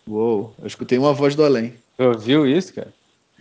Uou, 0.06 0.54
eu 0.58 0.66
escutei 0.66 0.98
uma 0.98 1.12
voz 1.12 1.34
do 1.34 1.44
além. 1.44 1.74
Tu 1.96 2.02
ouviu 2.02 2.46
isso, 2.46 2.74
cara? 2.74 2.92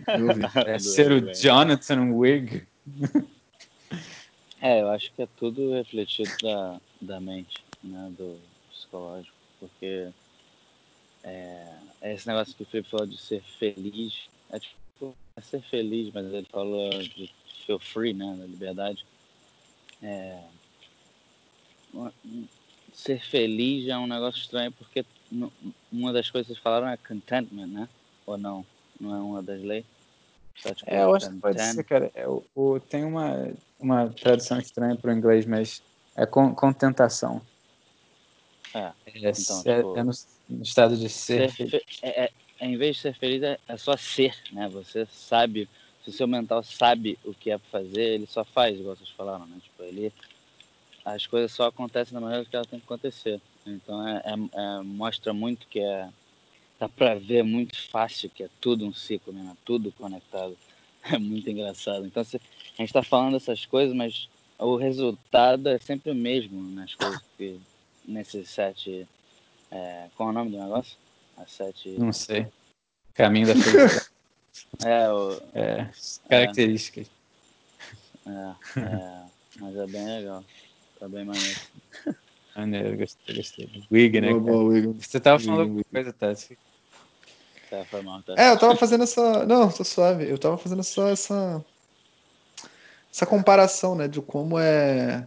Eu 0.06 0.28
ouvi. 0.28 0.42
É 0.66 0.78
ser 0.78 1.10
o 1.10 1.32
Jonathan 1.34 2.12
Wig. 2.12 2.62
É, 4.62 4.82
eu 4.82 4.90
acho 4.90 5.10
que 5.14 5.22
é 5.22 5.28
tudo 5.38 5.72
refletido 5.72 6.30
da, 6.42 6.78
da 7.00 7.18
mente, 7.18 7.64
né, 7.82 8.12
do 8.16 8.36
psicológico, 8.70 9.34
porque 9.58 10.08
é, 11.24 11.66
é 12.02 12.14
esse 12.14 12.28
negócio 12.28 12.54
que 12.54 12.62
o 12.62 12.66
Felipe 12.66 12.90
falou 12.90 13.06
de 13.06 13.16
ser 13.16 13.42
feliz, 13.58 14.28
é 14.50 14.58
tipo, 14.58 15.16
é 15.34 15.40
ser 15.40 15.62
feliz, 15.62 16.12
mas 16.12 16.26
ele 16.26 16.46
falou 16.50 16.90
de 16.90 17.32
feel 17.64 17.78
free, 17.78 18.12
né, 18.12 18.36
da 18.38 18.44
liberdade. 18.44 19.06
É, 20.02 20.40
ser 22.92 23.20
feliz 23.20 23.88
é 23.88 23.96
um 23.96 24.06
negócio 24.06 24.40
estranho, 24.40 24.72
porque 24.72 25.04
uma 25.92 26.12
das 26.12 26.30
coisas 26.30 26.56
que 26.56 26.62
falaram 26.62 26.88
é 26.88 26.96
contentment, 26.96 27.66
né, 27.66 27.88
ou 28.26 28.36
não? 28.36 28.64
Não 28.98 29.16
é 29.16 29.20
uma 29.20 29.42
das 29.42 29.60
leis? 29.60 29.84
É, 30.86 31.02
eu 31.02 31.14
acho 31.14 31.30
que 31.30 31.36
pode 31.38 31.62
ser, 31.62 31.84
cara. 31.84 32.10
É, 32.14 32.28
o, 32.28 32.44
o, 32.54 32.80
tem 32.80 33.04
uma, 33.04 33.50
uma 33.78 34.08
tradução 34.10 34.58
estranha 34.58 34.94
para 34.94 35.10
o 35.10 35.16
inglês, 35.16 35.46
mas 35.46 35.82
é 36.14 36.26
con, 36.26 36.54
contentação. 36.54 37.40
É, 38.74 38.78
é, 38.78 38.92
então, 39.30 39.62
é, 39.64 39.76
tipo, 39.76 39.96
é 39.96 40.04
no, 40.04 40.12
no, 40.48 40.62
estado 40.62 40.96
de 40.96 41.08
ser. 41.08 41.50
ser 41.50 41.82
é, 42.02 42.24
é, 42.24 42.30
em 42.60 42.76
vez 42.76 42.96
de 42.96 43.02
ser 43.02 43.14
feliz, 43.14 43.42
é, 43.42 43.58
é, 43.66 43.76
só 43.76 43.96
ser, 43.96 44.36
né? 44.52 44.68
Você 44.68 45.06
sabe, 45.06 45.68
se 46.02 46.10
o 46.10 46.12
seu 46.12 46.26
mental 46.26 46.62
sabe 46.62 47.18
o 47.24 47.34
que 47.34 47.50
é 47.50 47.58
para 47.58 47.80
fazer, 47.80 48.14
ele 48.14 48.26
só 48.26 48.44
faz, 48.44 48.78
igual 48.78 48.96
vocês 48.96 49.10
falaram, 49.10 49.46
né? 49.46 49.56
Tipo, 49.62 49.82
ele, 49.82 50.12
as 51.04 51.26
coisas 51.26 51.52
só 51.52 51.66
acontecem 51.66 52.14
da 52.14 52.20
maneira 52.20 52.44
que 52.44 52.54
elas 52.54 52.66
têm 52.66 52.78
que 52.78 52.86
acontecer. 52.86 53.40
Então, 53.66 54.06
é, 54.06 54.22
é 54.24 54.82
mostra 54.82 55.32
muito 55.32 55.66
que 55.68 55.80
é 55.80 56.08
dá 56.80 56.88
para 56.88 57.14
ver 57.14 57.44
muito 57.44 57.76
fácil 57.90 58.30
que 58.30 58.42
é 58.42 58.48
tudo 58.58 58.86
um 58.86 58.92
ciclo, 58.92 59.32
né? 59.32 59.54
Tudo 59.64 59.92
conectado. 59.92 60.56
É 61.02 61.16
muito 61.16 61.48
engraçado. 61.48 62.04
Então, 62.04 62.22
se, 62.22 62.36
a 62.36 62.40
gente 62.76 62.88
está 62.88 63.02
falando 63.02 63.34
essas 63.34 63.64
coisas, 63.64 63.96
mas 63.96 64.28
o 64.58 64.76
resultado 64.76 65.66
é 65.70 65.78
sempre 65.78 66.12
o 66.12 66.14
mesmo 66.14 66.62
nas 66.62 66.94
coisas 66.94 67.22
que 67.38 67.58
nesses 68.06 68.50
sete. 68.50 69.08
É, 69.70 70.08
qual 70.14 70.28
é 70.28 70.32
o 70.32 70.34
nome 70.34 70.50
do 70.50 70.58
negócio? 70.58 70.98
As 71.38 71.52
sete. 71.52 71.88
Não 71.98 72.12
sei. 72.12 72.46
Caminho 73.14 73.46
da 73.46 73.54
felicidade. 73.54 73.99
É, 74.84 75.10
o, 75.10 75.40
é, 75.54 75.90
características. 76.28 77.10
É, 78.26 78.80
é, 78.80 79.22
mas 79.60 79.76
é 79.76 79.86
bem 79.86 80.06
legal. 80.06 80.44
Tá 80.98 81.08
bem 81.08 81.24
maneiro. 81.24 81.60
Maneiro, 82.54 82.96
gostei, 82.96 83.36
gostei. 83.36 83.84
Wig, 83.90 84.20
né? 84.20 84.32
Boa, 84.32 84.40
boa, 84.40 84.94
Você 84.94 85.20
tava 85.20 85.38
falando 85.38 85.60
alguma 85.62 85.84
coisa, 85.84 86.12
Tati? 86.12 86.58
Tá, 87.70 87.84
foi 87.84 88.02
mal, 88.02 88.22
tá. 88.22 88.34
É, 88.36 88.50
eu 88.50 88.58
tava 88.58 88.76
fazendo 88.76 89.04
essa. 89.04 89.46
Não, 89.46 89.70
tô 89.70 89.84
suave. 89.84 90.28
Eu 90.28 90.36
tava 90.36 90.58
fazendo 90.58 90.82
só 90.82 91.08
essa. 91.08 91.64
Essa 93.12 93.24
comparação, 93.24 93.94
né? 93.94 94.08
De 94.08 94.20
como 94.20 94.58
é. 94.58 95.26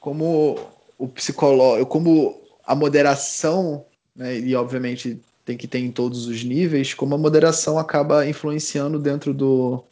Como 0.00 0.58
o 0.98 1.08
psicológico. 1.08 1.88
Como 1.88 2.42
a 2.64 2.74
moderação, 2.74 3.86
né? 4.14 4.36
E 4.38 4.54
obviamente 4.56 5.22
tem 5.52 5.58
que 5.58 5.68
ter 5.68 5.78
em 5.78 5.90
todos 5.90 6.26
os 6.26 6.42
níveis, 6.42 6.94
como 6.94 7.14
a 7.14 7.18
moderação 7.18 7.78
acaba 7.78 8.26
influenciando 8.26 8.98
dentro 8.98 9.34
do. 9.34 9.84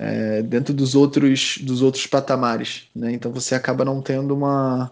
É, 0.00 0.42
dentro 0.42 0.72
dos 0.72 0.94
outros 0.94 1.58
dos 1.58 1.82
outros 1.82 2.06
patamares, 2.06 2.84
né? 2.94 3.12
Então 3.12 3.32
você 3.32 3.54
acaba 3.54 3.84
não 3.84 4.00
tendo 4.00 4.32
uma 4.32 4.90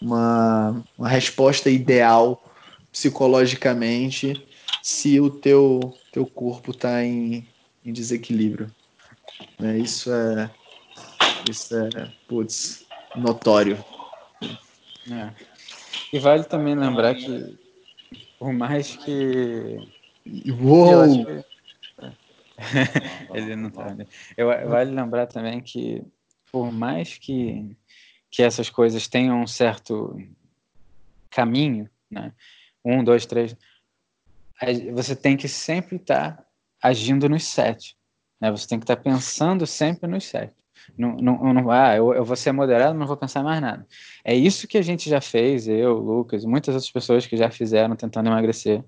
uma, 0.00 0.82
uma 0.98 1.08
resposta 1.08 1.70
ideal 1.70 2.42
psicologicamente 2.90 4.46
se 4.82 5.20
o 5.20 5.30
teu, 5.30 5.94
teu 6.12 6.26
corpo 6.26 6.70
está 6.70 7.02
em, 7.02 7.46
em 7.84 7.92
desequilíbrio. 7.92 8.70
Né? 9.58 9.78
Isso 9.78 10.12
é, 10.12 10.50
isso 11.50 11.74
é, 11.76 12.12
putz, 12.28 12.84
notório. 13.16 13.82
É. 15.10 15.30
E 16.12 16.18
vale 16.18 16.44
também 16.44 16.74
lembrar 16.74 17.14
que, 17.14 17.56
por 18.44 18.52
mais 18.52 18.94
que. 18.94 19.78
Uou! 20.60 21.24
Que... 21.24 21.44
Ele 23.32 23.56
não 23.56 23.70
tá. 23.70 23.94
Né? 23.94 24.06
Eu, 24.36 24.48
vale 24.68 24.90
lembrar 24.90 25.26
também 25.26 25.62
que, 25.62 26.04
por 26.52 26.70
mais 26.70 27.16
que, 27.16 27.74
que 28.30 28.42
essas 28.42 28.68
coisas 28.68 29.08
tenham 29.08 29.40
um 29.40 29.46
certo 29.46 30.14
caminho, 31.30 31.88
né? 32.10 32.34
um, 32.84 33.02
dois, 33.02 33.24
três. 33.24 33.56
Você 34.92 35.16
tem 35.16 35.38
que 35.38 35.48
sempre 35.48 35.96
estar 35.96 36.36
tá 36.36 36.46
agindo 36.82 37.30
nos 37.30 37.44
sete. 37.44 37.96
Né? 38.38 38.50
Você 38.50 38.68
tem 38.68 38.78
que 38.78 38.84
estar 38.84 38.96
tá 38.96 39.02
pensando 39.02 39.66
sempre 39.66 40.06
nos 40.06 40.24
sete. 40.24 40.54
Não, 40.96 41.16
não, 41.16 41.54
não, 41.54 41.70
ah, 41.70 41.96
eu, 41.96 42.12
eu 42.14 42.24
vou 42.24 42.36
ser 42.36 42.52
moderado, 42.52 42.98
não 42.98 43.06
vou 43.06 43.16
pensar 43.16 43.42
mais 43.42 43.60
nada. 43.60 43.86
É 44.24 44.34
isso 44.34 44.68
que 44.68 44.78
a 44.78 44.82
gente 44.82 45.08
já 45.08 45.20
fez, 45.20 45.66
eu, 45.68 45.94
Lucas, 45.94 46.44
muitas 46.44 46.74
outras 46.74 46.90
pessoas 46.90 47.26
que 47.26 47.36
já 47.36 47.50
fizeram 47.50 47.96
tentando 47.96 48.28
emagrecer. 48.28 48.84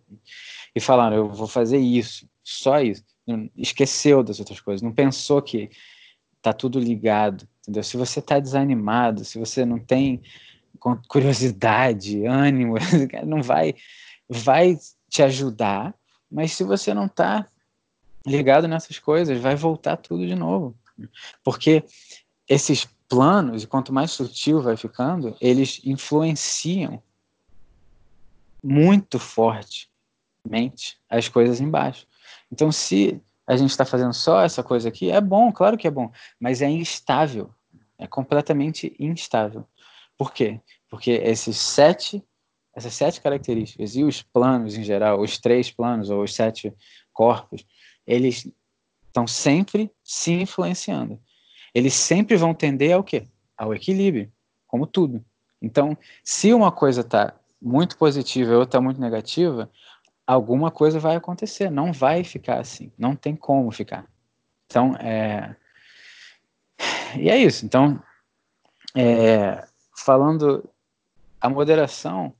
E 0.75 0.81
falaram, 0.81 1.17
eu 1.17 1.29
vou 1.29 1.47
fazer 1.47 1.79
isso, 1.79 2.29
só 2.43 2.81
isso. 2.81 3.03
Esqueceu 3.57 4.23
das 4.23 4.39
outras 4.39 4.61
coisas, 4.61 4.83
não 4.83 4.93
pensou 4.93 5.43
que 5.43 5.71
tá 6.41 6.53
tudo 6.53 6.79
ligado, 6.79 7.49
entendeu? 7.63 7.83
Se 7.83 7.97
você 7.97 8.23
tá 8.23 8.39
desanimado, 8.39 9.25
se 9.25 9.39
você 9.39 9.65
não 9.65 9.79
tem 9.79 10.23
curiosidade, 11.09 12.25
ânimo, 12.27 12.75
não 13.27 13.43
vai 13.43 13.75
vai 14.29 14.77
te 15.09 15.23
ajudar, 15.23 15.95
mas 16.31 16.53
se 16.53 16.65
você 16.65 16.93
não 16.93 17.07
está 17.07 17.49
ligado 18.27 18.67
nessas 18.67 18.99
coisas, 18.99 19.41
vai 19.41 19.55
voltar 19.55 19.97
tudo 19.97 20.27
de 20.27 20.35
novo. 20.35 20.77
Porque 21.45 21.85
esses 22.49 22.87
planos, 23.09 23.63
e 23.63 23.67
quanto 23.67 23.93
mais 23.93 24.11
sutil 24.11 24.61
vai 24.61 24.77
ficando, 24.77 25.37
eles 25.41 25.81
influenciam 25.85 27.03
muito 28.63 29.19
fortemente 29.19 30.99
as 31.09 31.29
coisas 31.29 31.61
embaixo. 31.61 32.07
Então, 32.51 32.71
se 32.73 33.21
a 33.47 33.57
gente 33.57 33.71
está 33.71 33.85
fazendo 33.85 34.13
só 34.13 34.43
essa 34.43 34.63
coisa 34.63 34.89
aqui, 34.89 35.11
é 35.11 35.21
bom, 35.21 35.53
claro 35.53 35.79
que 35.79 35.87
é 35.87 35.91
bom, 35.91 36.11
mas 36.39 36.63
é 36.63 36.69
instável, 36.69 37.55
é 37.99 38.07
completamente 38.07 38.95
instável. 38.99 39.67
Por 40.19 40.33
quê? 40.33 40.61
Porque 40.89 41.13
esses 41.13 41.57
sete, 41.57 42.23
essas 42.75 42.95
sete 42.95 43.21
características 43.21 43.95
e 43.95 44.03
os 44.03 44.23
planos 44.23 44.77
em 44.77 44.83
geral, 44.83 45.21
os 45.21 45.39
três 45.39 45.71
planos 45.71 46.11
ou 46.11 46.23
os 46.23 46.35
sete 46.35 46.75
corpos, 47.13 47.65
eles 48.07 48.51
estão 49.17 49.27
sempre 49.27 49.91
se 50.05 50.33
influenciando. 50.33 51.19
Eles 51.75 51.95
sempre 51.95 52.37
vão 52.37 52.53
tender 52.53 52.95
ao 52.95 53.03
quê? 53.03 53.27
Ao 53.57 53.75
equilíbrio, 53.75 54.31
como 54.67 54.87
tudo. 54.87 55.25
Então, 55.61 55.97
se 56.23 56.53
uma 56.53 56.71
coisa 56.71 57.01
está 57.01 57.35
muito 57.61 57.97
positiva 57.97 58.53
e 58.53 58.55
outra 58.55 58.77
está 58.77 58.81
muito 58.81 59.01
negativa, 59.01 59.71
alguma 60.27 60.71
coisa 60.71 61.01
vai 61.01 61.17
acontecer. 61.17 61.71
Não 61.71 61.95
vai 61.95 62.25
ficar 62.25 62.61
assim. 62.61 62.93
Não 62.99 63.17
tem 63.17 63.35
como 63.35 63.73
ficar. 63.73 64.07
Então, 64.67 64.95
é. 64.97 65.57
E 67.19 67.31
é 67.31 67.39
isso. 67.39 67.65
Então, 67.65 68.03
é... 68.95 69.67
falando 69.97 70.69
a 71.41 71.49
moderação. 71.49 72.35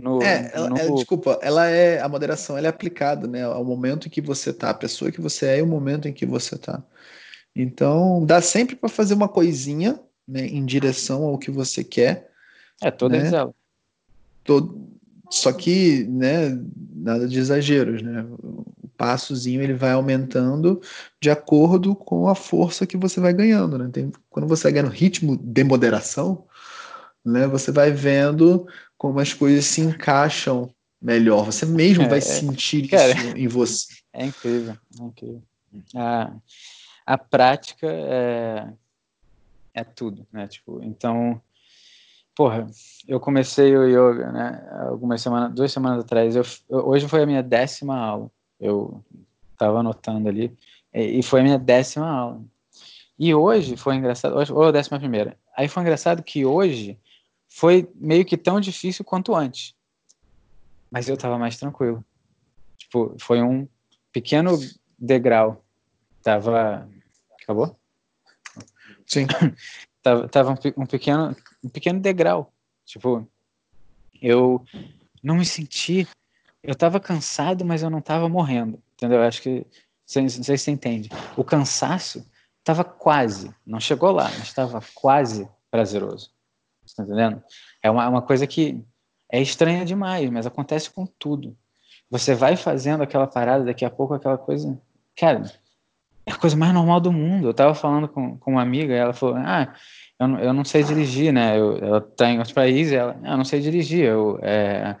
No, 0.00 0.22
é, 0.22 0.50
ela, 0.52 0.68
no... 0.68 0.78
Ela, 0.78 0.94
desculpa, 0.94 1.38
ela 1.40 1.66
é 1.66 2.00
a 2.00 2.08
moderação, 2.08 2.58
ela 2.58 2.66
é 2.66 2.70
aplicada, 2.70 3.26
né, 3.26 3.44
ao 3.44 3.64
momento 3.64 4.06
em 4.06 4.10
que 4.10 4.20
você 4.20 4.52
tá, 4.52 4.70
a 4.70 4.74
pessoa 4.74 5.12
que 5.12 5.20
você 5.20 5.46
é 5.46 5.58
e 5.58 5.62
o 5.62 5.66
momento 5.66 6.08
em 6.08 6.12
que 6.12 6.26
você 6.26 6.58
tá. 6.58 6.82
Então, 7.54 8.24
dá 8.26 8.40
sempre 8.40 8.74
para 8.74 8.88
fazer 8.88 9.14
uma 9.14 9.28
coisinha, 9.28 10.00
né, 10.26 10.46
em 10.46 10.64
direção 10.64 11.24
ao 11.24 11.38
que 11.38 11.50
você 11.50 11.84
quer, 11.84 12.30
é, 12.82 12.90
toda 12.90 13.18
né? 13.18 13.28
ela. 13.28 13.54
Todo... 14.42 14.92
Só 15.30 15.52
que, 15.52 16.04
né, 16.04 16.58
nada 16.94 17.26
de 17.26 17.38
exageros, 17.38 18.02
né? 18.02 18.24
O 18.40 18.88
passozinho 18.96 19.62
ele 19.62 19.74
vai 19.74 19.92
aumentando 19.92 20.80
de 21.20 21.30
acordo 21.30 21.94
com 21.94 22.28
a 22.28 22.34
força 22.34 22.86
que 22.86 22.96
você 22.96 23.20
vai 23.20 23.32
ganhando, 23.32 23.78
né? 23.78 23.88
Tem, 23.92 24.12
quando 24.30 24.46
você 24.46 24.70
ganha 24.70 24.84
no 24.84 24.90
ritmo 24.90 25.36
de 25.36 25.64
moderação, 25.64 26.44
né, 27.24 27.46
você 27.46 27.72
vai 27.72 27.90
vendo 27.90 28.66
como 28.96 29.20
as 29.20 29.32
coisas 29.32 29.64
se 29.66 29.80
encaixam 29.80 30.70
melhor. 31.00 31.46
Você 31.46 31.66
mesmo 31.66 32.04
é, 32.04 32.08
vai 32.08 32.20
sentir 32.20 32.88
cara, 32.88 33.12
isso 33.12 33.36
em 33.36 33.48
você. 33.48 33.86
É 34.12 34.24
incrível, 34.24 34.76
é 35.00 35.04
incrível. 35.04 35.42
A, 35.96 36.32
a 37.04 37.18
prática 37.18 37.86
é, 37.86 38.72
é 39.74 39.84
tudo, 39.84 40.26
né? 40.32 40.46
Tipo, 40.46 40.80
então 40.82 41.40
Porra, 42.34 42.66
eu 43.06 43.20
comecei 43.20 43.76
o 43.76 43.84
yoga, 43.84 44.32
né? 44.32 44.68
Algumas 44.88 45.22
semanas, 45.22 45.54
duas 45.54 45.70
semanas 45.70 46.00
atrás. 46.00 46.34
Eu, 46.34 46.42
hoje 46.68 47.06
foi 47.06 47.22
a 47.22 47.26
minha 47.26 47.42
décima 47.42 47.96
aula. 47.96 48.30
Eu 48.58 49.04
estava 49.52 49.78
anotando 49.78 50.28
ali 50.28 50.52
e 50.92 51.22
foi 51.22 51.40
a 51.40 51.42
minha 51.44 51.58
décima 51.58 52.08
aula. 52.08 52.42
E 53.16 53.32
hoje 53.32 53.76
foi 53.76 53.94
engraçado, 53.94 54.36
hoje, 54.36 54.52
ou 54.52 54.64
a 54.64 54.72
décima 54.72 54.98
primeira. 54.98 55.38
Aí 55.56 55.68
foi 55.68 55.82
engraçado 55.82 56.24
que 56.24 56.44
hoje 56.44 56.98
foi 57.54 57.88
meio 57.94 58.24
que 58.24 58.36
tão 58.36 58.60
difícil 58.60 59.04
quanto 59.04 59.32
antes. 59.32 59.76
Mas 60.90 61.08
eu 61.08 61.16
tava 61.16 61.38
mais 61.38 61.56
tranquilo. 61.56 62.04
Tipo, 62.76 63.14
foi 63.20 63.40
um 63.40 63.68
pequeno 64.12 64.58
degrau. 64.98 65.64
Tava. 66.20 66.88
Acabou? 67.40 67.78
Sim. 69.06 69.28
tava, 70.02 70.28
tava 70.28 70.50
um, 70.50 70.82
um, 70.82 70.84
pequeno, 70.84 71.36
um 71.62 71.68
pequeno 71.68 72.00
degrau. 72.00 72.52
Tipo, 72.84 73.24
eu 74.20 74.64
não 75.22 75.36
me 75.36 75.46
senti. 75.46 76.08
Eu 76.60 76.74
tava 76.74 76.98
cansado, 76.98 77.64
mas 77.64 77.84
eu 77.84 77.90
não 77.90 78.00
tava 78.00 78.28
morrendo. 78.28 78.82
Entendeu? 78.94 79.18
Eu 79.20 79.28
acho 79.28 79.40
que. 79.40 79.58
Não 80.16 80.28
sei 80.28 80.28
se 80.28 80.58
você 80.58 80.70
entende. 80.72 81.08
O 81.36 81.44
cansaço 81.44 82.28
tava 82.64 82.82
quase. 82.82 83.54
Não 83.64 83.78
chegou 83.78 84.10
lá, 84.10 84.24
mas 84.24 84.42
estava 84.42 84.82
quase 84.92 85.48
prazeroso. 85.70 86.33
Tá 86.96 87.02
entendendo? 87.02 87.42
É 87.82 87.90
uma, 87.90 88.08
uma 88.08 88.22
coisa 88.22 88.46
que 88.46 88.82
é 89.30 89.40
estranha 89.40 89.84
demais, 89.84 90.30
mas 90.30 90.46
acontece 90.46 90.90
com 90.90 91.06
tudo. 91.06 91.56
Você 92.10 92.34
vai 92.34 92.56
fazendo 92.56 93.02
aquela 93.02 93.26
parada, 93.26 93.64
daqui 93.64 93.84
a 93.84 93.90
pouco 93.90 94.14
aquela 94.14 94.38
coisa. 94.38 94.80
Cara, 95.16 95.42
é 96.26 96.32
a 96.32 96.36
coisa 96.36 96.56
mais 96.56 96.72
normal 96.72 97.00
do 97.00 97.12
mundo. 97.12 97.48
Eu 97.48 97.54
tava 97.54 97.74
falando 97.74 98.08
com, 98.08 98.38
com 98.38 98.52
uma 98.52 98.62
amiga, 98.62 98.94
ela 98.94 99.12
falou: 99.12 99.36
Ah, 99.36 99.74
eu 100.18 100.28
não, 100.28 100.38
eu 100.38 100.52
não 100.52 100.64
sei 100.64 100.82
dirigir, 100.82 101.32
né? 101.32 101.58
Eu, 101.58 101.76
ela 101.78 102.00
tá 102.00 102.30
em 102.30 102.38
outro 102.38 102.54
país, 102.54 102.92
ela, 102.92 103.18
ah, 103.22 103.32
eu 103.32 103.36
não 103.36 103.44
sei 103.44 103.60
dirigir. 103.60 104.04
Eu, 104.06 104.38
é, 104.42 104.96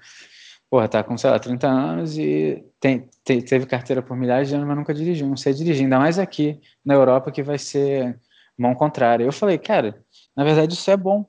porra, 0.68 0.88
tá 0.88 1.02
com, 1.04 1.16
sei 1.16 1.30
lá, 1.30 1.38
30 1.38 1.68
anos 1.68 2.18
e 2.18 2.64
tem, 2.80 3.08
teve 3.24 3.66
carteira 3.66 4.02
por 4.02 4.16
milhares 4.16 4.48
de 4.48 4.54
anos, 4.54 4.66
mas 4.66 4.76
nunca 4.76 4.92
dirigiu, 4.92 5.28
não 5.28 5.36
sei 5.36 5.54
dirigir. 5.54 5.84
Ainda 5.84 5.98
mais 5.98 6.18
aqui 6.18 6.60
na 6.84 6.94
Europa, 6.94 7.30
que 7.30 7.42
vai 7.42 7.58
ser 7.58 8.18
mão 8.58 8.74
contrária. 8.74 9.24
Eu 9.24 9.32
falei, 9.32 9.58
cara, 9.58 10.02
na 10.36 10.44
verdade 10.44 10.74
isso 10.74 10.90
é 10.90 10.96
bom, 10.96 11.24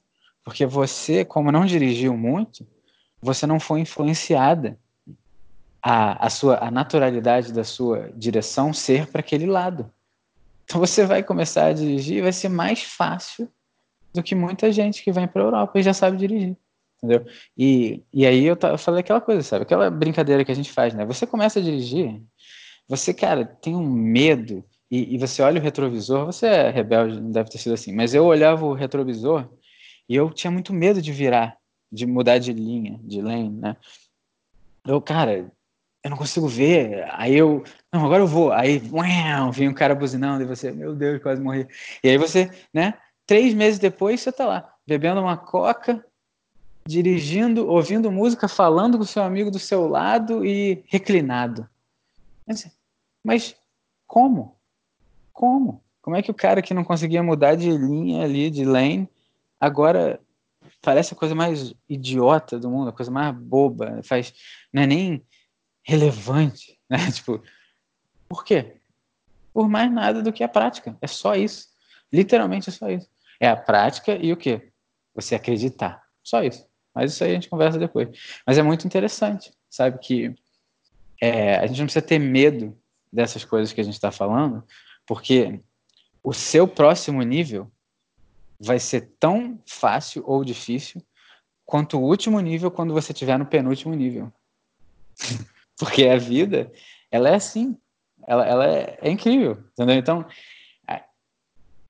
porque 0.46 0.64
você, 0.64 1.26
como 1.26 1.52
não 1.52 1.66
dirigiu 1.66 2.16
muito, 2.16 2.66
você 3.20 3.48
não 3.48 3.60
foi 3.60 3.80
influenciada 3.80 4.78
a, 5.82 6.28
a, 6.28 6.30
sua, 6.30 6.64
a 6.64 6.70
naturalidade 6.70 7.52
da 7.52 7.64
sua 7.64 8.12
direção 8.16 8.72
ser 8.72 9.08
para 9.08 9.22
aquele 9.22 9.48
lado. 9.48 9.92
Então 10.64 10.80
você 10.80 11.04
vai 11.04 11.24
começar 11.24 11.66
a 11.66 11.74
dirigir, 11.74 12.22
vai 12.22 12.32
ser 12.32 12.50
mais 12.50 12.84
fácil 12.84 13.50
do 14.14 14.22
que 14.22 14.36
muita 14.36 14.72
gente 14.72 15.04
que 15.04 15.12
vem 15.12 15.28
para 15.28 15.42
a 15.42 15.46
Europa 15.46 15.80
e 15.80 15.84
já 15.84 15.94
sabe 15.94 16.16
dirigir. 16.16 16.56
Entendeu? 16.98 17.26
E, 17.58 18.04
e 18.14 18.26
aí 18.26 18.46
eu, 18.46 18.58
eu 18.62 18.78
falei 18.78 19.02
aquela 19.02 19.20
coisa, 19.20 19.42
sabe? 19.42 19.64
Aquela 19.64 19.90
brincadeira 19.90 20.46
que 20.46 20.52
a 20.52 20.56
gente 20.56 20.72
faz, 20.72 20.94
né? 20.94 21.06
Você 21.06 21.26
começa 21.26 21.60
a 21.60 21.62
dirigir, 21.62 22.22
você, 22.88 23.14
cara, 23.14 23.46
tem 23.46 23.76
um 23.76 23.90
medo 23.90 24.64
e, 24.90 25.16
e, 25.16 25.18
você 25.18 25.42
olha 25.42 25.60
o 25.60 25.64
retrovisor, 25.64 26.26
você 26.26 26.46
é 26.46 26.70
rebelde, 26.70 27.20
não 27.20 27.32
deve 27.32 27.50
ter 27.50 27.58
sido 27.58 27.74
assim, 27.74 27.92
mas 27.92 28.14
eu 28.14 28.24
olhava 28.24 28.64
o 28.66 28.74
retrovisor 28.74 29.50
e 30.08 30.16
eu 30.16 30.30
tinha 30.30 30.52
muito 30.52 30.74
medo 30.74 31.02
de 31.02 31.12
virar, 31.12 31.58
de 31.92 32.06
mudar 32.06 32.38
de 32.38 32.54
linha, 32.54 33.00
de 33.04 33.22
lane, 33.22 33.50
né? 33.50 33.76
Eu, 34.86 35.02
cara, 35.02 35.52
eu 36.04 36.10
não 36.10 36.18
consigo 36.18 36.48
ver. 36.48 37.08
Aí 37.14 37.36
eu, 37.36 37.64
não, 37.92 38.06
agora 38.06 38.22
eu 38.22 38.28
vou. 38.28 38.52
Aí, 38.52 38.82
uau, 38.92 39.52
vem 39.52 39.68
um 39.68 39.74
cara 39.74 39.96
buzinando 39.96 40.44
e 40.44 40.46
você, 40.46 40.72
meu 40.72 40.96
Deus, 40.96 41.22
quase 41.22 41.42
morri. 41.42 41.68
E 42.04 42.10
aí 42.10 42.18
você, 42.18 42.52
né? 42.74 42.94
Três 43.26 43.56
meses 43.56 43.80
depois 43.80 44.22
você 44.22 44.32
tá 44.32 44.46
lá, 44.46 44.72
bebendo 44.86 45.20
uma 45.20 45.36
coca, 45.36 46.06
dirigindo, 46.88 47.68
ouvindo 47.68 48.12
música, 48.12 48.48
falando 48.48 49.00
com 49.00 49.04
seu 49.04 49.24
amigo 49.24 49.50
do 49.50 49.58
seu 49.58 49.88
lado 49.88 50.46
e 50.46 50.84
reclinado. 50.88 51.68
Mas 53.24 53.56
como? 54.06 54.56
Como? 55.34 55.84
Como 56.04 56.16
é 56.16 56.22
que 56.22 56.30
o 56.30 56.36
cara 56.36 56.62
que 56.62 56.76
não 56.76 56.84
conseguia 56.84 57.24
mudar 57.24 57.56
de 57.56 57.72
linha 57.72 58.24
ali, 58.24 58.52
de 58.52 58.64
lane, 58.64 59.10
agora 59.66 60.20
parece 60.82 61.14
a 61.14 61.18
coisa 61.18 61.34
mais 61.34 61.74
idiota 61.90 62.60
do 62.60 62.70
mundo, 62.70 62.90
a 62.90 62.94
coisa 62.94 63.12
mais 63.12 63.36
boba, 63.36 64.02
faz, 64.04 64.34
não 64.72 64.84
é 64.84 64.88
nem 64.88 65.26
relevante, 65.84 66.80
né? 66.90 67.12
Tipo, 67.12 67.42
por 68.30 68.44
quê? 68.44 68.78
Por 69.54 69.68
mais 69.68 69.92
nada 69.92 70.22
do 70.22 70.34
que 70.34 70.44
a 70.44 70.48
prática. 70.48 70.98
É 71.02 71.08
só 71.08 71.36
isso. 71.36 71.70
Literalmente 72.12 72.70
é 72.70 72.72
só 72.72 72.90
isso. 72.90 73.10
É 73.40 73.48
a 73.48 73.56
prática 73.56 74.16
e 74.16 74.32
o 74.32 74.38
quê? 74.38 74.72
Você 75.14 75.36
acreditar. 75.36 76.04
Só 76.24 76.44
isso. 76.44 76.68
Mas 76.94 77.14
isso 77.14 77.24
aí 77.24 77.32
a 77.32 77.34
gente 77.34 77.50
conversa 77.50 77.80
depois. 77.80 78.10
Mas 78.46 78.58
é 78.58 78.64
muito 78.64 78.86
interessante, 78.86 79.52
sabe? 79.70 80.00
Que 80.00 80.36
é, 81.22 81.58
a 81.58 81.68
gente 81.68 81.80
não 81.80 81.86
precisa 81.86 82.06
ter 82.06 82.20
medo 82.20 82.78
dessas 83.12 83.46
coisas 83.46 83.74
que 83.74 83.82
a 83.82 83.84
gente 83.84 83.94
está 83.94 84.12
falando, 84.12 84.64
porque 85.06 85.60
o 86.24 86.34
seu 86.34 86.68
próximo 86.68 87.22
nível 87.22 87.72
vai 88.60 88.80
ser 88.80 89.14
tão 89.20 89.62
fácil 89.66 90.24
ou 90.26 90.44
difícil 90.44 91.02
quanto 91.66 91.98
o 91.98 92.04
último 92.04 92.40
nível 92.40 92.72
quando 92.72 92.94
você 92.94 93.12
estiver 93.12 93.38
no 93.38 93.46
penúltimo 93.46 93.94
nível. 93.94 94.32
Porque 95.78 96.08
a 96.08 96.18
vida, 96.18 96.72
ela 97.12 97.30
é 97.30 97.36
assim. 97.36 97.78
Ela, 98.28 98.46
ela 98.46 98.68
é, 98.68 98.98
é 99.02 99.10
incrível, 99.12 99.64
entendeu? 99.74 99.96
Então, 99.96 100.26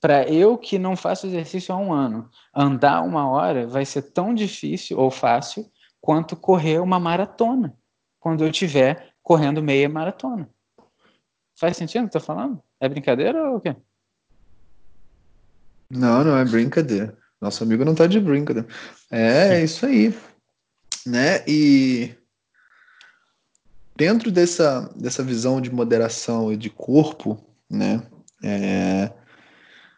para 0.05 0.23
eu 0.29 0.55
que 0.55 0.77
não 0.77 0.95
faço 0.95 1.25
exercício 1.25 1.73
há 1.73 1.77
um 1.79 1.91
ano, 1.91 2.29
andar 2.53 3.01
uma 3.01 3.27
hora 3.27 3.65
vai 3.65 3.83
ser 3.85 4.03
tão 4.03 4.35
difícil 4.35 4.99
ou 4.99 5.09
fácil 5.09 5.67
quanto 5.99 6.35
correr 6.35 6.79
uma 6.79 6.99
maratona, 6.99 7.75
quando 8.19 8.43
eu 8.43 8.51
estiver 8.51 9.15
correndo 9.23 9.63
meia 9.63 9.89
maratona. 9.89 10.47
Faz 11.57 11.75
sentido 11.75 12.05
o 12.05 12.09
que 12.09 12.17
eu 12.17 12.21
tô 12.21 12.25
falando? 12.25 12.61
É 12.79 12.87
brincadeira 12.87 13.49
ou 13.49 13.57
o 13.57 13.59
quê? 13.59 13.75
Não, 15.89 16.23
não 16.23 16.37
é 16.37 16.45
brincadeira. 16.45 17.17
Nosso 17.39 17.63
amigo 17.63 17.85
não 17.85 17.95
tá 17.95 18.07
de 18.07 18.19
brincadeira. 18.19 18.67
É, 19.11 19.59
é 19.59 19.63
isso 19.63 19.85
aí. 19.85 20.13
Né? 21.05 21.43
E 21.47 22.15
dentro 23.95 24.31
dessa, 24.31 24.91
dessa 24.95 25.23
visão 25.23 25.61
de 25.61 25.71
moderação 25.71 26.51
e 26.51 26.57
de 26.57 26.69
corpo, 26.69 27.41
né, 27.69 28.01
é, 28.43 29.03
a 29.03 29.13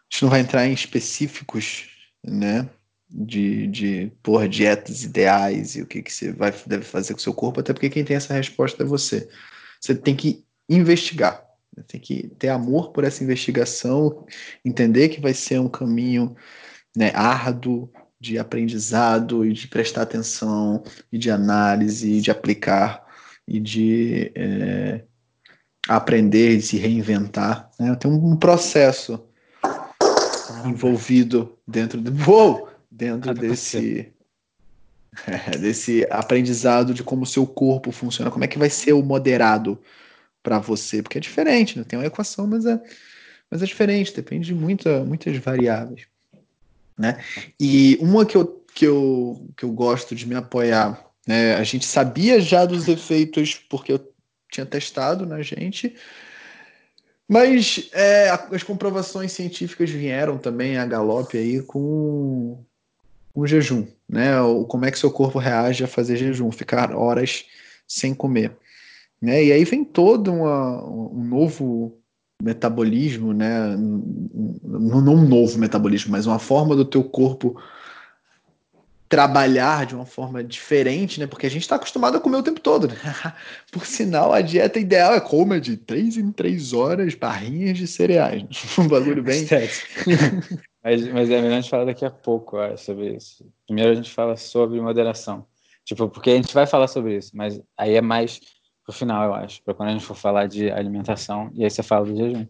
gente 0.09 0.23
não 0.23 0.29
vai 0.29 0.41
entrar 0.41 0.65
em 0.67 0.73
específicos, 0.73 1.89
né, 2.23 2.69
de, 3.09 3.67
de 3.67 4.11
porra, 4.21 4.47
dietas 4.47 5.03
ideais 5.03 5.75
e 5.75 5.81
o 5.81 5.88
que, 5.88 6.01
que 6.01 6.11
você 6.11 6.31
vai, 6.31 6.53
deve 6.65 6.83
fazer 6.83 7.13
com 7.13 7.19
o 7.19 7.23
seu 7.23 7.33
corpo, 7.33 7.59
até 7.59 7.73
porque 7.73 7.89
quem 7.89 8.03
tem 8.03 8.17
essa 8.17 8.33
resposta 8.33 8.83
é 8.83 8.85
você. 8.85 9.29
Você 9.79 9.95
tem 9.95 10.15
que 10.15 10.45
investigar, 10.69 11.46
Tem 11.88 11.99
que 11.99 12.28
ter 12.39 12.49
amor 12.49 12.91
por 12.91 13.03
essa 13.03 13.23
investigação, 13.23 14.25
entender 14.63 15.09
que 15.09 15.21
vai 15.21 15.34
ser 15.34 15.59
um 15.59 15.69
caminho 15.69 16.36
né, 16.95 17.11
árduo 17.13 17.89
de 18.19 18.39
aprendizado 18.39 19.45
e 19.45 19.53
de 19.53 19.67
prestar 19.67 20.01
atenção 20.01 20.84
e 21.11 21.17
de 21.17 21.30
análise 21.30 22.13
e 22.13 22.21
de 22.21 22.32
aplicar 22.32 23.05
e 23.47 23.59
de 23.59 24.32
é, 24.36 25.03
aprender 25.88 26.57
e 26.57 26.61
se 26.61 26.78
reinventar. 26.78 27.69
Né? 27.80 27.95
Tem 27.95 28.09
um 28.09 28.36
processo 28.36 29.23
envolvido 30.65 31.57
dentro 31.67 32.01
de 32.01 32.11
uou, 32.28 32.69
dentro 32.89 33.34
desse 33.34 34.11
é, 35.25 35.57
desse 35.57 36.05
aprendizado 36.09 36.93
de 36.93 37.03
como 37.03 37.23
o 37.23 37.28
seu 37.28 37.45
corpo 37.45 37.91
funciona, 37.91 38.32
como 38.32 38.43
é 38.43 38.47
que 38.47 38.59
vai 38.59 38.69
ser 38.69 38.93
o 38.93 39.03
moderado 39.03 39.80
para 40.47 40.59
você, 40.59 41.03
porque 41.03 41.17
é 41.17 41.21
diferente, 41.21 41.77
né? 41.77 41.83
tem 41.85 41.99
uma 41.99 42.05
equação, 42.05 42.47
mas 42.47 42.65
é, 42.65 42.81
mas 43.51 43.61
é 43.61 43.65
diferente, 43.65 44.15
depende 44.15 44.45
de 44.45 44.55
muita, 44.55 45.03
muitas 45.03 45.35
variáveis. 45.39 46.07
Né? 46.97 47.21
E 47.59 47.97
uma 47.99 48.25
que 48.25 48.37
eu, 48.37 48.63
que, 48.73 48.87
eu, 48.87 49.45
que 49.57 49.65
eu 49.65 49.71
gosto 49.73 50.15
de 50.15 50.25
me 50.25 50.35
apoiar, 50.35 51.05
né? 51.27 51.55
a 51.55 51.63
gente 51.65 51.85
sabia 51.85 52.39
já 52.39 52.65
dos 52.65 52.87
efeitos, 52.87 53.55
porque 53.69 53.91
eu 53.91 54.13
tinha 54.49 54.65
testado 54.65 55.25
na 55.25 55.41
gente, 55.41 55.93
mas 57.27 57.89
é, 57.91 58.29
as 58.29 58.63
comprovações 58.63 59.33
científicas 59.33 59.89
vieram 59.89 60.37
também 60.37 60.77
a 60.77 60.85
galope 60.85 61.37
aí 61.37 61.61
com 61.61 62.63
o 63.33 63.45
jejum, 63.45 63.85
né? 64.07 64.39
O, 64.39 64.63
como 64.63 64.85
é 64.85 64.91
que 64.91 64.97
seu 64.97 65.11
corpo 65.11 65.39
reage 65.39 65.83
a 65.83 65.87
fazer 65.87 66.15
jejum, 66.15 66.49
ficar 66.53 66.95
horas 66.95 67.43
sem 67.85 68.13
comer. 68.13 68.55
Né? 69.22 69.45
E 69.45 69.51
aí 69.51 69.63
vem 69.63 69.84
todo 69.84 70.32
uma, 70.32 70.84
um 70.86 71.24
novo 71.24 71.97
metabolismo, 72.41 73.34
né? 73.34 73.76
Não, 73.76 75.01
não 75.01 75.15
um 75.15 75.28
novo 75.28 75.57
metabolismo, 75.57 76.11
mas 76.11 76.28
uma 76.28 76.39
forma 76.39 76.76
do 76.76 76.86
teu 76.86 77.03
corpo 77.03 77.59
trabalhar 79.09 79.86
de 79.86 79.95
uma 79.95 80.05
forma 80.05 80.43
diferente, 80.43 81.20
né? 81.20 81.28
Porque 81.28 81.45
a 81.45 81.49
gente 81.49 81.61
está 81.61 81.78
acostumado 81.78 82.18
a 82.18 82.20
comer 82.20 82.38
o 82.38 82.43
tempo 82.43 82.59
todo. 82.59 82.88
Né? 82.88 82.95
Por 83.72 83.86
sinal, 83.86 84.34
a 84.34 84.41
dieta 84.41 84.80
ideal 84.80 85.13
é 85.13 85.20
comer 85.20 85.61
de 85.61 85.78
três 85.78 86.18
em 86.18 86.32
três 86.32 86.74
horas 86.74 87.15
barrinhas 87.15 87.78
de 87.78 87.88
cereais. 87.88 88.43
Né? 88.43 88.49
Um 88.78 88.88
bagulho 88.88 89.24
bem. 89.24 89.47
mas, 90.84 91.07
mas 91.07 91.30
é 91.30 91.41
melhor 91.41 91.57
a 91.57 91.61
gente 91.61 91.70
falar 91.70 91.86
daqui 91.86 92.05
a 92.05 92.11
pouco 92.11 92.57
sobre 92.78 93.15
isso. 93.15 93.45
Primeiro 93.65 93.91
a 93.91 93.95
gente 93.95 94.13
fala 94.13 94.36
sobre 94.36 94.80
moderação. 94.82 95.45
Tipo, 95.86 96.09
porque 96.09 96.32
a 96.32 96.36
gente 96.36 96.53
vai 96.53 96.68
falar 96.68 96.88
sobre 96.88 97.15
isso, 97.15 97.32
mas 97.34 97.61
aí 97.78 97.95
é 97.95 98.01
mais 98.01 98.41
pro 98.88 98.95
final, 98.95 99.25
eu 99.25 99.33
acho, 99.33 99.61
para 99.63 99.73
quando 99.73 99.89
a 99.89 99.91
gente 99.91 100.05
for 100.05 100.15
falar 100.15 100.47
de 100.47 100.71
alimentação, 100.71 101.51
e 101.53 101.65
aí 101.65 101.69
você 101.69 101.83
fala 101.83 102.05
do 102.05 102.15
jejum. 102.15 102.47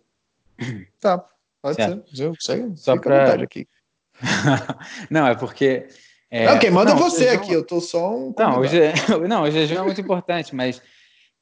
Tá, 1.00 1.24
pode 1.62 1.76
certo. 1.76 2.16
ser. 2.16 2.32
Segue, 2.40 2.78
Só 2.78 2.98
para 2.98 3.44
aqui. 3.44 3.68
Não, 5.10 5.28
é 5.28 5.36
porque 5.36 5.88
é, 6.30 6.46
não, 6.46 6.60
quem 6.60 6.72
manda 6.72 6.94
não, 6.94 7.00
é 7.00 7.02
você 7.02 7.30
jejum... 7.30 7.42
aqui, 7.42 7.54
eu 7.54 7.66
tô 7.66 7.80
só 7.80 8.16
um. 8.16 8.34
Não 8.38 8.60
o, 8.60 8.68
je... 8.68 8.80
não, 9.30 9.44
o 9.44 9.52
jejum 9.52 9.80
é 9.80 9.84
muito 9.84 10.02
importante, 10.02 10.56
mas 10.56 10.82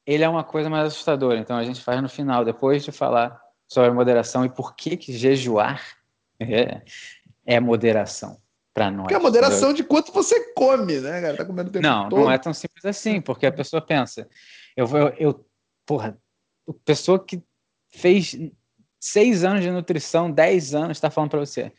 ele 0.06 0.22
é 0.22 0.28
uma 0.28 0.44
coisa 0.44 0.70
mais 0.70 0.88
assustadora. 0.88 1.38
Então 1.38 1.56
a 1.56 1.64
gente 1.64 1.80
faz 1.80 2.00
no 2.02 2.08
final, 2.08 2.44
depois 2.44 2.84
de 2.84 2.92
falar 2.92 3.40
sobre 3.66 3.90
moderação 3.90 4.44
e 4.44 4.48
por 4.48 4.76
que, 4.76 4.96
que 4.96 5.12
jejuar 5.12 5.82
é, 6.38 6.82
é 7.44 7.58
moderação 7.58 8.38
para 8.72 8.90
nós. 8.90 9.04
Porque 9.04 9.14
é 9.14 9.16
a 9.16 9.20
moderação 9.20 9.70
entendeu? 9.70 9.76
de 9.76 9.84
quanto 9.84 10.12
você 10.12 10.52
come, 10.52 11.00
né, 11.00 11.20
cara? 11.20 11.36
Tá 11.36 11.44
comendo 11.44 11.70
o 11.70 11.72
tempo 11.72 11.82
não, 11.82 12.08
todo. 12.08 12.20
não 12.20 12.30
é 12.30 12.38
tão 12.38 12.52
simples 12.52 12.84
assim, 12.84 13.20
porque 13.20 13.46
a 13.46 13.52
pessoa 13.52 13.80
pensa, 13.80 14.28
eu 14.76 14.86
vou, 14.86 15.08
eu, 15.18 15.44
porra, 15.86 16.20
pessoa 16.84 17.24
que 17.24 17.42
fez 17.88 18.36
seis 19.00 19.44
anos 19.44 19.62
de 19.62 19.70
nutrição, 19.70 20.30
dez 20.30 20.74
anos, 20.74 20.96
está 20.96 21.10
falando 21.10 21.30
para 21.30 21.40
você. 21.40 21.72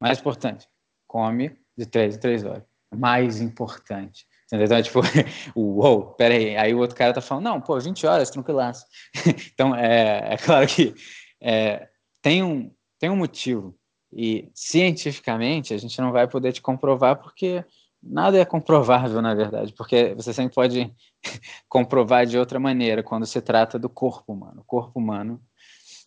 Mais 0.00 0.18
importante, 0.18 0.68
come 1.06 1.58
de 1.76 1.86
três 1.86 2.16
em 2.16 2.20
três 2.20 2.44
horas. 2.44 2.62
Mais 2.94 3.40
importante. 3.40 4.26
Entendeu? 4.46 4.64
Então, 4.64 4.78
é 4.78 4.82
tipo, 4.82 5.00
uou, 5.54 6.14
peraí. 6.14 6.56
Aí 6.56 6.74
o 6.74 6.78
outro 6.78 6.96
cara 6.96 7.12
tá 7.12 7.20
falando, 7.20 7.44
não, 7.44 7.60
pô, 7.60 7.78
20 7.78 8.06
horas, 8.06 8.30
tranquilaço. 8.30 8.86
então, 9.52 9.74
é, 9.74 10.34
é 10.34 10.36
claro 10.36 10.66
que 10.66 10.94
é, 11.40 11.88
tem, 12.22 12.42
um, 12.42 12.72
tem 12.98 13.10
um 13.10 13.16
motivo. 13.16 13.78
E 14.10 14.50
cientificamente 14.54 15.74
a 15.74 15.76
gente 15.76 16.00
não 16.00 16.12
vai 16.12 16.26
poder 16.26 16.52
te 16.52 16.62
comprovar 16.62 17.16
porque 17.16 17.62
nada 18.02 18.38
é 18.38 18.44
comprovável, 18.44 19.20
na 19.20 19.34
verdade, 19.34 19.72
porque 19.72 20.14
você 20.14 20.32
sempre 20.32 20.54
pode 20.54 20.92
comprovar 21.68 22.26
de 22.26 22.38
outra 22.38 22.58
maneira 22.58 23.02
quando 23.02 23.26
se 23.26 23.40
trata 23.40 23.78
do 23.78 23.88
corpo 23.88 24.32
humano. 24.32 24.60
O 24.60 24.64
corpo 24.64 24.98
humano, 24.98 25.40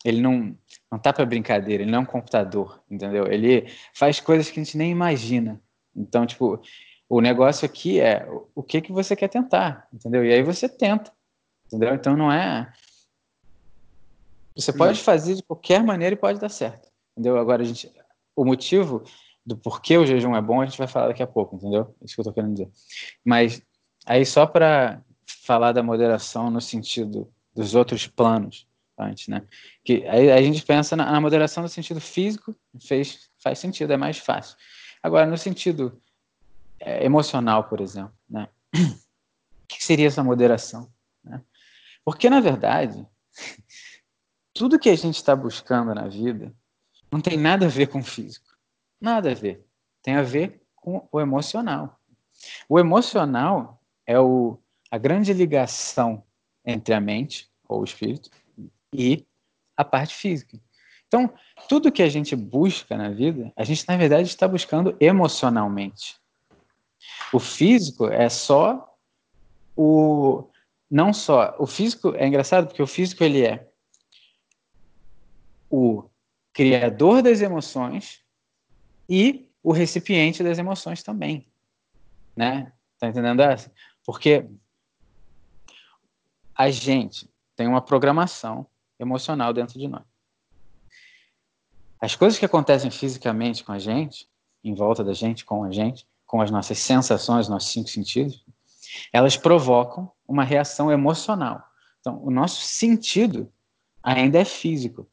ele 0.03 0.21
não, 0.21 0.55
não 0.91 0.99
tá 0.99 1.11
para 1.13 1.25
brincadeira, 1.25 1.83
ele 1.83 1.91
não 1.91 1.99
é 1.99 2.01
um 2.01 2.05
computador, 2.05 2.81
entendeu? 2.89 3.27
Ele 3.27 3.67
faz 3.93 4.19
coisas 4.19 4.49
que 4.49 4.59
a 4.59 4.63
gente 4.63 4.77
nem 4.77 4.91
imagina. 4.91 5.61
Então, 5.95 6.25
tipo, 6.25 6.61
o 7.09 7.19
negócio 7.19 7.65
aqui 7.65 7.99
é 7.99 8.27
o 8.55 8.63
que 8.63 8.81
que 8.81 8.91
você 8.91 9.15
quer 9.15 9.27
tentar, 9.27 9.87
entendeu? 9.93 10.23
E 10.25 10.33
aí 10.33 10.41
você 10.41 10.69
tenta, 10.69 11.11
entendeu? 11.67 11.93
Então 11.93 12.15
não 12.15 12.31
é 12.31 12.71
você 14.55 14.73
pode 14.73 14.99
fazer 14.99 15.35
de 15.35 15.43
qualquer 15.43 15.83
maneira 15.83 16.13
e 16.13 16.17
pode 16.17 16.39
dar 16.39 16.49
certo, 16.49 16.89
entendeu? 17.11 17.37
Agora 17.37 17.61
a 17.61 17.65
gente 17.65 17.91
o 18.35 18.45
motivo 18.45 19.03
do 19.45 19.57
porquê 19.57 19.97
o 19.97 20.05
jejum 20.05 20.35
é 20.35 20.41
bom 20.41 20.61
a 20.61 20.65
gente 20.65 20.77
vai 20.77 20.87
falar 20.87 21.07
daqui 21.07 21.23
a 21.23 21.27
pouco, 21.27 21.55
entendeu? 21.55 21.95
É 22.01 22.05
isso 22.05 22.15
que 22.15 22.21
eu 22.21 22.25
tô 22.25 22.33
querendo 22.33 22.53
dizer. 22.53 22.69
Mas 23.25 23.61
aí 24.05 24.25
só 24.25 24.45
para 24.45 25.01
falar 25.43 25.71
da 25.71 25.81
moderação 25.81 26.49
no 26.49 26.61
sentido 26.61 27.31
dos 27.53 27.75
outros 27.75 28.07
planos, 28.07 28.67
antes, 28.97 29.27
né? 29.27 29.43
Que 29.83 30.05
aí 30.07 30.31
a 30.31 30.41
gente 30.41 30.63
pensa 30.63 30.95
na, 30.95 31.11
na, 31.11 31.19
moderação 31.19 31.63
no 31.63 31.69
sentido 31.69 31.99
físico, 31.99 32.55
fez, 32.79 33.29
faz 33.41 33.59
sentido, 33.59 33.91
é 33.91 33.97
mais 33.97 34.17
fácil. 34.17 34.55
Agora, 35.01 35.25
no 35.25 35.37
sentido 35.37 35.99
é, 36.79 37.03
emocional, 37.03 37.65
por 37.65 37.81
exemplo, 37.81 38.13
né? 38.29 38.47
O 38.73 39.67
que 39.67 39.83
seria 39.83 40.07
essa 40.07 40.23
moderação? 40.23 40.91
Né? 41.23 41.41
Porque, 42.05 42.29
na 42.29 42.39
verdade, 42.39 43.05
tudo 44.53 44.79
que 44.79 44.89
a 44.89 44.95
gente 44.95 45.15
está 45.15 45.35
buscando 45.35 45.95
na 45.95 46.07
vida 46.07 46.53
não 47.11 47.21
tem 47.21 47.37
nada 47.37 47.65
a 47.65 47.69
ver 47.69 47.87
com 47.87 47.99
o 47.99 48.03
físico. 48.03 48.50
Nada 49.01 49.31
a 49.31 49.33
ver. 49.33 49.65
Tem 50.03 50.15
a 50.15 50.21
ver 50.21 50.61
com 50.75 51.07
o 51.11 51.19
emocional. 51.19 51.99
O 52.69 52.79
emocional 52.79 53.81
é 54.05 54.19
o, 54.19 54.59
a 54.91 54.97
grande 54.97 55.33
ligação 55.33 56.23
entre 56.63 56.93
a 56.93 57.01
mente, 57.01 57.49
ou 57.67 57.81
o 57.81 57.83
espírito, 57.83 58.29
e 58.93 59.25
a 59.75 59.83
parte 59.83 60.13
física. 60.13 60.59
Então, 61.07 61.33
tudo 61.67 61.91
que 61.91 62.03
a 62.03 62.09
gente 62.09 62.35
busca 62.35 62.95
na 62.95 63.09
vida, 63.09 63.51
a 63.55 63.63
gente 63.63 63.85
na 63.87 63.97
verdade 63.97 64.29
está 64.29 64.47
buscando 64.47 64.95
emocionalmente. 64.99 66.17
O 67.33 67.39
físico 67.39 68.07
é 68.07 68.29
só 68.29 68.95
o 69.75 70.47
não 70.89 71.13
só 71.13 71.55
o 71.57 71.65
físico 71.65 72.13
é 72.15 72.27
engraçado 72.27 72.67
porque 72.67 72.83
o 72.83 72.87
físico 72.87 73.23
ele 73.23 73.45
é 73.45 73.69
o 75.69 76.03
criador 76.53 77.21
das 77.21 77.41
emoções 77.41 78.20
e 79.09 79.49
o 79.63 79.71
recipiente 79.71 80.43
das 80.43 80.57
emoções 80.57 81.03
também, 81.03 81.47
né? 82.35 82.71
Tá 82.99 83.07
entendendo 83.07 83.41
essa? 83.41 83.71
Porque 84.05 84.45
a 86.55 86.69
gente 86.69 87.29
tem 87.55 87.67
uma 87.67 87.81
programação 87.81 88.67
emocional 88.99 89.53
dentro 89.53 89.79
de 89.79 89.87
nós. 89.87 90.03
As 91.99 92.15
coisas 92.15 92.39
que 92.39 92.45
acontecem 92.45 92.89
fisicamente 92.89 93.63
com 93.63 93.71
a 93.71 93.79
gente, 93.79 94.27
em 94.63 94.73
volta 94.73 95.03
da 95.03 95.13
gente, 95.13 95.45
com 95.45 95.63
a 95.63 95.71
gente, 95.71 96.07
com 96.25 96.41
as 96.41 96.49
nossas 96.49 96.79
sensações, 96.79 97.47
nossos 97.47 97.71
cinco 97.71 97.89
sentidos, 97.89 98.43
elas 99.11 99.37
provocam 99.37 100.11
uma 100.27 100.43
reação 100.43 100.91
emocional. 100.91 101.63
Então, 101.99 102.23
o 102.23 102.31
nosso 102.31 102.61
sentido 102.61 103.51
ainda 104.01 104.39
é 104.39 104.45
físico. 104.45 105.07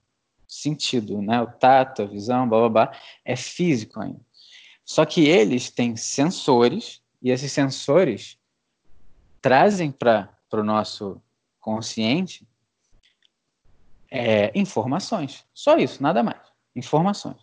Sentido, 0.48 1.20
né? 1.20 1.42
O 1.42 1.46
tato, 1.46 2.02
a 2.02 2.06
visão, 2.06 2.48
blá 2.48 2.60
blá 2.60 2.68
blá, 2.68 3.00
é 3.24 3.36
físico 3.36 4.00
ainda. 4.00 4.20
Só 4.84 5.04
que 5.04 5.26
eles 5.26 5.70
têm 5.70 5.94
sensores, 5.94 7.02
e 7.20 7.30
esses 7.30 7.52
sensores 7.52 8.38
trazem 9.42 9.92
para 9.92 10.30
o 10.52 10.62
nosso 10.64 11.20
consciente 11.60 12.48
é, 14.10 14.50
informações. 14.58 15.44
Só 15.52 15.76
isso, 15.76 16.02
nada 16.02 16.22
mais. 16.22 16.40
Informações. 16.74 17.36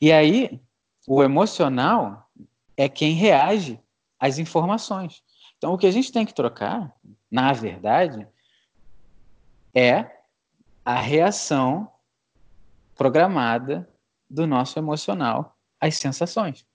E 0.00 0.12
aí, 0.12 0.60
o 1.06 1.22
emocional 1.22 2.30
é 2.76 2.88
quem 2.88 3.14
reage 3.14 3.80
às 4.18 4.38
informações. 4.38 5.22
Então, 5.56 5.72
o 5.72 5.78
que 5.78 5.86
a 5.86 5.90
gente 5.90 6.12
tem 6.12 6.26
que 6.26 6.34
trocar, 6.34 6.94
na 7.30 7.52
verdade, 7.52 8.28
é 9.74 10.10
a 10.84 11.00
reação 11.00 11.90
programada 12.94 13.88
do 14.28 14.46
nosso 14.46 14.78
emocional 14.78 15.56
às 15.80 15.96
sensações. 15.96 16.66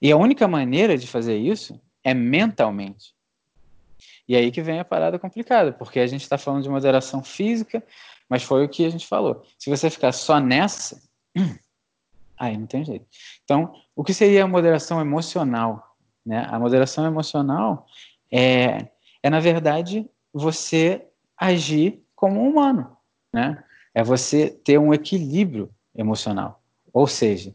E 0.00 0.10
a 0.12 0.16
única 0.16 0.46
maneira 0.46 0.96
de 0.96 1.06
fazer 1.06 1.36
isso 1.36 1.80
é 2.02 2.14
mentalmente. 2.14 3.14
E 4.28 4.36
aí 4.36 4.50
que 4.50 4.62
vem 4.62 4.80
a 4.80 4.84
parada 4.84 5.18
complicada, 5.18 5.72
porque 5.72 6.00
a 6.00 6.06
gente 6.06 6.22
está 6.22 6.38
falando 6.38 6.62
de 6.62 6.68
moderação 6.68 7.22
física, 7.22 7.84
mas 8.28 8.42
foi 8.42 8.64
o 8.64 8.68
que 8.68 8.84
a 8.84 8.90
gente 8.90 9.06
falou. 9.06 9.44
Se 9.58 9.68
você 9.68 9.90
ficar 9.90 10.12
só 10.12 10.40
nessa, 10.40 11.02
aí 12.38 12.56
não 12.56 12.66
tem 12.66 12.84
jeito. 12.84 13.06
Então, 13.44 13.74
o 13.94 14.02
que 14.02 14.14
seria 14.14 14.44
a 14.44 14.48
moderação 14.48 15.00
emocional? 15.00 15.96
Né? 16.24 16.46
A 16.50 16.58
moderação 16.58 17.04
emocional 17.04 17.86
é, 18.30 18.88
é, 19.22 19.30
na 19.30 19.40
verdade, 19.40 20.08
você 20.32 21.06
agir 21.36 22.02
como 22.14 22.40
um 22.40 22.48
humano. 22.48 22.96
Né? 23.34 23.60
É 23.92 24.04
você 24.04 24.48
ter 24.48 24.78
um 24.78 24.94
equilíbrio 24.94 25.68
emocional. 25.92 26.62
Ou 26.92 27.08
seja, 27.08 27.52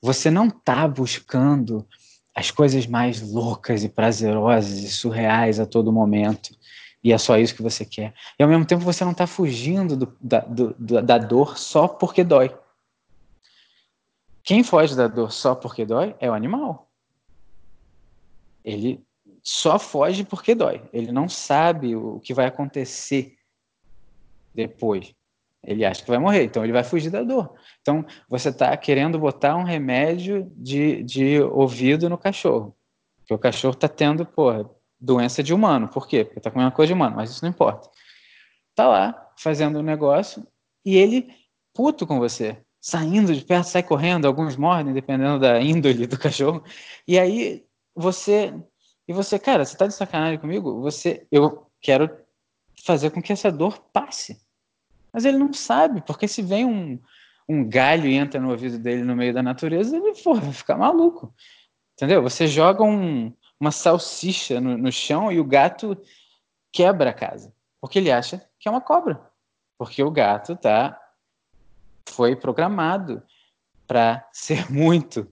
você 0.00 0.30
não 0.30 0.46
está 0.46 0.86
buscando 0.86 1.84
as 2.32 2.52
coisas 2.52 2.86
mais 2.86 3.20
loucas 3.20 3.82
e 3.82 3.88
prazerosas 3.88 4.78
e 4.78 4.88
surreais 4.88 5.58
a 5.58 5.66
todo 5.66 5.92
momento. 5.92 6.56
E 7.02 7.12
é 7.12 7.18
só 7.18 7.36
isso 7.36 7.56
que 7.56 7.62
você 7.62 7.84
quer. 7.84 8.14
E 8.38 8.42
ao 8.44 8.48
mesmo 8.48 8.64
tempo 8.64 8.84
você 8.84 9.04
não 9.04 9.10
está 9.10 9.26
fugindo 9.26 9.96
do, 9.96 10.16
da, 10.20 10.40
do, 10.40 10.74
da 11.02 11.18
dor 11.18 11.58
só 11.58 11.88
porque 11.88 12.22
dói. 12.22 12.56
Quem 14.44 14.62
foge 14.62 14.94
da 14.94 15.08
dor 15.08 15.32
só 15.32 15.56
porque 15.56 15.84
dói 15.84 16.14
é 16.20 16.30
o 16.30 16.34
animal. 16.34 16.88
Ele 18.64 19.04
só 19.42 19.76
foge 19.76 20.22
porque 20.22 20.54
dói. 20.54 20.82
Ele 20.92 21.10
não 21.10 21.28
sabe 21.28 21.96
o 21.96 22.20
que 22.20 22.32
vai 22.32 22.46
acontecer 22.46 23.36
depois. 24.56 25.14
Ele 25.62 25.84
acha 25.84 26.02
que 26.02 26.08
vai 26.08 26.18
morrer, 26.18 26.44
então 26.44 26.62
ele 26.62 26.72
vai 26.72 26.84
fugir 26.84 27.10
da 27.10 27.22
dor. 27.22 27.52
Então, 27.82 28.04
você 28.28 28.50
está 28.50 28.76
querendo 28.76 29.18
botar 29.18 29.56
um 29.56 29.64
remédio 29.64 30.50
de, 30.56 31.02
de 31.02 31.40
ouvido 31.40 32.08
no 32.08 32.16
cachorro. 32.16 32.76
Porque 33.18 33.34
o 33.34 33.38
cachorro 33.38 33.74
está 33.74 33.88
tendo, 33.88 34.24
porra, 34.24 34.68
doença 35.00 35.42
de 35.42 35.52
humano. 35.52 35.88
Por 35.88 36.06
quê? 36.06 36.24
Porque 36.24 36.38
está 36.38 36.50
comendo 36.50 36.70
coisa 36.72 36.88
de 36.88 36.94
humano, 36.94 37.16
mas 37.16 37.30
isso 37.30 37.44
não 37.44 37.50
importa. 37.50 37.90
Está 38.70 38.86
lá, 38.86 39.32
fazendo 39.36 39.80
um 39.80 39.82
negócio, 39.82 40.46
e 40.84 40.96
ele, 40.96 41.34
puto 41.74 42.06
com 42.06 42.18
você, 42.18 42.62
saindo 42.80 43.34
de 43.34 43.44
perto, 43.44 43.66
sai 43.66 43.82
correndo, 43.82 44.26
alguns 44.26 44.56
mordem, 44.56 44.94
dependendo 44.94 45.40
da 45.40 45.60
índole 45.60 46.06
do 46.06 46.18
cachorro. 46.18 46.62
E 47.06 47.18
aí, 47.18 47.64
você... 47.94 48.54
E 49.08 49.12
você, 49.12 49.38
cara, 49.38 49.64
você 49.64 49.74
está 49.74 49.86
de 49.86 49.94
sacanagem 49.94 50.38
comigo? 50.38 50.80
Você, 50.82 51.26
eu 51.30 51.66
quero 51.80 52.10
fazer 52.84 53.10
com 53.10 53.22
que 53.22 53.32
essa 53.32 53.50
dor 53.52 53.78
passe. 53.92 54.45
Mas 55.16 55.24
ele 55.24 55.38
não 55.38 55.50
sabe, 55.50 56.02
porque 56.02 56.28
se 56.28 56.42
vem 56.42 56.66
um, 56.66 57.00
um 57.48 57.66
galho 57.66 58.06
e 58.06 58.12
entra 58.12 58.38
no 58.38 58.50
ouvido 58.50 58.78
dele 58.78 59.02
no 59.02 59.16
meio 59.16 59.32
da 59.32 59.42
natureza, 59.42 59.96
ele 59.96 60.12
vai 60.12 60.52
ficar 60.52 60.76
maluco. 60.76 61.34
Entendeu? 61.94 62.22
Você 62.22 62.46
joga 62.46 62.84
um, 62.84 63.32
uma 63.58 63.70
salsicha 63.70 64.60
no, 64.60 64.76
no 64.76 64.92
chão 64.92 65.32
e 65.32 65.40
o 65.40 65.44
gato 65.44 65.96
quebra 66.70 67.08
a 67.08 67.14
casa. 67.14 67.50
Porque 67.80 67.98
ele 67.98 68.12
acha 68.12 68.46
que 68.60 68.68
é 68.68 68.70
uma 68.70 68.82
cobra. 68.82 69.18
Porque 69.78 70.02
o 70.02 70.10
gato 70.10 70.54
tá 70.54 71.00
foi 72.10 72.36
programado 72.36 73.22
para 73.86 74.22
ser 74.30 74.70
muito 74.70 75.26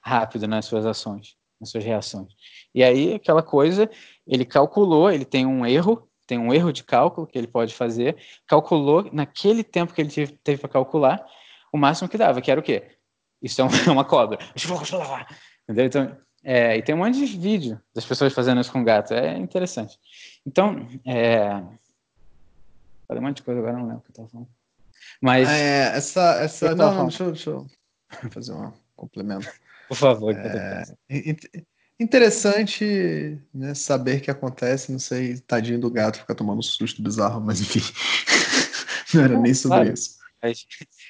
rápido 0.00 0.48
nas 0.48 0.64
suas 0.64 0.84
ações, 0.84 1.36
nas 1.60 1.70
suas 1.70 1.84
reações. 1.84 2.34
E 2.74 2.82
aí 2.82 3.14
aquela 3.14 3.44
coisa, 3.44 3.88
ele 4.26 4.44
calculou, 4.44 5.12
ele 5.12 5.24
tem 5.24 5.46
um 5.46 5.64
erro 5.64 6.07
tem 6.28 6.38
um 6.38 6.52
erro 6.52 6.70
de 6.72 6.84
cálculo 6.84 7.26
que 7.26 7.38
ele 7.38 7.46
pode 7.46 7.74
fazer, 7.74 8.16
calculou 8.46 9.08
naquele 9.10 9.64
tempo 9.64 9.94
que 9.94 10.02
ele 10.02 10.10
teve 10.44 10.60
para 10.60 10.68
calcular 10.68 11.26
o 11.72 11.78
máximo 11.78 12.08
que 12.08 12.18
dava, 12.18 12.42
que 12.42 12.50
era 12.50 12.60
o 12.60 12.62
quê? 12.62 12.96
Isso 13.42 13.60
é 13.62 13.64
uma 13.90 14.04
cobra. 14.04 14.38
Entendeu? 15.64 15.86
Então, 15.86 16.16
é, 16.44 16.76
e 16.76 16.82
tem 16.82 16.94
um 16.94 16.98
monte 16.98 17.18
de 17.18 17.26
vídeo 17.38 17.80
das 17.94 18.04
pessoas 18.04 18.34
fazendo 18.34 18.60
isso 18.60 18.70
com 18.70 18.84
gato, 18.84 19.14
é 19.14 19.38
interessante. 19.38 19.98
Então, 20.46 20.86
é... 21.06 21.48
falei 23.06 23.22
um 23.22 23.26
monte 23.26 23.38
de 23.38 23.42
coisa 23.42 23.60
agora, 23.60 23.78
não 23.78 23.86
lembro 23.86 23.98
o 23.98 24.02
que 24.02 24.08
eu 24.08 24.12
estava 24.12 24.28
falando. 24.28 24.48
Mas. 25.20 25.48
É, 25.48 25.96
essa. 25.96 26.42
essa... 26.42 26.74
Não, 26.74 26.94
não, 26.94 27.08
deixa 27.08 27.24
eu, 27.24 27.32
deixa 27.32 27.50
eu 27.50 27.66
fazer 28.30 28.52
um 28.52 28.72
complemento. 28.94 29.50
Por 29.88 29.96
favor. 29.96 30.34
É, 30.36 30.82
Interessante 32.00 33.40
né, 33.52 33.74
saber 33.74 34.20
que 34.20 34.30
acontece, 34.30 34.92
não 34.92 35.00
sei, 35.00 35.38
tadinho 35.40 35.80
do 35.80 35.90
gato 35.90 36.18
ficar 36.18 36.34
tomando 36.34 36.60
um 36.60 36.62
susto 36.62 37.02
bizarro, 37.02 37.40
mas 37.40 37.60
enfim, 37.60 37.80
não 39.14 39.24
era 39.24 39.38
nem 39.38 39.52
sobre 39.52 39.78
claro. 39.78 39.92
isso. 39.92 40.16
Mas, 40.40 40.66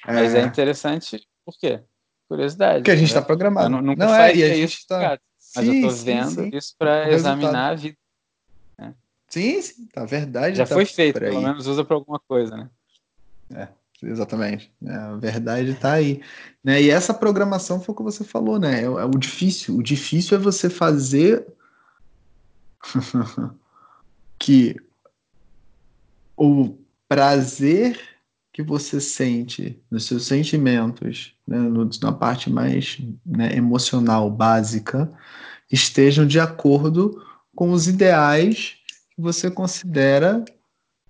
mas 0.07 0.33
é... 0.33 0.41
é... 0.41 0.45
interessante, 0.45 1.27
por 1.45 1.55
quê? 1.59 1.83
Curiosidade. 2.27 2.79
Porque 2.79 2.91
a 2.91 2.95
gente 2.95 3.07
está 3.07 3.21
né? 3.21 3.25
programado. 3.25 3.75
Eu 3.75 3.81
nunca 3.81 4.05
não 4.05 4.15
é, 4.15 4.35
e 4.35 4.43
a 4.43 4.55
gente 4.55 4.77
está. 4.77 5.19
Mas 5.55 5.65
sim, 5.65 5.83
eu 5.83 5.89
estou 5.89 6.05
vendo 6.05 6.43
sim, 6.43 6.49
isso 6.53 6.75
para 6.77 7.11
examinar 7.11 7.71
a 7.71 7.75
vida. 7.75 7.97
Né? 8.77 8.95
Sim, 9.27 9.61
sim, 9.61 9.87
tá 9.87 10.05
verdade. 10.05 10.57
Já 10.57 10.65
tá 10.65 10.75
foi 10.75 10.85
feito, 10.85 11.19
pelo 11.19 11.41
menos 11.41 11.67
usa 11.67 11.83
para 11.83 11.95
alguma 11.95 12.19
coisa, 12.19 12.55
né? 12.55 12.69
É. 13.51 13.67
Exatamente. 14.01 14.71
É, 14.85 14.93
a 14.93 15.15
verdade 15.15 15.71
está 15.71 15.93
aí. 15.93 16.21
Né? 16.63 16.81
E 16.81 16.89
essa 16.89 17.13
programação 17.13 17.81
foi 17.81 17.93
o 17.93 17.97
que 17.97 18.03
você 18.03 18.23
falou, 18.23 18.59
né? 18.59 18.81
É, 18.81 18.85
é 18.85 19.05
o 19.05 19.17
difícil. 19.17 19.77
O 19.77 19.83
difícil 19.83 20.37
é 20.37 20.39
você 20.39 20.69
fazer 20.69 21.45
que 24.39 24.75
o 26.37 26.75
prazer 27.07 27.99
que 28.53 28.63
você 28.63 28.99
sente 28.99 29.81
nos 29.89 30.05
seus 30.05 30.25
sentimentos, 30.25 31.33
né, 31.47 31.57
na 32.01 32.11
parte 32.11 32.49
mais 32.49 32.97
né, 33.25 33.55
emocional, 33.55 34.29
básica, 34.29 35.11
estejam 35.71 36.25
de 36.25 36.39
acordo 36.39 37.23
com 37.55 37.71
os 37.71 37.87
ideais 37.87 38.75
que 39.15 39.21
você 39.21 39.51
considera 39.51 40.43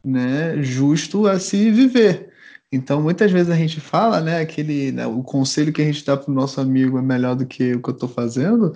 né, 0.03 0.61
justo 0.61 1.27
a 1.27 1.39
se 1.39 1.71
viver. 1.71 2.28
Então, 2.71 3.01
muitas 3.01 3.31
vezes 3.31 3.51
a 3.51 3.55
gente 3.55 3.79
fala, 3.79 4.21
né, 4.21 4.39
aquele, 4.39 4.91
né, 4.91 5.07
o 5.07 5.23
conselho 5.23 5.73
que 5.73 5.81
a 5.81 5.85
gente 5.85 6.05
dá 6.05 6.15
para 6.15 6.31
o 6.31 6.33
nosso 6.33 6.61
amigo 6.61 6.99
é 6.99 7.01
melhor 7.01 7.35
do 7.35 7.45
que 7.45 7.73
o 7.73 7.81
que 7.81 7.89
eu 7.89 7.93
estou 7.93 8.09
fazendo. 8.09 8.73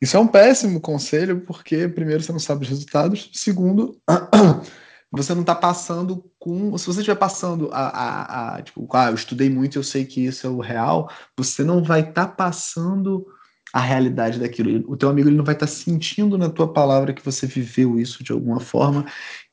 Isso 0.00 0.16
é 0.16 0.20
um 0.20 0.26
péssimo 0.26 0.80
conselho, 0.80 1.42
porque, 1.42 1.88
primeiro, 1.88 2.22
você 2.22 2.32
não 2.32 2.38
sabe 2.38 2.62
os 2.64 2.68
resultados, 2.68 3.30
segundo, 3.34 3.98
você 5.12 5.34
não 5.34 5.42
está 5.42 5.54
passando 5.54 6.24
com. 6.38 6.76
Se 6.78 6.86
você 6.86 7.00
estiver 7.00 7.16
passando 7.18 7.70
a, 7.72 7.88
a, 7.88 8.56
a, 8.56 8.62
Tipo, 8.62 8.88
ah, 8.92 9.10
eu 9.10 9.14
estudei 9.14 9.50
muito, 9.50 9.78
eu 9.78 9.82
sei 9.82 10.04
que 10.04 10.24
isso 10.24 10.46
é 10.46 10.50
o 10.50 10.60
real, 10.60 11.10
você 11.36 11.64
não 11.64 11.82
vai 11.82 12.00
estar 12.00 12.26
tá 12.26 12.32
passando 12.32 13.26
a 13.72 13.80
realidade 13.80 14.38
daquilo. 14.38 14.84
O 14.90 14.96
teu 14.96 15.08
amigo 15.08 15.28
ele 15.28 15.36
não 15.36 15.44
vai 15.44 15.54
estar 15.54 15.66
tá 15.66 15.72
sentindo 15.72 16.38
na 16.38 16.48
tua 16.48 16.72
palavra 16.72 17.12
que 17.12 17.24
você 17.24 17.46
viveu 17.46 17.98
isso 17.98 18.24
de 18.24 18.32
alguma 18.32 18.60
forma 18.60 19.04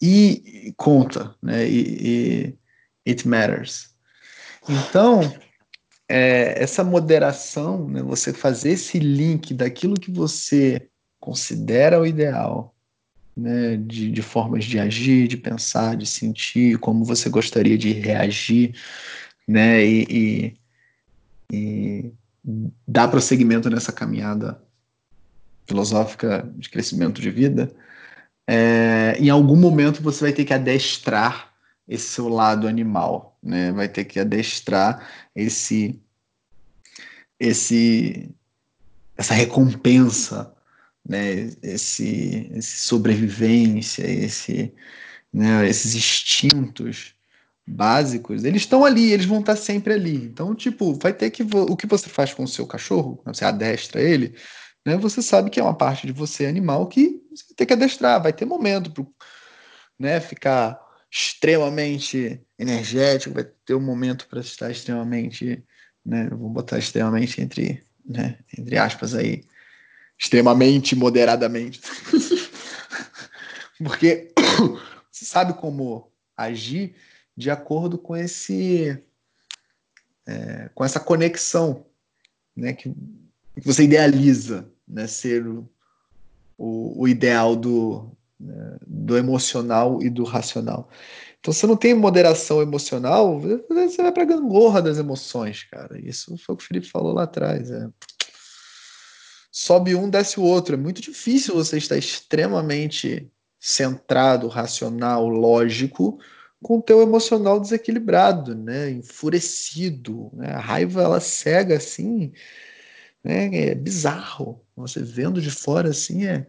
e, 0.01 0.67
e 0.67 0.73
conta, 0.77 1.35
né? 1.41 1.67
E, 1.67 2.47
e 2.49 2.57
it 3.07 3.27
matters. 3.27 3.93
Então, 4.67 5.21
é, 6.07 6.61
essa 6.61 6.83
moderação, 6.83 7.87
né, 7.87 8.01
você 8.01 8.33
fazer 8.33 8.71
esse 8.71 8.99
link 8.99 9.53
daquilo 9.53 9.99
que 9.99 10.11
você 10.11 10.87
considera 11.19 11.99
o 11.99 12.05
ideal, 12.05 12.75
né, 13.35 13.77
de, 13.77 14.11
de 14.11 14.21
formas 14.21 14.65
de 14.65 14.79
agir, 14.79 15.27
de 15.27 15.37
pensar, 15.37 15.95
de 15.95 16.05
sentir, 16.05 16.77
como 16.77 17.03
você 17.03 17.29
gostaria 17.29 17.77
de 17.77 17.91
reagir, 17.91 18.75
né, 19.47 19.83
e, 19.83 20.07
e, 20.09 20.57
e 21.51 22.13
dar 22.87 23.07
prosseguimento 23.07 23.69
nessa 23.69 23.91
caminhada 23.91 24.61
filosófica 25.65 26.49
de 26.55 26.69
crescimento 26.69 27.21
de 27.21 27.31
vida, 27.31 27.71
é, 28.47 29.15
em 29.17 29.29
algum 29.29 29.55
momento 29.55 30.03
você 30.03 30.25
vai 30.25 30.33
ter 30.33 30.43
que 30.43 30.53
adestrar 30.53 31.52
esse 31.87 32.07
seu 32.07 32.29
lado 32.29 32.67
animal, 32.67 33.37
né? 33.41 33.71
Vai 33.71 33.87
ter 33.89 34.05
que 34.05 34.19
adestrar 34.19 35.07
esse 35.35 36.01
esse 37.39 38.29
essa 39.17 39.33
recompensa, 39.33 40.53
né? 41.07 41.51
Esse, 41.61 42.49
esse 42.53 42.77
sobrevivência, 42.77 44.05
esse 44.05 44.73
né? 45.33 45.67
esses 45.67 45.95
instintos 45.95 47.15
básicos, 47.65 48.43
eles 48.43 48.63
estão 48.63 48.85
ali, 48.85 49.11
eles 49.11 49.25
vão 49.25 49.39
estar 49.39 49.55
sempre 49.55 49.93
ali. 49.93 50.15
Então, 50.15 50.53
tipo, 50.53 50.93
vai 50.95 51.13
ter 51.13 51.31
que 51.31 51.43
o 51.43 51.75
que 51.77 51.87
você 51.87 52.09
faz 52.09 52.33
com 52.33 52.43
o 52.43 52.47
seu 52.47 52.67
cachorro, 52.67 53.21
você 53.25 53.45
adestra 53.45 54.01
ele, 54.01 54.35
né? 54.85 54.97
Você 54.97 55.21
sabe 55.21 55.49
que 55.49 55.59
é 55.59 55.63
uma 55.63 55.75
parte 55.75 56.05
de 56.07 56.13
você 56.13 56.45
animal 56.45 56.87
que 56.87 57.21
você 57.31 57.53
ter 57.55 57.65
que 57.65 57.73
adestrar, 57.73 58.21
vai 58.21 58.33
ter 58.33 58.45
momento 58.45 58.91
para 58.91 59.05
né, 59.99 60.19
ficar 60.19 60.82
extremamente 61.15 62.41
energético, 62.57 63.35
vai 63.35 63.43
ter 63.43 63.75
um 63.75 63.79
momento 63.79 64.27
para 64.27 64.39
estar 64.39 64.71
extremamente, 64.71 65.63
né, 66.03 66.27
vou 66.31 66.49
botar 66.49 66.79
extremamente 66.79 67.39
entre, 67.39 67.83
né, 68.03 68.39
entre 68.57 68.79
aspas 68.79 69.13
aí, 69.13 69.43
extremamente 70.17 70.95
moderadamente. 70.95 71.79
Porque 73.77 74.33
você 75.11 75.23
sabe 75.25 75.53
como 75.53 76.11
agir 76.35 76.95
de 77.37 77.51
acordo 77.51 77.99
com 77.99 78.15
esse 78.15 78.97
é, 80.25 80.69
com 80.73 80.83
essa 80.83 80.99
conexão 80.99 81.85
né, 82.55 82.73
que, 82.73 82.89
que 82.89 83.61
você 83.67 83.83
idealiza 83.83 84.67
né, 84.87 85.05
ser 85.05 85.45
o, 85.45 85.69
o, 86.57 87.03
o 87.03 87.07
ideal 87.07 87.55
do, 87.55 88.17
né, 88.43 88.77
do 88.85 89.17
emocional 89.17 90.01
e 90.01 90.09
do 90.09 90.23
racional. 90.23 90.89
Então, 91.39 91.53
se 91.53 91.67
não 91.67 91.75
tem 91.75 91.93
moderação 91.93 92.61
emocional, 92.61 93.39
você 93.39 94.01
vai 94.01 94.11
para 94.11 94.23
a 94.23 94.25
gangorra 94.25 94.81
das 94.81 94.97
emoções, 94.97 95.63
cara. 95.63 95.99
Isso 95.99 96.37
foi 96.37 96.55
o 96.55 96.57
que 96.57 96.63
o 96.63 96.67
Felipe 96.67 96.87
falou 96.87 97.13
lá 97.13 97.23
atrás. 97.23 97.69
É. 97.69 97.89
Sobe 99.51 99.93
um, 99.93 100.09
desce 100.09 100.39
o 100.39 100.43
outro. 100.43 100.75
É 100.75 100.77
muito 100.77 101.01
difícil 101.01 101.53
você 101.53 101.77
estar 101.77 101.97
extremamente 101.97 103.29
centrado, 103.59 104.47
racional, 104.47 105.27
lógico, 105.27 106.17
com 106.61 106.77
o 106.77 106.81
teu 106.81 107.01
emocional 107.01 107.59
desequilibrado, 107.59 108.55
né? 108.55 108.89
enfurecido. 108.91 110.31
Né? 110.33 110.47
A 110.49 110.59
raiva, 110.59 111.01
ela 111.01 111.19
cega 111.19 111.75
assim, 111.75 112.31
né? 113.23 113.53
é 113.69 113.75
bizarro. 113.75 114.61
Você 114.75 115.01
vendo 115.03 115.41
de 115.41 115.51
fora 115.51 115.89
assim 115.89 116.25
é 116.25 116.47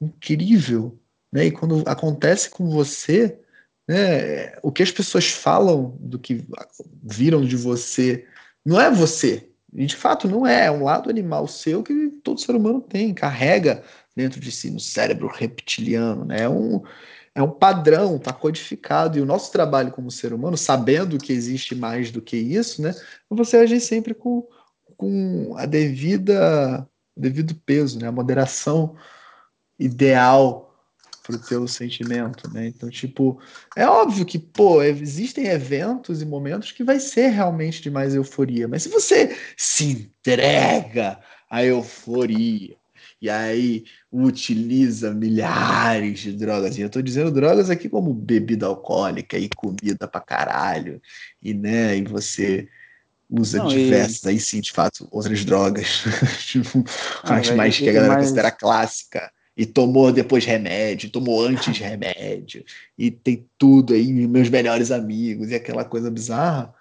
incrível. 0.00 0.98
Né? 1.34 1.46
E 1.46 1.50
quando 1.50 1.82
acontece 1.84 2.48
com 2.48 2.70
você, 2.70 3.36
né, 3.88 4.56
o 4.62 4.70
que 4.70 4.84
as 4.84 4.92
pessoas 4.92 5.28
falam 5.28 5.96
do 5.98 6.16
que 6.16 6.46
viram 7.02 7.44
de 7.44 7.56
você 7.56 8.24
não 8.64 8.80
é 8.80 8.88
você. 8.88 9.50
E 9.74 9.84
de 9.84 9.96
fato 9.96 10.28
não 10.28 10.46
é, 10.46 10.66
é 10.66 10.70
um 10.70 10.84
lado 10.84 11.10
animal 11.10 11.48
seu 11.48 11.82
que 11.82 12.08
todo 12.22 12.40
ser 12.40 12.54
humano 12.54 12.80
tem, 12.80 13.12
carrega 13.12 13.82
dentro 14.14 14.38
de 14.38 14.52
si, 14.52 14.70
no 14.70 14.78
cérebro 14.78 15.26
reptiliano. 15.26 16.24
Né? 16.24 16.42
É, 16.42 16.48
um, 16.48 16.80
é 17.34 17.42
um 17.42 17.50
padrão, 17.50 18.14
está 18.14 18.32
codificado. 18.32 19.18
E 19.18 19.20
o 19.20 19.26
nosso 19.26 19.50
trabalho 19.50 19.90
como 19.90 20.12
ser 20.12 20.32
humano, 20.32 20.56
sabendo 20.56 21.18
que 21.18 21.32
existe 21.32 21.74
mais 21.74 22.12
do 22.12 22.22
que 22.22 22.36
isso, 22.36 22.80
né, 22.80 22.90
é 22.90 23.34
você 23.34 23.56
agir 23.56 23.80
sempre 23.80 24.14
com, 24.14 24.46
com 24.96 25.56
a 25.56 25.66
devida 25.66 26.88
devido 27.16 27.56
peso, 27.66 27.98
né, 27.98 28.06
a 28.06 28.12
moderação 28.12 28.94
ideal 29.76 30.73
pro 31.24 31.38
teu 31.38 31.66
sentimento, 31.66 32.48
né? 32.52 32.66
Então, 32.66 32.88
tipo, 32.90 33.40
é 33.74 33.86
óbvio 33.86 34.26
que, 34.26 34.38
pô, 34.38 34.82
existem 34.82 35.46
eventos 35.46 36.20
e 36.20 36.26
momentos 36.26 36.70
que 36.70 36.84
vai 36.84 37.00
ser 37.00 37.28
realmente 37.28 37.80
de 37.82 37.90
mais 37.90 38.14
euforia, 38.14 38.68
mas 38.68 38.82
se 38.82 38.90
você 38.90 39.34
se 39.56 39.84
entrega 39.90 41.18
à 41.50 41.64
euforia 41.64 42.76
e 43.22 43.30
aí 43.30 43.84
utiliza 44.12 45.14
milhares 45.14 46.20
de 46.20 46.32
drogas, 46.32 46.76
e 46.76 46.82
eu 46.82 46.90
tô 46.90 47.00
dizendo 47.00 47.30
drogas 47.30 47.70
aqui 47.70 47.88
como 47.88 48.12
bebida 48.12 48.66
alcoólica 48.66 49.38
e 49.38 49.48
comida 49.48 50.06
pra 50.06 50.20
caralho, 50.20 51.00
e 51.42 51.54
né, 51.54 51.96
e 51.96 52.04
você 52.04 52.68
usa 53.30 53.58
Não, 53.58 53.68
diversas, 53.68 54.24
e... 54.24 54.28
aí 54.28 54.38
sim, 54.38 54.60
de 54.60 54.72
fato, 54.72 55.08
outras 55.10 55.42
drogas, 55.42 56.04
tipo, 56.44 56.84
ah, 57.22 57.40
mais 57.56 57.78
que 57.78 57.88
a 57.88 57.92
galera 57.94 58.12
mais... 58.12 58.24
considera 58.26 58.50
clássica 58.50 59.32
e 59.56 59.64
tomou 59.64 60.12
depois 60.12 60.44
remédio, 60.44 61.10
tomou 61.10 61.44
antes 61.44 61.78
remédio, 61.78 62.64
e 62.98 63.10
tem 63.10 63.48
tudo 63.56 63.94
aí, 63.94 64.12
meus 64.12 64.48
melhores 64.48 64.90
amigos, 64.90 65.50
e 65.50 65.54
aquela 65.54 65.84
coisa 65.84 66.10
bizarra, 66.10 66.74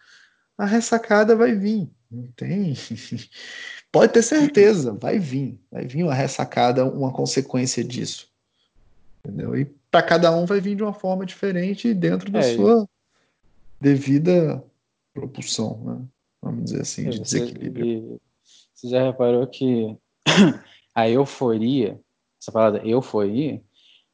a 0.57 0.65
ressacada 0.65 1.36
vai 1.36 1.55
vir. 1.55 1.89
Não 2.09 2.28
tem. 2.36 2.74
Pode 3.91 4.13
ter 4.13 4.24
certeza, 4.24 4.93
vai 4.93 5.19
vir. 5.19 5.59
Vai 5.71 5.86
vir 5.86 6.03
uma 6.03 6.13
ressacada, 6.13 6.86
uma 6.86 7.11
consequência 7.11 7.84
disso. 7.84 8.28
Entendeu? 9.19 9.55
E 9.55 9.65
para 9.89 10.03
cada 10.03 10.36
um 10.36 10.45
vai 10.45 10.59
vir 10.59 10.76
de 10.76 10.84
uma 10.84 10.93
forma 10.93 11.26
diferente 11.26 11.93
dentro 11.93 12.32
da 12.32 12.39
é, 12.39 12.55
sua 12.55 12.88
devida 13.80 14.63
propulsão, 15.13 15.80
né? 15.84 16.01
Vamos 16.41 16.65
dizer 16.65 16.82
assim, 16.82 17.09
de 17.09 17.19
desequilíbrio. 17.19 18.19
Você 18.74 18.89
já 18.89 19.03
reparou 19.03 19.47
que 19.47 19.95
a 20.93 21.09
euforia 21.09 21.99
essa 22.43 22.51
palavra 22.51 22.85
euforia, 22.85 23.61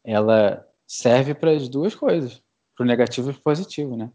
ela 0.03 0.63
serve 0.88 1.34
para 1.34 1.51
as 1.51 1.67
duas 1.67 1.95
coisas, 1.95 2.41
para 2.75 2.84
o 2.84 2.88
negativo 2.88 3.30
e 3.30 3.34
para 3.34 3.39
o 3.39 3.43
positivo, 3.43 3.97
né? 3.97 4.09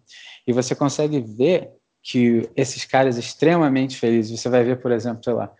E 0.46 0.52
você 0.52 0.74
consegue 0.74 1.20
ver 1.20 1.70
que 2.02 2.48
esses 2.54 2.84
caras 2.84 3.16
extremamente 3.16 3.96
felizes, 3.96 4.40
você 4.40 4.48
vai 4.48 4.62
ver, 4.62 4.80
por 4.80 4.92
exemplo, 4.92 5.24
sei 5.24 5.32
lá, 5.32 5.52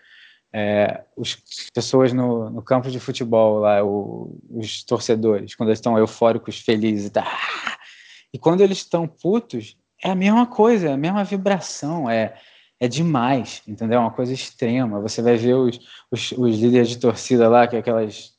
é, 0.53 1.03
os 1.17 1.37
pessoas 1.75 2.13
no, 2.13 2.49
no 2.49 2.63
campo 2.63 2.91
de 2.91 3.01
futebol 3.01 3.59
lá, 3.59 3.85
o, 3.85 4.39
os 4.51 4.85
torcedores, 4.85 5.55
quando 5.57 5.71
eles 5.71 5.79
estão 5.79 5.99
eufóricos, 5.99 6.61
felizes, 6.61 7.11
tá, 7.11 7.27
e 8.33 8.39
quando 8.39 8.61
eles 8.61 8.79
estão 8.79 9.09
putos, 9.09 9.77
é 10.03 10.11
a 10.11 10.15
mesma 10.15 10.47
coisa, 10.47 10.91
é 10.91 10.93
a 10.93 10.97
mesma 10.97 11.25
vibração, 11.25 12.09
é 12.09 12.35
é 12.81 12.89
demais, 12.89 13.63
entendeu? 13.67 13.99
É 13.99 14.01
uma 14.01 14.11
coisa 14.11 14.33
extrema. 14.33 15.01
Você 15.01 15.23
vai 15.23 15.37
ver 15.37 15.55
os, 15.55 15.79
os, 16.11 16.33
os 16.33 16.59
líderes 16.59 16.91
de 16.91 16.99
torcida 16.99 17.49
lá, 17.49 17.67
que 17.67 17.77
é 17.77 17.79
aquelas 17.79 18.34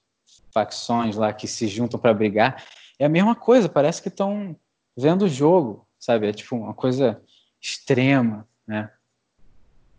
facções 0.55 1.17
lá 1.17 1.33
que 1.33 1.49
se 1.49 1.67
juntam 1.67 1.99
para 1.99 2.13
brigar, 2.13 2.63
é 2.97 3.05
a 3.05 3.09
mesma 3.09 3.35
coisa, 3.35 3.67
parece 3.67 4.01
que 4.01 4.07
estão 4.07 4.55
vendo 4.95 5.25
o 5.25 5.29
jogo, 5.29 5.85
sabe? 5.99 6.29
É 6.29 6.31
tipo 6.31 6.55
uma 6.55 6.73
coisa 6.73 7.21
extrema, 7.61 8.47
né? 8.65 8.89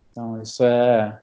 Então, 0.09 0.41
isso 0.41 0.63
é 0.63 1.21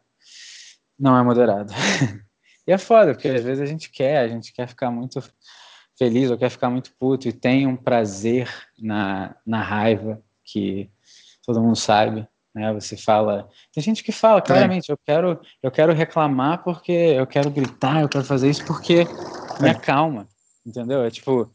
não 0.97 1.18
é 1.18 1.22
moderado. 1.24 1.72
e 2.64 2.72
é 2.72 2.78
foda, 2.78 3.12
porque 3.12 3.26
às 3.26 3.43
vezes 3.43 3.61
a 3.61 3.66
gente 3.66 3.91
quer, 3.91 4.18
a 4.18 4.28
gente 4.28 4.53
quer 4.53 4.68
ficar 4.68 4.89
muito 4.93 5.20
feliz 5.99 6.30
ou 6.30 6.39
quer 6.39 6.51
ficar 6.51 6.70
muito 6.70 6.93
puto 6.95 7.26
e 7.26 7.32
tem 7.32 7.66
um 7.66 7.76
prazer 7.76 8.49
na, 8.78 9.35
na 9.45 9.61
raiva 9.61 10.22
que 10.45 10.89
todo 11.45 11.61
mundo 11.61 11.76
sabe 11.76 12.28
né? 12.55 12.73
Você 12.75 12.97
fala, 12.97 13.49
tem 13.73 13.83
gente 13.83 14.05
que 14.05 14.13
fala 14.13 14.39
é. 14.39 14.43
claramente, 14.43 14.91
é. 14.91 14.93
eu 14.93 14.99
quero, 15.05 15.41
eu 15.63 15.71
quero 15.71 15.93
reclamar 15.93 16.63
porque 16.63 16.93
eu 16.93 17.27
quero 17.27 17.51
gritar, 17.51 18.01
eu 18.01 18.09
quero 18.09 18.25
fazer 18.25 18.49
isso 18.49 18.65
porque 18.65 19.05
me 19.61 19.69
é. 19.69 19.73
acalma, 19.73 20.29
entendeu? 20.65 21.03
É 21.03 21.11
tipo, 21.11 21.51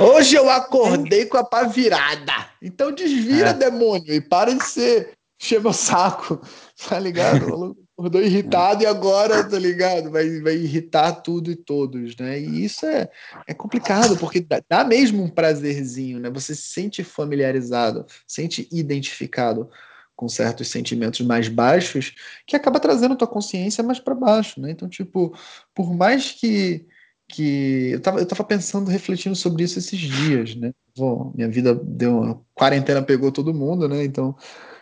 Hoje 0.00 0.36
eu 0.36 0.48
acordei 0.50 1.26
com 1.26 1.36
a 1.36 1.44
pá 1.44 1.64
virada. 1.64 2.32
Então 2.62 2.92
desvira, 2.92 3.50
é. 3.50 3.54
demônio, 3.54 4.12
e 4.12 4.20
para 4.20 4.54
de 4.54 4.64
ser 4.64 5.16
encher 5.40 5.60
meu 5.60 5.72
saco, 5.72 6.40
tá 6.88 6.98
ligado? 6.98 7.76
Acordou 7.98 8.20
irritado 8.20 8.82
e 8.82 8.86
agora, 8.86 9.42
tá 9.42 9.58
ligado? 9.58 10.10
Vai, 10.10 10.38
vai 10.40 10.54
irritar 10.54 11.12
tudo 11.12 11.50
e 11.50 11.56
todos, 11.56 12.14
né? 12.16 12.38
E 12.38 12.62
isso 12.62 12.84
é, 12.84 13.08
é 13.46 13.54
complicado, 13.54 14.18
porque 14.18 14.38
dá, 14.38 14.62
dá 14.68 14.84
mesmo 14.84 15.22
um 15.22 15.30
prazerzinho, 15.30 16.20
né? 16.20 16.28
Você 16.28 16.54
se 16.54 16.62
sente 16.62 17.02
familiarizado, 17.02 18.04
sente 18.26 18.68
identificado 18.70 19.70
com 20.14 20.28
certos 20.28 20.68
sentimentos 20.68 21.20
mais 21.22 21.48
baixos, 21.48 22.14
que 22.46 22.54
acaba 22.54 22.78
trazendo 22.78 23.16
tua 23.16 23.26
consciência 23.26 23.82
mais 23.82 23.98
para 23.98 24.14
baixo, 24.14 24.60
né? 24.60 24.70
Então, 24.70 24.88
tipo, 24.88 25.34
por 25.74 25.94
mais 25.94 26.32
que 26.32 26.86
que 27.28 27.90
eu 27.92 28.00
tava, 28.00 28.20
eu 28.20 28.26
tava 28.26 28.44
pensando, 28.44 28.88
refletindo 28.88 29.34
sobre 29.34 29.64
isso 29.64 29.78
esses 29.78 29.98
dias, 29.98 30.54
né? 30.54 30.72
Bom, 30.96 31.32
minha 31.34 31.48
vida 31.48 31.74
deu 31.74 32.18
uma 32.18 32.40
quarentena 32.54 33.02
pegou 33.02 33.32
todo 33.32 33.54
mundo, 33.54 33.88
né? 33.88 34.04
Então, 34.04 34.36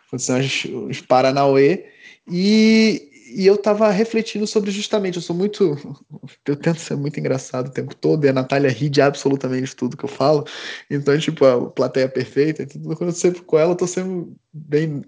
aconteceu 0.06 0.36
os, 0.36 0.64
os 0.90 1.00
Paranauê 1.00 1.93
e, 2.28 3.10
e 3.36 3.46
eu 3.46 3.56
tava 3.56 3.90
refletindo 3.90 4.46
sobre 4.46 4.70
justamente, 4.70 5.16
eu 5.16 5.22
sou 5.22 5.36
muito. 5.36 5.76
Eu 6.46 6.56
tento 6.56 6.78
ser 6.80 6.96
muito 6.96 7.18
engraçado 7.18 7.68
o 7.68 7.70
tempo 7.70 7.94
todo, 7.94 8.24
e 8.24 8.28
a 8.28 8.32
Natália 8.32 8.70
ri 8.70 8.88
de 8.90 9.00
absolutamente 9.00 9.74
tudo 9.74 9.96
que 9.96 10.04
eu 10.04 10.08
falo. 10.08 10.44
Então, 10.90 11.18
tipo, 11.18 11.44
a 11.44 11.70
plateia 11.70 12.08
perfeita, 12.08 12.62
e 12.62 12.66
tudo 12.66 12.94
quando 12.96 13.10
eu 13.10 13.14
sempre 13.14 13.40
com 13.42 13.58
ela, 13.58 13.72
eu 13.72 13.76
tô 13.76 13.86
sendo 13.86 14.36
bem 14.52 15.02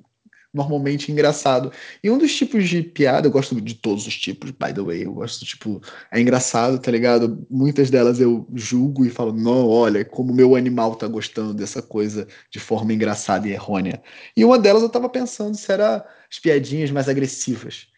normalmente 0.57 1.13
engraçado. 1.13 1.71
E 2.03 2.11
um 2.11 2.17
dos 2.19 2.35
tipos 2.35 2.69
de 2.69 2.83
piada, 2.83 3.27
eu 3.27 3.31
gosto 3.31 3.61
de 3.61 3.75
todos 3.75 4.07
os 4.07 4.17
tipos, 4.17 4.51
by 4.51 4.73
the 4.73 4.81
way, 4.81 5.05
eu 5.05 5.13
gosto, 5.13 5.45
tipo, 5.45 5.81
é 6.11 6.21
engraçado, 6.21 6.79
tá 6.79 6.91
ligado? 6.91 7.47
Muitas 7.51 7.91
delas 7.91 8.19
eu 8.19 8.47
julgo 8.55 9.05
e 9.05 9.11
falo, 9.11 9.33
não, 9.33 9.69
olha, 9.69 10.05
como 10.05 10.33
meu 10.33 10.57
animal 10.57 10.97
tá 10.97 11.07
gostando 11.07 11.53
dessa 11.53 11.83
coisa 11.83 12.27
de 12.51 12.59
forma 12.59 12.93
engraçada 12.95 13.47
e 13.47 13.53
errônea. 13.53 14.03
E 14.37 14.45
uma 14.45 14.59
delas 14.59 14.83
eu 14.83 14.89
tava 14.89 15.09
pensando 15.09 15.55
se 15.57 15.71
era 15.71 16.05
as 16.31 16.39
piadinhas 16.39 16.91
mais 16.91 17.09
agressivas, 17.09 17.89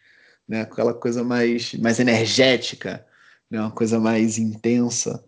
né? 0.47 0.61
Aquela 0.61 0.93
coisa 0.93 1.23
mais, 1.23 1.73
mais 1.75 1.99
energética, 1.99 3.05
né? 3.49 3.59
Uma 3.59 3.71
coisa 3.71 3.99
mais 3.99 4.37
intensa. 4.37 5.23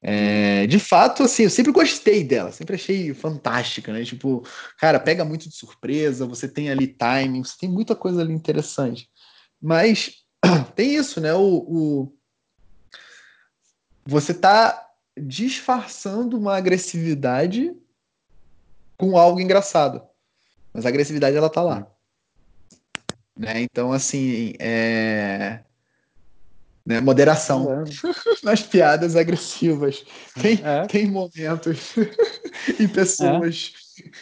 É, 0.00 0.66
de 0.66 0.78
fato, 0.78 1.24
assim, 1.24 1.44
eu 1.44 1.50
sempre 1.50 1.72
gostei 1.72 2.22
dela, 2.22 2.52
sempre 2.52 2.76
achei 2.76 3.12
fantástica, 3.12 3.92
né? 3.92 4.04
Tipo, 4.04 4.44
cara, 4.78 5.00
pega 5.00 5.24
muito 5.24 5.48
de 5.48 5.54
surpresa, 5.56 6.26
você 6.26 6.48
tem 6.48 6.70
ali 6.70 6.86
timing, 6.86 7.42
você 7.42 7.56
tem 7.58 7.68
muita 7.68 7.96
coisa 7.96 8.20
ali 8.20 8.32
interessante. 8.32 9.08
Mas 9.60 10.22
tem 10.76 10.94
isso, 10.94 11.20
né? 11.20 11.34
O, 11.34 11.56
o, 11.66 12.18
você 14.06 14.32
tá 14.32 14.86
disfarçando 15.20 16.38
uma 16.38 16.56
agressividade 16.56 17.74
com 18.96 19.18
algo 19.18 19.40
engraçado. 19.40 20.02
Mas 20.72 20.86
a 20.86 20.88
agressividade, 20.88 21.36
ela 21.36 21.50
tá 21.50 21.62
lá. 21.62 21.90
Né? 23.38 23.62
Então, 23.62 23.92
assim, 23.92 24.54
é 24.58 25.60
né? 26.88 27.02
Moderação 27.02 27.84
nas 28.42 28.62
piadas 28.62 29.14
agressivas. 29.14 30.06
Tem, 30.40 30.58
é. 30.64 30.86
tem 30.86 31.06
momentos 31.06 31.94
e 32.80 32.88
pessoas 32.88 33.74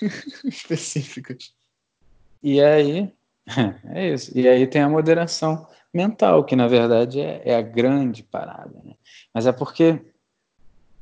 é. 0.02 0.06
específicas. 0.48 1.54
E 2.42 2.60
aí, 2.60 3.12
é 3.90 4.12
isso. 4.12 4.36
E 4.36 4.48
aí 4.48 4.66
tem 4.66 4.82
a 4.82 4.88
moderação 4.88 5.64
mental, 5.94 6.44
que 6.44 6.56
na 6.56 6.66
verdade 6.66 7.20
é, 7.20 7.40
é 7.44 7.56
a 7.56 7.62
grande 7.62 8.24
parada. 8.24 8.82
Né? 8.84 8.94
Mas 9.32 9.46
é 9.46 9.52
porque 9.52 10.00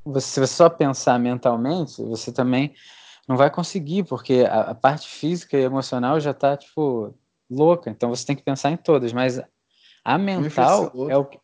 você, 0.04 0.28
se 0.28 0.40
você 0.40 0.54
só 0.54 0.68
pensar 0.68 1.18
mentalmente, 1.18 2.02
você 2.02 2.30
também 2.30 2.74
não 3.26 3.38
vai 3.38 3.50
conseguir, 3.50 4.04
porque 4.04 4.44
a, 4.46 4.72
a 4.72 4.74
parte 4.74 5.08
física 5.08 5.56
e 5.56 5.62
emocional 5.62 6.20
já 6.20 6.32
está 6.32 6.58
tipo 6.58 7.14
louca. 7.54 7.90
Então 7.90 8.10
você 8.10 8.26
tem 8.26 8.36
que 8.36 8.42
pensar 8.42 8.70
em 8.70 8.76
todas, 8.76 9.12
mas 9.12 9.40
a 10.04 10.18
mental 10.18 10.92
é 11.08 11.16
o 11.16 11.24
que 11.24 11.38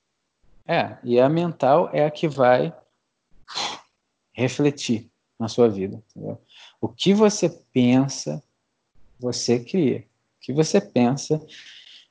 é, 0.66 0.98
e 1.02 1.18
a 1.18 1.28
mental 1.28 1.90
é 1.92 2.04
a 2.04 2.10
que 2.10 2.28
vai 2.28 2.72
refletir 4.32 5.10
na 5.38 5.48
sua 5.48 5.68
vida. 5.68 6.00
Entendeu? 6.10 6.40
O 6.80 6.88
que 6.88 7.12
você 7.12 7.48
pensa, 7.72 8.42
você 9.18 9.58
cria. 9.58 10.00
O 10.36 10.40
que 10.40 10.52
você 10.52 10.80
pensa, 10.80 11.44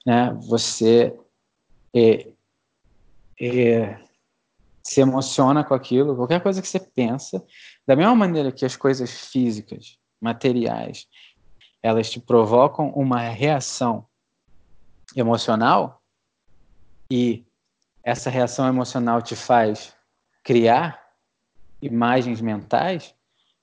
né, 0.05 0.37
você 0.41 1.17
é, 1.95 2.27
é, 3.39 3.99
se 4.83 4.99
emociona 5.01 5.63
com 5.63 5.73
aquilo, 5.73 6.15
qualquer 6.15 6.41
coisa 6.41 6.61
que 6.61 6.67
você 6.67 6.79
pensa, 6.79 7.41
da 7.87 7.95
mesma 7.95 8.15
maneira 8.15 8.51
que 8.51 8.65
as 8.65 8.75
coisas 8.75 9.09
físicas, 9.31 9.97
materiais, 10.19 11.07
elas 11.81 12.09
te 12.09 12.19
provocam 12.19 12.89
uma 12.89 13.19
reação 13.19 14.05
emocional 15.15 16.01
e 17.11 17.45
essa 18.03 18.29
reação 18.29 18.67
emocional 18.67 19.21
te 19.21 19.35
faz 19.35 19.93
criar 20.43 21.01
imagens 21.81 22.41
mentais, 22.41 23.13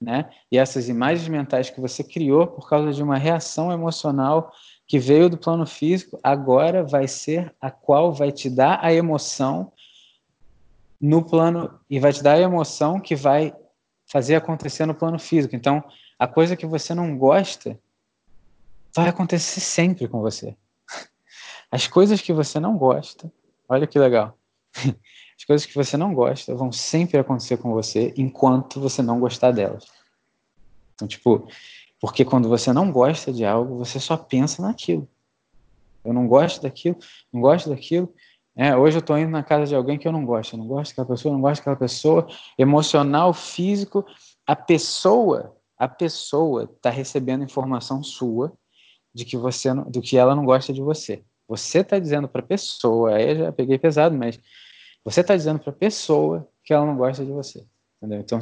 né? 0.01 0.31
E 0.51 0.59
essas 0.59 0.89
imagens 0.89 1.29
mentais 1.29 1.71
que 1.71 1.81
você 1.81 2.03
criou 2.03 2.47
por 2.47 2.69
causa 2.69 2.93
de 2.93 3.03
uma 3.03 3.17
reação 3.17 3.73
emocional 3.73 4.53
que 4.87 4.99
veio 4.99 5.29
do 5.29 5.37
plano 5.37 5.67
físico, 5.67 6.19
agora 6.23 6.85
vai 6.85 7.09
ser 7.09 7.55
a 7.61 7.71
qual 7.71 8.13
vai 8.13 8.31
te 8.31 8.49
dar 8.49 8.79
a 8.83 8.93
emoção 8.93 9.73
no 11.01 11.23
plano 11.23 11.79
e 11.91 11.99
vai 11.99 12.13
te 12.13 12.23
dar 12.23 12.35
a 12.35 12.41
emoção 12.41 13.01
que 13.01 13.17
vai 13.17 13.55
fazer 14.07 14.37
acontecer 14.37 14.87
no 14.87 14.95
plano 14.95 15.19
físico. 15.19 15.57
Então, 15.57 15.83
a 16.19 16.27
coisa 16.27 16.57
que 16.57 16.67
você 16.67 16.95
não 16.95 17.19
gosta 17.19 17.79
vai 18.97 19.09
acontecer 19.09 19.61
sempre 19.61 20.09
com 20.09 20.21
você. 20.21 20.57
As 21.71 21.87
coisas 21.87 22.21
que 22.21 22.33
você 22.33 22.59
não 22.59 22.77
gosta, 22.79 23.31
olha 23.69 23.87
que 23.87 23.99
legal. 23.99 24.37
As 25.39 25.45
coisas 25.47 25.67
que 25.67 25.75
você 25.75 25.97
não 25.99 26.15
gosta 26.15 26.55
vão 26.55 26.73
sempre 26.73 27.19
acontecer 27.19 27.59
com 27.59 27.73
você 27.73 28.15
enquanto 28.17 28.81
você 28.81 29.03
não 29.03 29.21
gostar 29.21 29.51
delas. 29.51 29.87
Então, 30.95 31.07
tipo, 31.07 31.47
porque 32.01 32.25
quando 32.25 32.49
você 32.49 32.73
não 32.73 32.91
gosta 32.91 33.31
de 33.31 33.45
algo, 33.45 33.77
você 33.77 34.01
só 34.01 34.17
pensa 34.17 34.63
naquilo. 34.63 35.07
Eu 36.03 36.15
não 36.15 36.27
gosto 36.27 36.63
daquilo, 36.63 36.97
não 37.31 37.43
gosto 37.43 37.69
daquilo. 37.69 38.13
É, 38.55 38.75
hoje 38.75 38.97
eu 38.97 39.01
estou 39.01 39.19
indo 39.19 39.31
na 39.31 39.43
casa 39.43 39.67
de 39.67 39.75
alguém 39.75 39.99
que 39.99 40.09
eu 40.09 40.13
não 40.13 40.25
gosto. 40.25 40.55
Eu 40.55 40.61
não 40.61 40.67
gosto 40.67 40.93
daquela 40.93 41.09
pessoa, 41.09 41.35
não 41.35 41.41
gosto 41.43 41.61
daquela 41.61 41.77
pessoa. 41.77 42.27
Emocional, 42.57 43.35
físico. 43.35 44.07
A 44.47 44.57
pessoa, 44.57 45.55
a 45.77 45.87
pessoa 45.87 46.65
está 46.65 46.89
recebendo 46.89 47.45
informação 47.45 48.03
sua 48.03 48.57
de 49.17 49.25
que 49.25 49.35
você, 49.35 49.73
do 49.73 50.03
que 50.03 50.19
ela 50.19 50.35
não 50.35 50.45
gosta 50.45 50.75
de 50.75 50.83
você. 50.83 51.25
Você 51.49 51.79
está 51.79 51.99
dizendo 51.99 52.29
para 52.29 52.43
a 52.43 52.47
pessoa, 52.47 53.17
aí 53.17 53.31
eu 53.31 53.37
já 53.37 53.53
peguei 53.53 53.79
pesado, 53.79 54.15
mas 54.15 54.39
você 55.03 55.23
está 55.23 55.35
dizendo 55.35 55.59
para 55.59 55.71
a 55.71 55.77
pessoa 55.77 56.47
que 56.63 56.75
ela 56.75 56.85
não 56.85 56.97
gosta 56.99 57.25
de 57.25 57.33
você. 57.33 57.67
Entendeu? 57.97 58.21
Então, 58.21 58.39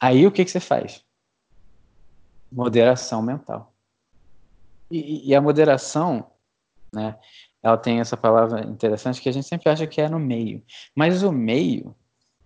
aí 0.00 0.24
o 0.28 0.30
que, 0.30 0.44
que 0.44 0.50
você 0.50 0.60
faz? 0.60 1.04
Moderação 2.52 3.20
mental. 3.20 3.74
E, 4.88 5.28
e, 5.28 5.34
a 5.34 5.40
moderação, 5.40 6.30
né, 6.94 7.18
ela 7.60 7.76
tem 7.76 7.98
essa 7.98 8.16
palavra 8.16 8.64
interessante 8.66 9.20
que 9.20 9.28
a 9.28 9.32
gente 9.32 9.48
sempre 9.48 9.68
acha 9.70 9.88
que 9.88 10.00
é 10.00 10.08
no 10.08 10.20
meio. 10.20 10.62
Mas 10.94 11.24
o 11.24 11.32
meio, 11.32 11.96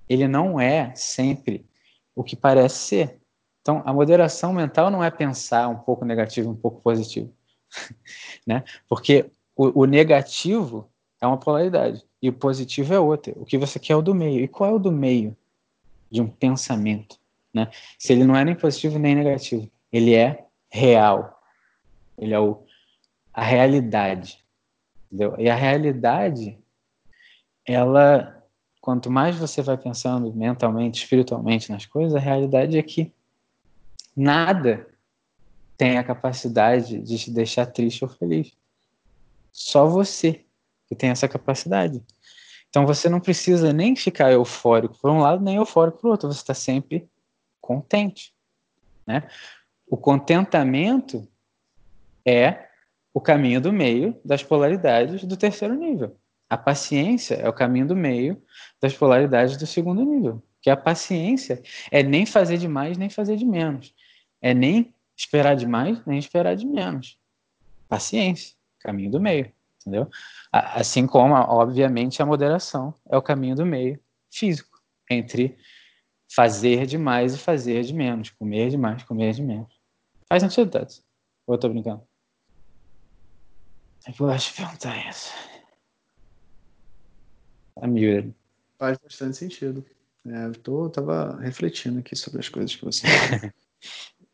ele 0.09 0.27
não 0.27 0.59
é 0.59 0.95
sempre 0.95 1.67
o 2.15 2.25
que 2.25 2.37
parece 2.37 2.77
ser. 2.77 3.21
Então, 3.65 3.83
a 3.87 3.95
moderação 3.95 4.53
mental 4.53 4.91
não 4.91 5.03
é 5.03 5.11
pensar 5.11 5.69
um 5.69 5.79
pouco 5.79 6.05
negativo, 6.05 6.51
um 6.51 6.55
pouco 6.55 6.83
positivo. 6.83 7.33
né? 8.47 8.62
Porque 8.87 9.31
o, 9.57 9.81
o 9.81 9.85
negativo 9.87 10.87
é 11.19 11.27
uma 11.27 11.39
polaridade 11.39 12.05
e 12.21 12.29
o 12.29 12.33
positivo 12.35 12.93
é 12.93 13.01
outra. 13.01 13.33
O 13.37 13.47
que 13.47 13.57
você 13.57 13.79
quer 13.79 13.95
é 13.95 13.97
o 13.97 14.03
do 14.03 14.15
meio. 14.15 14.45
E 14.45 14.49
qual 14.49 14.69
é 14.69 14.73
o 14.75 14.79
do 14.79 14.93
meio 14.93 15.35
de 16.11 16.21
um 16.21 16.29
pensamento? 16.29 17.19
Né? 17.55 17.71
Se 17.99 18.12
ele 18.12 18.25
não 18.25 18.37
é 18.37 18.45
nem 18.45 18.55
positivo 18.55 18.99
nem 18.99 19.15
negativo, 19.15 19.71
ele 19.91 20.15
é 20.15 20.45
real. 20.71 21.41
Ele 22.19 22.35
é 22.35 22.39
o, 22.39 22.62
a 23.33 23.43
realidade. 23.43 24.45
Entendeu? 25.07 25.37
E 25.39 25.49
a 25.49 25.55
realidade, 25.55 26.59
ela, 27.65 28.45
quanto 28.79 29.11
mais 29.11 29.37
você 29.37 29.62
vai 29.62 29.79
pensando 29.79 30.35
mentalmente, 30.35 31.03
espiritualmente 31.03 31.73
nas 31.73 31.87
coisas, 31.87 32.15
a 32.15 32.21
realidade 32.21 32.77
é 32.77 32.83
que 32.83 33.11
nada 34.17 34.87
tem 35.77 35.99
a 35.99 36.05
capacidade 36.05 37.01
de 37.01 37.19
te 37.19 37.31
deixar 37.31 37.67
triste 37.67 38.05
ou 38.05 38.11
feliz. 38.11 38.53
Só 39.53 39.87
você 39.87 40.45
que 40.87 40.95
tem 40.95 41.11
essa 41.11 41.29
capacidade. 41.29 42.03
Então 42.69 42.87
você 42.87 43.09
não 43.09 43.21
precisa 43.21 43.73
nem 43.73 43.95
ficar 43.95 44.33
eufórico 44.33 44.99
por 45.01 45.11
um 45.11 45.21
lado, 45.21 45.43
nem 45.43 45.57
eufórico 45.57 45.99
por 45.99 46.11
outro. 46.11 46.33
Você 46.33 46.41
está 46.41 46.55
sempre 46.55 47.09
contente. 47.61 48.35
Né? 49.07 49.29
O 49.87 49.97
contentamento 49.97 51.27
é 52.25 52.69
o 53.12 53.21
caminho 53.21 53.61
do 53.61 53.73
meio 53.73 54.21
das 54.25 54.43
polaridades 54.43 55.25
do 55.25 55.37
terceiro 55.37 55.75
nível. 55.75 56.17
A 56.51 56.57
paciência 56.57 57.37
é 57.37 57.49
o 57.49 57.53
caminho 57.53 57.87
do 57.87 57.97
meio 57.97 58.43
das 58.81 58.95
polaridades 58.95 59.57
do 59.57 59.67
segundo 59.67 60.05
nível. 60.05 60.43
Que 60.61 60.69
a 60.69 60.77
paciência 60.77 61.62
é 61.91 62.03
nem 62.03 62.27
fazer 62.27 62.59
de 62.59 62.67
mais, 62.67 62.99
nem 62.99 63.09
fazer 63.09 63.37
de 63.37 63.45
menos. 63.45 63.95
É 64.45 64.53
nem 64.53 64.95
esperar 65.17 65.57
de 65.57 65.67
mais, 65.67 66.05
nem 66.05 66.19
esperar 66.19 66.55
de 66.55 66.67
menos. 66.67 67.19
Paciência 67.89 68.55
caminho 68.79 69.11
do 69.11 69.19
meio, 69.19 69.51
entendeu? 69.81 70.07
Assim 70.53 71.07
como, 71.07 71.33
obviamente, 71.33 72.21
a 72.21 72.27
moderação 72.27 72.95
é 73.09 73.17
o 73.17 73.23
caminho 73.23 73.57
do 73.57 73.65
meio 73.65 73.99
físico, 74.31 74.79
entre 75.11 75.59
fazer 76.31 76.85
de 76.85 76.99
mais 76.99 77.35
e 77.35 77.39
fazer 77.39 77.83
de 77.85 77.95
menos, 77.95 78.29
comer 78.29 78.69
de 78.69 78.77
mais, 78.77 79.03
comer 79.05 79.33
de 79.33 79.43
menos. 79.43 79.73
Faz 80.29 80.43
sentido, 80.43 80.71
Tati? 80.71 81.03
Ou 81.47 81.55
eu 81.55 81.59
tô 81.59 81.71
brincando? 81.71 82.07
É 84.07 84.13
eu 84.21 84.29
acho 84.29 84.53
que 84.53 84.61
perguntar 84.61 85.09
isso. 85.09 85.33
Tá 87.75 87.87
muted. 87.87 88.35
Faz 88.79 88.99
bastante 88.99 89.39
sentido. 89.39 89.87
É, 90.27 90.47
eu 90.47 90.53
tô, 90.53 90.91
tava 90.91 91.39
refletindo 91.41 92.01
aqui 92.01 92.15
sobre 92.15 92.41
as 92.41 92.49
coisas 92.51 92.77
que 92.77 92.85
você 92.85 93.07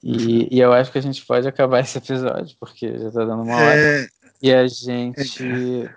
e, 0.02 0.56
e, 0.56 0.60
eu 0.60 0.72
acho 0.72 0.90
que 0.90 0.98
a 0.98 1.02
gente 1.02 1.24
pode 1.24 1.46
acabar 1.46 1.80
esse 1.80 1.98
episódio, 1.98 2.56
porque 2.58 2.98
já 2.98 3.10
tá 3.10 3.24
dando 3.24 3.42
uma 3.42 3.56
hora. 3.56 4.02
É, 4.02 4.08
e 4.42 4.52
a 4.52 4.66
gente, 4.66 5.90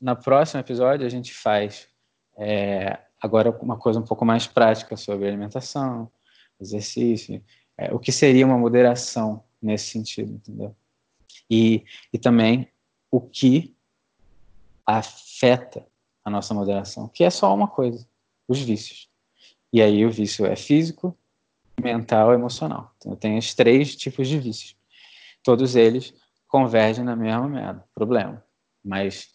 no 0.00 0.16
próximo 0.16 0.60
episódio, 0.60 1.04
a 1.04 1.08
gente 1.08 1.34
faz 1.34 1.88
é, 2.36 2.98
agora 3.20 3.50
uma 3.60 3.76
coisa 3.76 3.98
um 3.98 4.04
pouco 4.04 4.24
mais 4.24 4.46
prática 4.46 4.96
sobre 4.96 5.26
alimentação, 5.26 6.10
exercício, 6.60 7.42
é, 7.76 7.92
o 7.92 7.98
que 7.98 8.12
seria 8.12 8.46
uma 8.46 8.58
moderação 8.58 9.42
nesse 9.60 9.90
sentido, 9.90 10.32
entendeu? 10.32 10.74
E, 11.50 11.84
e 12.12 12.18
também 12.18 12.68
o 13.10 13.20
que 13.20 13.74
afeta 14.86 15.86
a 16.24 16.30
nossa 16.30 16.54
moderação, 16.54 17.08
que 17.08 17.24
é 17.24 17.30
só 17.30 17.54
uma 17.54 17.68
coisa, 17.68 18.06
os 18.46 18.60
vícios. 18.60 19.08
E 19.72 19.82
aí 19.82 20.04
o 20.04 20.10
vício 20.10 20.46
é 20.46 20.56
físico, 20.56 21.16
mental 21.80 22.32
e 22.32 22.34
emocional. 22.34 22.94
Então 22.96 23.16
tem 23.16 23.38
os 23.38 23.54
três 23.54 23.94
tipos 23.96 24.28
de 24.28 24.38
vícios. 24.38 24.76
Todos 25.42 25.76
eles 25.76 26.14
convergem 26.46 27.04
na 27.04 27.16
mesma 27.16 27.48
merda, 27.48 27.84
problema. 27.94 28.44
Mas 28.84 29.28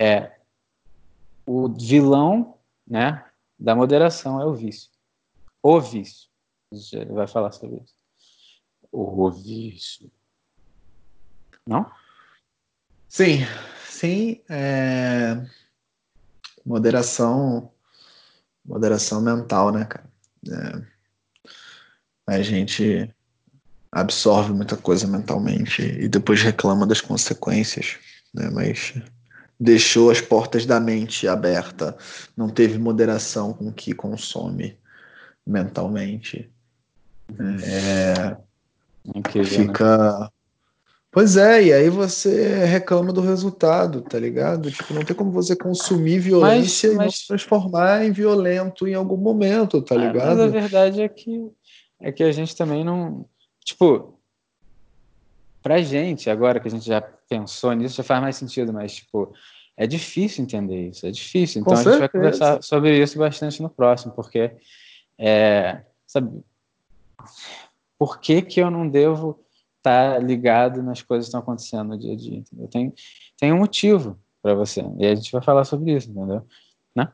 é 0.00 0.38
o 1.46 1.68
vilão, 1.68 2.58
né, 2.86 3.24
da 3.58 3.74
moderação 3.74 4.40
é 4.40 4.46
o 4.46 4.54
vício. 4.54 4.90
O 5.62 5.80
vício. 5.80 6.28
Ele 6.92 7.12
vai 7.12 7.26
falar 7.26 7.52
sobre 7.52 7.76
isso. 7.76 7.94
O 8.90 9.30
vício. 9.30 10.10
Não? 11.66 11.90
Sim, 13.08 13.40
sim. 13.86 14.42
É... 14.48 15.44
Moderação, 16.64 17.72
moderação 18.64 19.20
mental, 19.20 19.72
né, 19.72 19.84
cara? 19.84 20.10
É... 20.48 20.99
A 22.30 22.42
gente 22.42 23.10
absorve 23.90 24.52
muita 24.52 24.76
coisa 24.76 25.06
mentalmente 25.06 25.82
e 25.82 26.08
depois 26.08 26.40
reclama 26.42 26.86
das 26.86 27.00
consequências, 27.00 27.96
né? 28.32 28.48
Mas 28.50 28.94
deixou 29.58 30.10
as 30.10 30.20
portas 30.20 30.64
da 30.64 30.78
mente 30.78 31.26
aberta, 31.26 31.96
não 32.36 32.48
teve 32.48 32.78
moderação 32.78 33.52
com 33.52 33.68
o 33.68 33.72
que 33.72 33.92
consome 33.92 34.78
mentalmente. 35.46 36.48
É, 37.64 38.36
Incrível, 39.14 39.58
né? 39.58 39.66
fica 39.66 40.20
né? 40.20 40.28
Pois 41.12 41.36
é, 41.36 41.64
e 41.64 41.72
aí 41.72 41.90
você 41.90 42.64
reclama 42.66 43.12
do 43.12 43.20
resultado, 43.20 44.00
tá 44.00 44.16
ligado? 44.16 44.70
Tipo, 44.70 44.94
não 44.94 45.04
tem 45.04 45.16
como 45.16 45.32
você 45.32 45.56
consumir 45.56 46.20
violência 46.20 46.90
mas, 46.90 46.96
mas... 46.96 47.02
e 47.02 47.06
não 47.06 47.10
se 47.10 47.26
transformar 47.26 48.04
em 48.04 48.12
violento 48.12 48.86
em 48.86 48.94
algum 48.94 49.16
momento, 49.16 49.82
tá 49.82 49.96
ligado? 49.96 50.38
mas 50.38 50.40
a 50.40 50.46
verdade 50.46 51.02
é 51.02 51.08
que 51.08 51.50
é 52.00 52.10
que 52.10 52.22
a 52.22 52.32
gente 52.32 52.56
também 52.56 52.84
não, 52.84 53.26
tipo, 53.64 54.18
pra 55.62 55.82
gente 55.82 56.30
agora 56.30 56.60
que 56.60 56.68
a 56.68 56.70
gente 56.70 56.86
já 56.86 57.00
pensou 57.00 57.72
nisso 57.72 57.96
já 57.96 58.02
faz 58.02 58.20
mais 58.20 58.36
sentido, 58.36 58.72
mas 58.72 58.96
tipo, 58.96 59.32
é 59.76 59.86
difícil 59.86 60.44
entender 60.44 60.88
isso, 60.88 61.06
é 61.06 61.10
difícil. 61.10 61.60
Então 61.60 61.74
Com 61.74 61.80
a 61.80 61.82
gente 61.82 61.98
vai 61.98 62.08
conversar 62.08 62.62
sobre 62.62 63.00
isso 63.00 63.18
bastante 63.18 63.62
no 63.62 63.70
próximo, 63.70 64.12
porque 64.12 64.52
é, 65.18 65.82
sabe, 66.06 66.42
por 67.98 68.18
que 68.20 68.42
que 68.42 68.60
eu 68.60 68.70
não 68.70 68.88
devo 68.88 69.38
estar 69.80 70.14
tá 70.14 70.18
ligado 70.18 70.82
nas 70.82 71.02
coisas 71.02 71.26
que 71.26 71.28
estão 71.28 71.40
acontecendo 71.40 71.88
no 71.88 71.98
dia 71.98 72.12
a 72.12 72.16
dia. 72.16 72.38
Entendeu? 72.38 72.68
Tem, 72.68 72.94
tem 73.38 73.52
um 73.52 73.58
motivo 73.58 74.18
para 74.42 74.54
você. 74.54 74.82
E 74.98 75.06
a 75.06 75.14
gente 75.14 75.32
vai 75.32 75.42
falar 75.42 75.64
sobre 75.64 75.92
isso, 75.94 76.10
entendeu? 76.10 76.46
Né? 76.94 77.08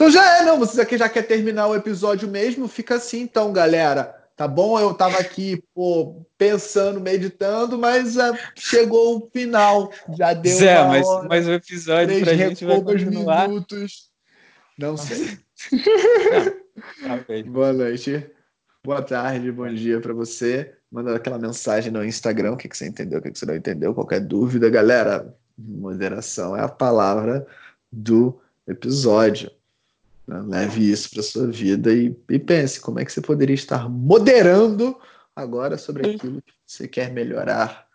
Então 0.00 0.10
já 0.10 0.38
é, 0.38 0.44
não. 0.46 0.58
Você 0.58 0.80
aqui 0.80 0.96
já 0.96 1.10
quer 1.10 1.24
terminar 1.24 1.66
o 1.66 1.74
episódio 1.74 2.26
mesmo? 2.26 2.66
Fica 2.66 2.94
assim 2.94 3.20
então, 3.20 3.52
galera. 3.52 4.18
Tá 4.34 4.48
bom? 4.48 4.80
Eu 4.80 4.94
tava 4.94 5.18
aqui, 5.18 5.62
pô, 5.74 6.24
pensando, 6.38 6.98
meditando, 6.98 7.76
mas 7.76 8.16
uh, 8.16 8.34
chegou 8.56 9.18
o 9.18 9.30
final. 9.30 9.92
Já 10.16 10.32
deu 10.32 10.56
Zé, 10.56 10.82
mas, 10.84 11.06
hora, 11.06 11.28
mas 11.28 11.46
o 11.46 11.52
episódio 11.52 12.18
pra 12.18 12.34
gente 12.34 12.64
vai 12.64 12.80
continuar. 12.80 13.46
minutos. 13.46 14.10
Não 14.78 14.96
sei. 14.96 15.38
Não, 17.02 17.18
tá 17.18 17.50
Boa 17.50 17.74
noite. 17.74 18.26
Boa 18.82 19.02
tarde, 19.02 19.52
bom 19.52 19.68
dia 19.68 20.00
para 20.00 20.14
você 20.14 20.76
manda 20.90 21.14
aquela 21.14 21.38
mensagem 21.38 21.92
no 21.92 22.02
Instagram, 22.02 22.52
o 22.52 22.56
que, 22.56 22.70
que 22.70 22.76
você 22.76 22.88
entendeu, 22.88 23.18
o 23.18 23.22
que, 23.22 23.30
que 23.30 23.38
você 23.38 23.44
não 23.44 23.54
entendeu, 23.54 23.94
qualquer 23.94 24.20
dúvida, 24.20 24.70
galera, 24.70 25.36
moderação 25.58 26.56
é 26.56 26.62
a 26.62 26.68
palavra 26.68 27.46
do 27.92 28.40
episódio. 28.66 29.50
Né? 30.30 30.40
Leve 30.46 30.88
isso 30.88 31.10
para 31.10 31.22
sua 31.24 31.48
vida 31.48 31.92
e, 31.92 32.16
e 32.30 32.38
pense 32.38 32.80
como 32.80 33.00
é 33.00 33.04
que 33.04 33.12
você 33.12 33.20
poderia 33.20 33.54
estar 33.54 33.88
moderando 33.88 34.96
agora 35.34 35.76
sobre 35.76 36.08
aquilo 36.08 36.40
que 36.40 36.52
você 36.64 36.86
quer 36.86 37.10
melhorar. 37.10 37.88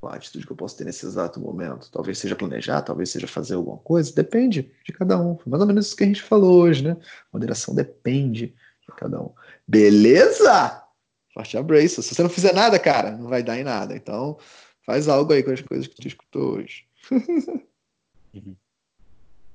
Qual 0.00 0.12
a 0.12 0.16
atitude 0.16 0.46
que 0.46 0.52
eu 0.52 0.56
posso 0.56 0.78
ter 0.78 0.84
nesse 0.84 1.04
exato 1.04 1.38
momento? 1.38 1.90
Talvez 1.90 2.18
seja 2.18 2.34
planejar, 2.34 2.80
talvez 2.80 3.10
seja 3.10 3.26
fazer 3.26 3.54
alguma 3.54 3.76
coisa, 3.76 4.14
depende 4.14 4.72
de 4.82 4.92
cada 4.92 5.20
um. 5.20 5.36
Foi 5.36 5.50
mais 5.50 5.60
ou 5.60 5.66
menos 5.66 5.86
isso 5.86 5.96
que 5.96 6.04
a 6.04 6.06
gente 6.06 6.22
falou 6.22 6.62
hoje, 6.62 6.82
né? 6.82 6.96
Moderação 7.30 7.74
depende 7.74 8.54
de 8.80 8.96
cada 8.96 9.20
um. 9.20 9.30
Beleza? 9.68 10.82
Forte 11.34 11.58
abraço. 11.58 12.02
Se 12.02 12.14
você 12.14 12.22
não 12.22 12.30
fizer 12.30 12.54
nada, 12.54 12.78
cara, 12.78 13.10
não 13.10 13.28
vai 13.28 13.42
dar 13.42 13.58
em 13.58 13.64
nada. 13.64 13.94
Então, 13.94 14.38
faz 14.86 15.06
algo 15.06 15.34
aí 15.34 15.42
com 15.42 15.50
as 15.50 15.60
coisas 15.60 15.86
que 15.86 15.96
tu 15.96 16.08
escutou 16.08 16.56
hoje. 16.56 16.86
uhum. 18.32 18.56